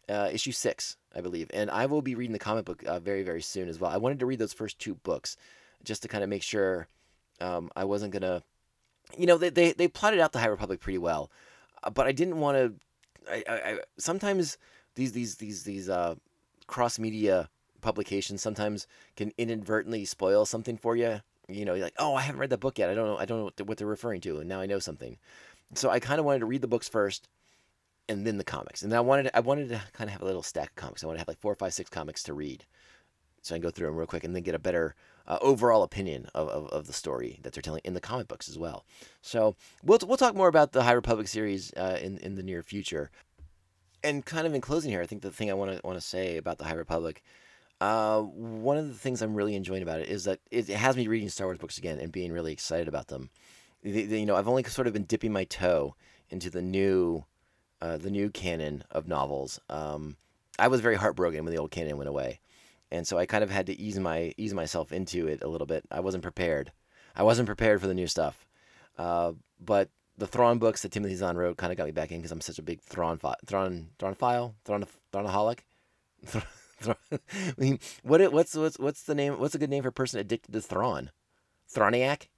uh, 0.08 0.30
issue 0.32 0.52
six, 0.52 0.96
I 1.14 1.20
believe, 1.20 1.50
and 1.52 1.70
I 1.70 1.86
will 1.86 2.02
be 2.02 2.14
reading 2.14 2.32
the 2.32 2.38
comic 2.38 2.64
book 2.64 2.82
uh, 2.84 3.00
very 3.00 3.22
very 3.22 3.42
soon 3.42 3.68
as 3.68 3.78
well. 3.78 3.90
I 3.90 3.96
wanted 3.96 4.20
to 4.20 4.26
read 4.26 4.38
those 4.38 4.52
first 4.52 4.78
two 4.78 4.94
books 4.94 5.36
just 5.84 6.02
to 6.02 6.08
kind 6.08 6.24
of 6.24 6.30
make 6.30 6.42
sure 6.42 6.88
um, 7.40 7.70
I 7.74 7.84
wasn't 7.84 8.12
gonna, 8.12 8.42
you 9.16 9.26
know, 9.26 9.38
they, 9.38 9.50
they 9.50 9.72
they 9.72 9.88
plotted 9.88 10.20
out 10.20 10.32
the 10.32 10.40
High 10.40 10.46
Republic 10.46 10.80
pretty 10.80 10.98
well, 10.98 11.30
uh, 11.82 11.90
but 11.90 12.06
I 12.06 12.12
didn't 12.12 12.40
want 12.40 12.56
to. 12.56 12.74
I, 13.30 13.44
I, 13.48 13.54
I, 13.54 13.78
sometimes 13.98 14.58
these 14.94 15.12
these 15.12 15.36
these 15.36 15.62
these 15.64 15.88
uh, 15.88 16.16
cross 16.66 16.98
media 16.98 17.48
publications 17.80 18.42
sometimes 18.42 18.86
can 19.16 19.32
inadvertently 19.38 20.04
spoil 20.04 20.44
something 20.44 20.76
for 20.76 20.96
you 20.96 21.20
you 21.52 21.64
know, 21.64 21.74
you're 21.74 21.84
like, 21.84 21.94
oh, 21.98 22.14
I 22.14 22.22
haven't 22.22 22.40
read 22.40 22.50
that 22.50 22.60
book 22.60 22.78
yet. 22.78 22.90
I 22.90 22.94
don't 22.94 23.06
know. 23.06 23.18
I 23.18 23.24
don't 23.24 23.38
know 23.38 23.64
what 23.64 23.78
they're 23.78 23.86
referring 23.86 24.20
to, 24.22 24.38
and 24.38 24.48
now 24.48 24.60
I 24.60 24.66
know 24.66 24.78
something. 24.78 25.16
So 25.74 25.90
I 25.90 26.00
kind 26.00 26.18
of 26.18 26.24
wanted 26.24 26.40
to 26.40 26.46
read 26.46 26.62
the 26.62 26.68
books 26.68 26.88
first, 26.88 27.28
and 28.08 28.26
then 28.26 28.38
the 28.38 28.44
comics. 28.44 28.82
And 28.82 28.92
I 28.92 29.00
wanted, 29.00 29.30
I 29.34 29.40
wanted 29.40 29.68
to 29.68 29.82
kind 29.92 30.08
of 30.08 30.12
have 30.12 30.22
a 30.22 30.26
little 30.26 30.42
stack 30.42 30.70
of 30.70 30.76
comics. 30.76 31.02
I 31.02 31.06
wanted 31.06 31.18
to 31.18 31.20
have 31.22 31.28
like 31.28 31.40
four, 31.40 31.54
five, 31.54 31.74
six 31.74 31.90
comics 31.90 32.22
to 32.24 32.34
read 32.34 32.64
so 33.42 33.54
I 33.54 33.58
can 33.58 33.62
go 33.62 33.70
through 33.70 33.88
them 33.88 33.96
real 33.96 34.06
quick 34.06 34.24
and 34.24 34.34
then 34.34 34.42
get 34.42 34.54
a 34.54 34.58
better 34.58 34.94
uh, 35.26 35.38
overall 35.40 35.82
opinion 35.82 36.26
of, 36.34 36.48
of, 36.48 36.68
of, 36.68 36.86
the 36.86 36.92
story 36.92 37.38
that 37.42 37.52
they're 37.52 37.62
telling 37.62 37.82
in 37.84 37.94
the 37.94 38.00
comic 38.00 38.28
books 38.28 38.48
as 38.48 38.58
well. 38.58 38.84
So 39.22 39.54
we'll 39.84 39.98
we'll 40.06 40.16
talk 40.16 40.34
more 40.34 40.48
about 40.48 40.72
the 40.72 40.82
High 40.82 40.92
Republic 40.92 41.28
series 41.28 41.72
uh, 41.74 41.98
in 42.02 42.18
in 42.18 42.34
the 42.34 42.42
near 42.42 42.62
future. 42.62 43.10
And 44.02 44.24
kind 44.24 44.46
of 44.46 44.54
in 44.54 44.60
closing 44.60 44.90
here, 44.90 45.02
I 45.02 45.06
think 45.06 45.22
the 45.22 45.30
thing 45.30 45.50
I 45.50 45.54
want 45.54 45.72
to 45.72 45.80
want 45.86 45.98
to 46.00 46.06
say 46.06 46.36
about 46.36 46.58
the 46.58 46.64
High 46.64 46.74
Republic. 46.74 47.22
Uh, 47.80 48.20
one 48.20 48.76
of 48.76 48.88
the 48.88 48.94
things 48.94 49.22
I'm 49.22 49.34
really 49.34 49.54
enjoying 49.54 49.82
about 49.82 50.00
it 50.00 50.08
is 50.08 50.24
that 50.24 50.38
it, 50.50 50.68
it 50.68 50.76
has 50.76 50.96
me 50.96 51.06
reading 51.06 51.30
Star 51.30 51.46
Wars 51.46 51.56
books 51.56 51.78
again 51.78 51.98
and 51.98 52.12
being 52.12 52.30
really 52.30 52.52
excited 52.52 52.88
about 52.88 53.06
them. 53.06 53.30
The, 53.82 54.04
the, 54.04 54.20
you 54.20 54.26
know, 54.26 54.36
I've 54.36 54.48
only 54.48 54.64
sort 54.64 54.86
of 54.86 54.92
been 54.92 55.04
dipping 55.04 55.32
my 55.32 55.44
toe 55.44 55.94
into 56.28 56.50
the 56.50 56.60
new, 56.60 57.24
uh, 57.80 57.96
the 57.96 58.10
new 58.10 58.30
canon 58.30 58.84
of 58.90 59.08
novels. 59.08 59.60
Um, 59.68 60.16
I 60.58 60.68
was 60.68 60.80
very 60.80 60.96
heartbroken 60.96 61.44
when 61.44 61.54
the 61.54 61.60
old 61.60 61.70
canon 61.70 61.96
went 61.96 62.08
away, 62.08 62.40
and 62.90 63.06
so 63.06 63.18
I 63.18 63.26
kind 63.26 63.42
of 63.44 63.50
had 63.50 63.66
to 63.66 63.78
ease 63.78 63.98
my 63.98 64.34
ease 64.36 64.54
myself 64.54 64.92
into 64.92 65.26
it 65.26 65.42
a 65.42 65.48
little 65.48 65.66
bit. 65.66 65.84
I 65.90 66.00
wasn't 66.00 66.22
prepared. 66.22 66.72
I 67.16 67.22
wasn't 67.22 67.46
prepared 67.46 67.80
for 67.80 67.86
the 67.86 67.94
new 67.94 68.06
stuff. 68.06 68.46
Uh, 68.98 69.32
but 69.58 69.88
the 70.18 70.26
Thrawn 70.26 70.58
books 70.58 70.82
that 70.82 70.92
Timothy 70.92 71.14
Zahn 71.14 71.36
wrote 71.36 71.56
kind 71.56 71.72
of 71.72 71.78
got 71.78 71.86
me 71.86 71.92
back 71.92 72.12
in 72.12 72.18
because 72.18 72.32
I'm 72.32 72.40
such 72.40 72.58
a 72.58 72.62
big 72.62 72.80
Thrawn 72.82 73.18
fi- 73.18 73.34
Thrawn 73.46 73.88
Thrawn 73.98 74.14
file 74.14 74.54
Thrawn 74.64 74.84
Thrawnaholic. 75.12 75.60
what 78.02 78.32
what's 78.32 78.54
what's 78.54 78.78
what's 78.78 79.02
the 79.04 79.14
name? 79.14 79.38
What's 79.38 79.54
a 79.54 79.58
good 79.58 79.70
name 79.70 79.82
for 79.82 79.88
a 79.88 79.92
person 79.92 80.20
addicted 80.20 80.52
to 80.52 80.60
Thrawn? 80.60 81.10
Throniac. 81.68 82.28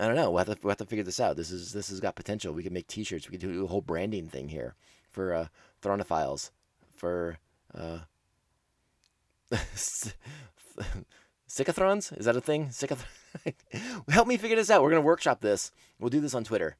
I 0.00 0.06
don't 0.06 0.16
know. 0.16 0.30
We'll 0.30 0.38
have, 0.38 0.46
to, 0.46 0.56
we'll 0.62 0.70
have 0.70 0.78
to 0.78 0.86
figure 0.86 1.04
this 1.04 1.20
out. 1.20 1.36
This 1.36 1.50
is 1.50 1.74
this 1.74 1.90
has 1.90 2.00
got 2.00 2.14
potential. 2.16 2.54
We 2.54 2.62
could 2.62 2.72
make 2.72 2.86
T-shirts. 2.86 3.28
We 3.28 3.36
could 3.36 3.52
do 3.52 3.64
a 3.64 3.68
whole 3.68 3.82
branding 3.82 4.28
thing 4.28 4.48
here 4.48 4.74
for 5.10 5.34
uh, 5.34 5.46
Thronophiles. 5.82 6.50
For 6.96 7.36
uh, 7.74 7.98
Sycothrons? 11.48 12.16
Is 12.18 12.24
that 12.24 12.36
a 12.36 12.40
thing? 12.40 12.68
Sycoth- 12.68 13.04
Help 14.08 14.26
me 14.26 14.38
figure 14.38 14.56
this 14.56 14.70
out. 14.70 14.82
We're 14.82 14.88
gonna 14.88 15.02
workshop 15.02 15.42
this. 15.42 15.70
We'll 15.98 16.08
do 16.08 16.20
this 16.20 16.34
on 16.34 16.44
Twitter. 16.44 16.76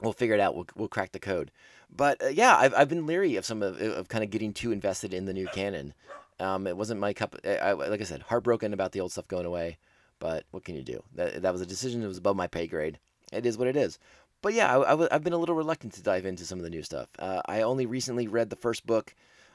We'll 0.00 0.14
figure 0.14 0.34
it 0.34 0.40
out. 0.40 0.54
We'll, 0.54 0.66
we'll 0.74 0.88
crack 0.88 1.12
the 1.12 1.18
code. 1.18 1.50
But 1.94 2.22
uh, 2.22 2.28
yeah, 2.28 2.56
I've, 2.56 2.72
I've 2.74 2.88
been 2.88 3.06
leery 3.06 3.36
of 3.36 3.44
some 3.44 3.62
of, 3.62 3.80
of 3.80 4.08
kind 4.08 4.24
of 4.24 4.30
getting 4.30 4.54
too 4.54 4.72
invested 4.72 5.12
in 5.12 5.26
the 5.26 5.34
new 5.34 5.46
canon. 5.48 5.92
Um, 6.40 6.66
it 6.66 6.76
wasn't 6.76 7.00
my 7.00 7.12
cup. 7.12 7.36
I, 7.44 7.56
I, 7.56 7.72
like 7.72 8.00
I 8.00 8.04
said, 8.04 8.22
heartbroken 8.22 8.72
about 8.72 8.92
the 8.92 9.00
old 9.00 9.12
stuff 9.12 9.28
going 9.28 9.46
away. 9.46 9.78
But 10.18 10.44
what 10.50 10.64
can 10.64 10.74
you 10.74 10.82
do? 10.82 11.02
That, 11.14 11.42
that 11.42 11.52
was 11.52 11.60
a 11.60 11.66
decision 11.66 12.00
that 12.00 12.08
was 12.08 12.18
above 12.18 12.36
my 12.36 12.46
pay 12.46 12.66
grade. 12.66 12.98
It 13.32 13.44
is 13.44 13.58
what 13.58 13.68
it 13.68 13.76
is. 13.76 13.98
But 14.42 14.54
yeah, 14.54 14.78
I, 14.78 15.08
have 15.12 15.24
been 15.24 15.32
a 15.32 15.38
little 15.38 15.54
reluctant 15.54 15.94
to 15.94 16.02
dive 16.02 16.26
into 16.26 16.44
some 16.44 16.58
of 16.58 16.62
the 16.62 16.70
new 16.70 16.82
stuff. 16.82 17.08
Uh, 17.18 17.42
I 17.46 17.62
only 17.62 17.86
recently 17.86 18.28
read 18.28 18.50
the 18.50 18.56
first 18.56 18.86
book 18.86 19.14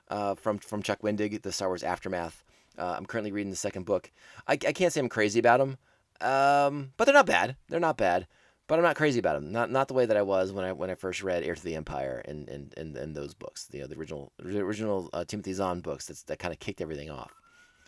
uh, 0.10 0.36
from 0.36 0.58
from 0.58 0.84
Chuck 0.84 1.02
Wendig, 1.02 1.42
the 1.42 1.52
Star 1.52 1.70
Wars 1.70 1.84
Aftermath. 1.84 2.44
Uh, 2.78 2.96
I'm 2.98 3.06
currently 3.06 3.32
reading 3.32 3.52
the 3.52 3.58
second 3.58 3.86
book. 3.86 4.12
I, 4.48 4.54
I 4.54 4.58
can't 4.74 4.92
say 4.92 5.00
I'm 5.00 5.10
crazy 5.10 5.40
about 5.40 5.60
them, 5.60 5.78
um, 6.20 6.92
but 6.98 7.06
they're 7.06 7.14
not 7.14 7.26
bad. 7.26 7.56
They're 7.70 7.80
not 7.80 7.98
bad, 7.98 8.28
but 8.68 8.80
I'm 8.80 8.84
not 8.84 8.96
crazy 8.96 9.20
about 9.20 9.36
them. 9.36 9.52
Not 9.52 9.72
not 9.72 9.88
the 9.88 9.94
way 9.94 10.06
that 10.06 10.18
I 10.18 10.22
was 10.22 10.52
when 10.52 10.66
I 10.66 10.74
when 10.74 10.90
I 10.90 10.96
first 10.96 11.24
read 11.24 11.44
Heir 11.44 11.56
to 11.56 11.64
the 11.64 11.76
Empire 11.76 12.22
and 12.26 12.50
and, 12.50 12.74
and, 12.76 12.98
and 12.98 13.16
those 13.16 13.34
books. 13.34 13.70
You 13.72 13.82
know, 13.82 13.88
the 13.88 13.98
original 13.98 14.32
the 14.40 14.60
original 14.60 15.10
uh, 15.14 15.26
Timothy 15.26 15.54
Zahn 15.54 15.82
books. 15.82 16.08
That's, 16.08 16.24
that 16.24 16.40
kind 16.40 16.54
of 16.54 16.60
kicked 16.60 16.82
everything 16.82 17.10
off. 17.10 17.34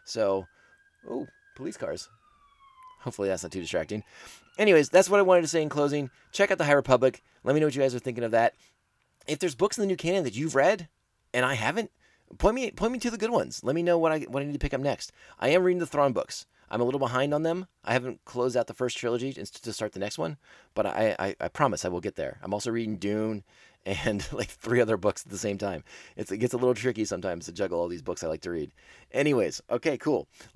So, 0.05 0.45
oh, 1.09 1.27
police 1.55 1.77
cars. 1.77 2.09
Hopefully 3.03 3.27
that's 3.27 3.43
not 3.43 3.51
too 3.51 3.61
distracting. 3.61 4.03
Anyways, 4.57 4.89
that's 4.89 5.09
what 5.09 5.19
I 5.19 5.23
wanted 5.23 5.41
to 5.41 5.47
say 5.47 5.61
in 5.61 5.69
closing. 5.69 6.09
Check 6.31 6.51
out 6.51 6.57
the 6.57 6.65
High 6.65 6.73
Republic. 6.73 7.23
Let 7.43 7.53
me 7.53 7.59
know 7.59 7.67
what 7.67 7.75
you 7.75 7.81
guys 7.81 7.95
are 7.95 7.99
thinking 7.99 8.23
of 8.23 8.31
that. 8.31 8.53
If 9.27 9.39
there's 9.39 9.55
books 9.55 9.77
in 9.77 9.81
the 9.81 9.87
new 9.87 9.95
canon 9.95 10.23
that 10.23 10.35
you've 10.35 10.55
read 10.55 10.87
and 11.33 11.45
I 11.45 11.55
haven't, 11.55 11.91
point 12.37 12.55
me 12.55 12.71
point 12.71 12.93
me 12.93 12.99
to 12.99 13.11
the 13.11 13.17
good 13.17 13.31
ones. 13.31 13.63
Let 13.63 13.75
me 13.75 13.83
know 13.83 13.97
what 13.97 14.11
I 14.11 14.19
what 14.21 14.41
I 14.41 14.45
need 14.45 14.53
to 14.53 14.59
pick 14.59 14.73
up 14.73 14.81
next. 14.81 15.11
I 15.39 15.49
am 15.49 15.63
reading 15.63 15.79
the 15.79 15.87
Thrawn 15.87 16.13
books. 16.13 16.45
I'm 16.69 16.81
a 16.81 16.85
little 16.85 16.99
behind 16.99 17.33
on 17.33 17.43
them. 17.43 17.67
I 17.83 17.93
haven't 17.93 18.25
closed 18.25 18.57
out 18.57 18.65
the 18.65 18.73
first 18.73 18.97
trilogy 18.97 19.31
to 19.33 19.73
start 19.73 19.93
the 19.93 19.99
next 19.99 20.17
one, 20.17 20.37
but 20.73 20.87
I, 20.87 21.15
I, 21.19 21.35
I 21.39 21.47
promise 21.47 21.85
I 21.85 21.89
will 21.89 22.01
get 22.01 22.15
there. 22.15 22.39
I'm 22.41 22.53
also 22.53 22.71
reading 22.71 22.97
Dune 22.97 23.43
and 23.85 24.27
like 24.33 24.49
three 24.49 24.81
other 24.81 24.97
books 24.97 25.23
at 25.23 25.31
the 25.31 25.37
same 25.37 25.59
time. 25.59 25.83
It's, 26.15 26.31
it 26.31 26.37
gets 26.37 26.53
a 26.53 26.57
little 26.57 26.73
tricky 26.73 27.05
sometimes 27.05 27.45
to 27.45 27.51
juggle 27.51 27.79
all 27.79 27.87
these 27.87 28.01
books 28.01 28.23
I 28.23 28.27
like 28.27 28.41
to 28.41 28.49
read. 28.49 28.71
Anyways, 29.11 29.61
okay, 29.69 29.97
cool. 29.97 30.27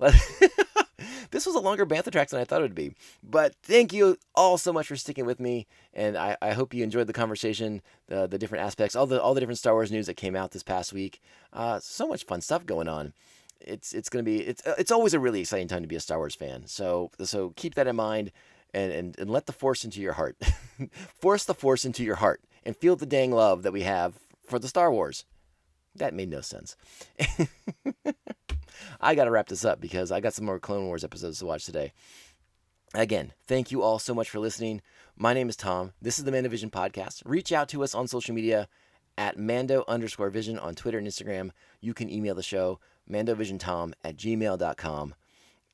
this 1.30 1.46
was 1.46 1.54
a 1.54 1.60
longer 1.60 1.86
Bantha 1.86 2.10
track 2.10 2.28
than 2.28 2.40
I 2.40 2.44
thought 2.44 2.60
it 2.60 2.64
would 2.64 2.74
be. 2.74 2.92
But 3.22 3.54
thank 3.62 3.92
you 3.92 4.16
all 4.34 4.58
so 4.58 4.72
much 4.72 4.86
for 4.86 4.96
sticking 4.96 5.26
with 5.26 5.40
me, 5.40 5.66
and 5.92 6.16
I, 6.16 6.36
I 6.40 6.52
hope 6.52 6.74
you 6.74 6.82
enjoyed 6.84 7.06
the 7.06 7.12
conversation, 7.12 7.82
the 8.06 8.26
the 8.26 8.38
different 8.38 8.64
aspects, 8.64 8.96
all 8.96 9.06
the 9.06 9.20
all 9.20 9.34
the 9.34 9.40
different 9.40 9.58
Star 9.58 9.74
Wars 9.74 9.90
news 9.92 10.06
that 10.06 10.14
came 10.14 10.36
out 10.36 10.52
this 10.52 10.62
past 10.62 10.92
week. 10.92 11.20
Uh, 11.52 11.78
so 11.80 12.06
much 12.06 12.24
fun 12.24 12.40
stuff 12.40 12.66
going 12.66 12.88
on. 12.88 13.12
It's 13.60 13.92
it's 13.92 14.08
gonna 14.08 14.22
be 14.22 14.40
it's 14.40 14.62
it's 14.78 14.90
always 14.90 15.14
a 15.14 15.20
really 15.20 15.40
exciting 15.40 15.68
time 15.68 15.82
to 15.82 15.88
be 15.88 15.96
a 15.96 16.00
Star 16.00 16.18
Wars 16.18 16.34
fan. 16.34 16.66
So 16.66 17.10
so 17.22 17.52
keep 17.56 17.74
that 17.74 17.86
in 17.86 17.96
mind. 17.96 18.32
And, 18.74 18.92
and, 18.92 19.18
and 19.18 19.30
let 19.30 19.46
the 19.46 19.54
force 19.54 19.82
into 19.82 20.02
your 20.02 20.12
heart. 20.12 20.36
Force 21.22 21.46
the 21.46 21.54
force 21.54 21.86
into 21.86 22.04
your 22.04 22.16
heart 22.16 22.42
and 22.66 22.76
feel 22.76 22.96
the 22.96 23.06
dang 23.06 23.32
love 23.32 23.62
that 23.62 23.72
we 23.72 23.80
have 23.80 24.18
for 24.46 24.58
the 24.58 24.68
Star 24.68 24.92
Wars. 24.92 25.24
That 25.94 26.12
made 26.12 26.28
no 26.28 26.42
sense. 26.42 26.76
I 29.00 29.14
got 29.14 29.24
to 29.24 29.30
wrap 29.30 29.48
this 29.48 29.64
up 29.64 29.80
because 29.80 30.10
I 30.12 30.20
got 30.20 30.34
some 30.34 30.44
more 30.44 30.58
Clone 30.58 30.86
Wars 30.86 31.04
episodes 31.04 31.38
to 31.38 31.46
watch 31.46 31.64
today. 31.64 31.92
Again, 32.94 33.32
thank 33.46 33.70
you 33.70 33.82
all 33.82 33.98
so 33.98 34.14
much 34.14 34.30
for 34.30 34.38
listening. 34.38 34.80
My 35.16 35.34
name 35.34 35.48
is 35.48 35.56
Tom. 35.56 35.92
This 36.00 36.18
is 36.18 36.24
the 36.24 36.30
Mandovision 36.30 36.70
podcast. 36.70 37.22
Reach 37.24 37.52
out 37.52 37.68
to 37.70 37.82
us 37.82 37.94
on 37.94 38.08
social 38.08 38.34
media 38.34 38.68
at 39.18 39.38
Mando 39.38 39.84
underscore 39.88 40.30
vision 40.30 40.58
on 40.58 40.74
Twitter 40.74 40.96
and 40.96 41.06
Instagram. 41.06 41.50
You 41.80 41.92
can 41.92 42.08
email 42.08 42.34
the 42.34 42.42
show, 42.42 42.78
mandovisiontom 43.10 43.92
at 44.04 44.16
gmail.com. 44.16 45.14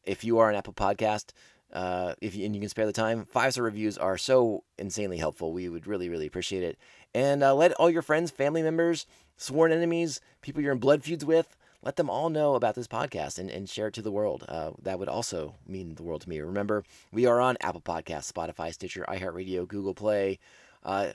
If 0.03 0.25
you 0.25 0.38
are 0.38 0.51
an 0.51 0.57
Apple 0.57 0.73
podcast, 0.73 1.33
uh, 1.73 2.14
if 2.21 2.35
you, 2.35 2.47
and 2.47 2.55
you 2.55 2.61
can 2.61 2.69
spare 2.69 2.87
the 2.87 2.93
time, 2.93 3.27
five 3.27 3.53
star 3.53 3.64
reviews 3.64 3.99
are 3.99 4.17
so 4.17 4.64
insanely 4.79 5.19
helpful. 5.19 5.53
We 5.53 5.69
would 5.69 5.87
really, 5.87 6.09
really 6.09 6.27
appreciate 6.27 6.62
it. 6.62 6.79
And 7.14 7.43
uh, 7.43 7.55
let 7.55 7.73
all 7.73 7.90
your 7.90 8.03
friends, 8.03 8.31
family 8.31 8.62
members, 8.62 9.07
sworn 9.37 9.73
enemies, 9.73 10.21
people 10.40 10.62
you're 10.62 10.73
in 10.73 10.79
blood 10.79 11.03
feuds 11.03 11.25
with, 11.25 11.57
let 11.85 11.97
them 11.97 12.09
all 12.09 12.31
know 12.31 12.55
about 12.55 12.75
this 12.75 12.88
podcast 12.88 13.38
and, 13.38 13.51
and 13.51 13.68
share 13.68 13.88
it 13.88 13.94
to 13.94 14.03
the 14.03 14.11
world. 14.11 14.44
Uh, 14.49 14.70
that 14.83 14.99
would 14.99 15.09
also 15.09 15.55
mean 15.66 15.94
the 15.94 16.03
world 16.03 16.23
to 16.23 16.29
me. 16.29 16.40
Remember, 16.40 16.83
we 17.12 17.27
are 17.27 17.40
on 17.40 17.59
Apple 17.61 17.83
Podcasts, 17.83 18.33
Spotify, 18.33 18.73
Stitcher, 18.73 19.05
iHeartRadio, 19.07 19.68
Google 19.68 19.94
Play, 19.94 20.38
uh, 20.83 21.09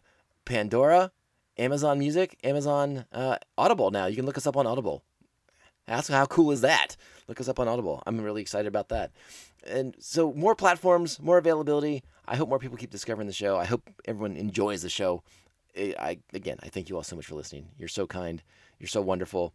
Pandora, 0.45 1.11
Amazon 1.57 1.97
Music, 1.97 2.37
Amazon 2.43 3.05
uh, 3.11 3.37
Audible 3.57 3.89
now. 3.89 4.05
You 4.05 4.15
can 4.15 4.27
look 4.27 4.37
us 4.37 4.45
up 4.45 4.55
on 4.55 4.67
Audible. 4.67 5.03
Ask 5.87 6.11
how 6.11 6.27
cool 6.27 6.51
is 6.51 6.61
that? 6.61 6.95
Look 7.27 7.41
us 7.41 7.49
up 7.49 7.59
on 7.59 7.67
Audible. 7.67 8.03
I'm 8.05 8.21
really 8.21 8.41
excited 8.41 8.67
about 8.67 8.89
that. 8.89 9.11
And 9.65 9.95
so, 9.99 10.31
more 10.33 10.55
platforms, 10.55 11.19
more 11.19 11.39
availability. 11.39 12.03
I 12.27 12.35
hope 12.35 12.47
more 12.47 12.59
people 12.59 12.77
keep 12.77 12.91
discovering 12.91 13.25
the 13.25 13.33
show. 13.33 13.57
I 13.57 13.65
hope 13.65 13.89
everyone 14.05 14.37
enjoys 14.37 14.83
the 14.83 14.89
show. 14.89 15.23
I 15.75 16.19
again, 16.33 16.57
I 16.61 16.69
thank 16.69 16.89
you 16.89 16.95
all 16.95 17.03
so 17.03 17.15
much 17.15 17.25
for 17.25 17.35
listening. 17.35 17.69
You're 17.77 17.87
so 17.87 18.05
kind. 18.05 18.43
You're 18.79 18.87
so 18.87 19.01
wonderful. 19.01 19.53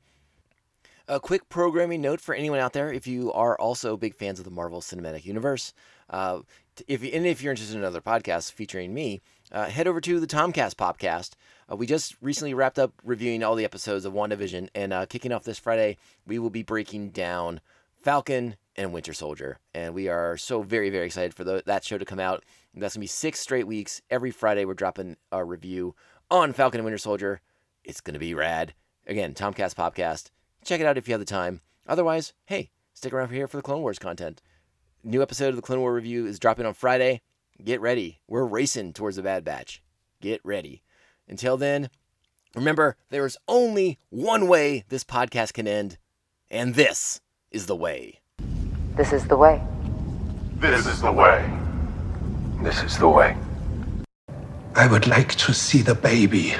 A 1.06 1.20
quick 1.20 1.50
programming 1.50 2.00
note 2.00 2.18
for 2.18 2.34
anyone 2.34 2.60
out 2.60 2.72
there: 2.72 2.90
if 2.90 3.06
you 3.06 3.30
are 3.30 3.58
also 3.60 3.94
big 3.94 4.14
fans 4.14 4.38
of 4.38 4.46
the 4.46 4.50
Marvel 4.50 4.80
Cinematic 4.80 5.26
Universe, 5.26 5.74
uh, 6.08 6.40
if 6.88 7.02
and 7.02 7.26
if 7.26 7.42
you're 7.42 7.52
interested 7.52 7.76
in 7.76 7.82
another 7.82 8.00
podcast 8.00 8.52
featuring 8.52 8.94
me, 8.94 9.20
uh, 9.52 9.66
head 9.66 9.86
over 9.86 10.00
to 10.00 10.18
the 10.18 10.26
Tomcast 10.26 10.76
Podcast. 10.76 11.32
Uh, 11.70 11.76
we 11.76 11.86
just 11.86 12.16
recently 12.22 12.54
wrapped 12.54 12.78
up 12.78 12.94
reviewing 13.04 13.42
all 13.42 13.54
the 13.54 13.66
episodes 13.66 14.06
of 14.06 14.14
WandaVision, 14.14 14.70
and 14.74 14.94
uh, 14.94 15.04
kicking 15.04 15.30
off 15.30 15.44
this 15.44 15.58
Friday, 15.58 15.98
we 16.26 16.38
will 16.38 16.48
be 16.48 16.62
breaking 16.62 17.10
down 17.10 17.60
Falcon 18.00 18.56
and 18.74 18.94
Winter 18.94 19.12
Soldier, 19.12 19.58
and 19.74 19.92
we 19.92 20.08
are 20.08 20.38
so 20.38 20.62
very 20.62 20.88
very 20.88 21.04
excited 21.04 21.34
for 21.34 21.44
the, 21.44 21.62
that 21.66 21.84
show 21.84 21.98
to 21.98 22.06
come 22.06 22.20
out. 22.20 22.44
That's 22.74 22.94
gonna 22.94 23.02
be 23.02 23.08
six 23.08 23.40
straight 23.40 23.66
weeks. 23.66 24.00
Every 24.08 24.30
Friday, 24.30 24.64
we're 24.64 24.72
dropping 24.72 25.18
a 25.30 25.44
review 25.44 25.94
on 26.30 26.54
Falcon 26.54 26.78
and 26.78 26.86
Winter 26.86 26.96
Soldier. 26.96 27.42
It's 27.84 28.00
gonna 28.00 28.18
be 28.18 28.32
rad. 28.32 28.72
Again, 29.06 29.34
Tomcast 29.34 29.74
Podcast. 29.74 30.30
Check 30.64 30.80
it 30.80 30.86
out 30.86 30.96
if 30.96 31.06
you 31.06 31.12
have 31.12 31.20
the 31.20 31.26
time. 31.26 31.60
Otherwise, 31.86 32.32
hey, 32.46 32.70
stick 32.94 33.12
around 33.12 33.28
for 33.28 33.34
here 33.34 33.46
for 33.46 33.58
the 33.58 33.62
Clone 33.62 33.82
Wars 33.82 33.98
content. 33.98 34.40
New 35.02 35.20
episode 35.20 35.50
of 35.50 35.56
the 35.56 35.62
Clone 35.62 35.80
War 35.80 35.92
review 35.92 36.26
is 36.26 36.38
dropping 36.38 36.64
on 36.64 36.72
Friday. 36.72 37.20
Get 37.62 37.82
ready. 37.82 38.20
We're 38.26 38.46
racing 38.46 38.94
towards 38.94 39.16
the 39.16 39.22
Bad 39.22 39.44
Batch. 39.44 39.82
Get 40.22 40.40
ready. 40.42 40.82
Until 41.28 41.58
then, 41.58 41.90
remember 42.54 42.96
there 43.10 43.26
is 43.26 43.36
only 43.46 43.98
one 44.08 44.48
way 44.48 44.84
this 44.88 45.04
podcast 45.04 45.52
can 45.52 45.68
end, 45.68 45.98
and 46.50 46.74
this 46.74 47.20
is 47.50 47.66
the 47.66 47.76
way. 47.76 48.20
This 48.96 49.12
is 49.12 49.26
the 49.26 49.36
way. 49.36 49.62
This 50.56 50.86
is 50.86 51.02
the 51.02 51.12
way. 51.12 51.46
This 52.62 52.82
is 52.82 52.96
the 52.96 53.08
way. 53.08 53.36
I 54.74 54.86
would 54.86 55.06
like 55.06 55.34
to 55.34 55.52
see 55.52 55.82
the 55.82 55.94
baby. 55.94 56.54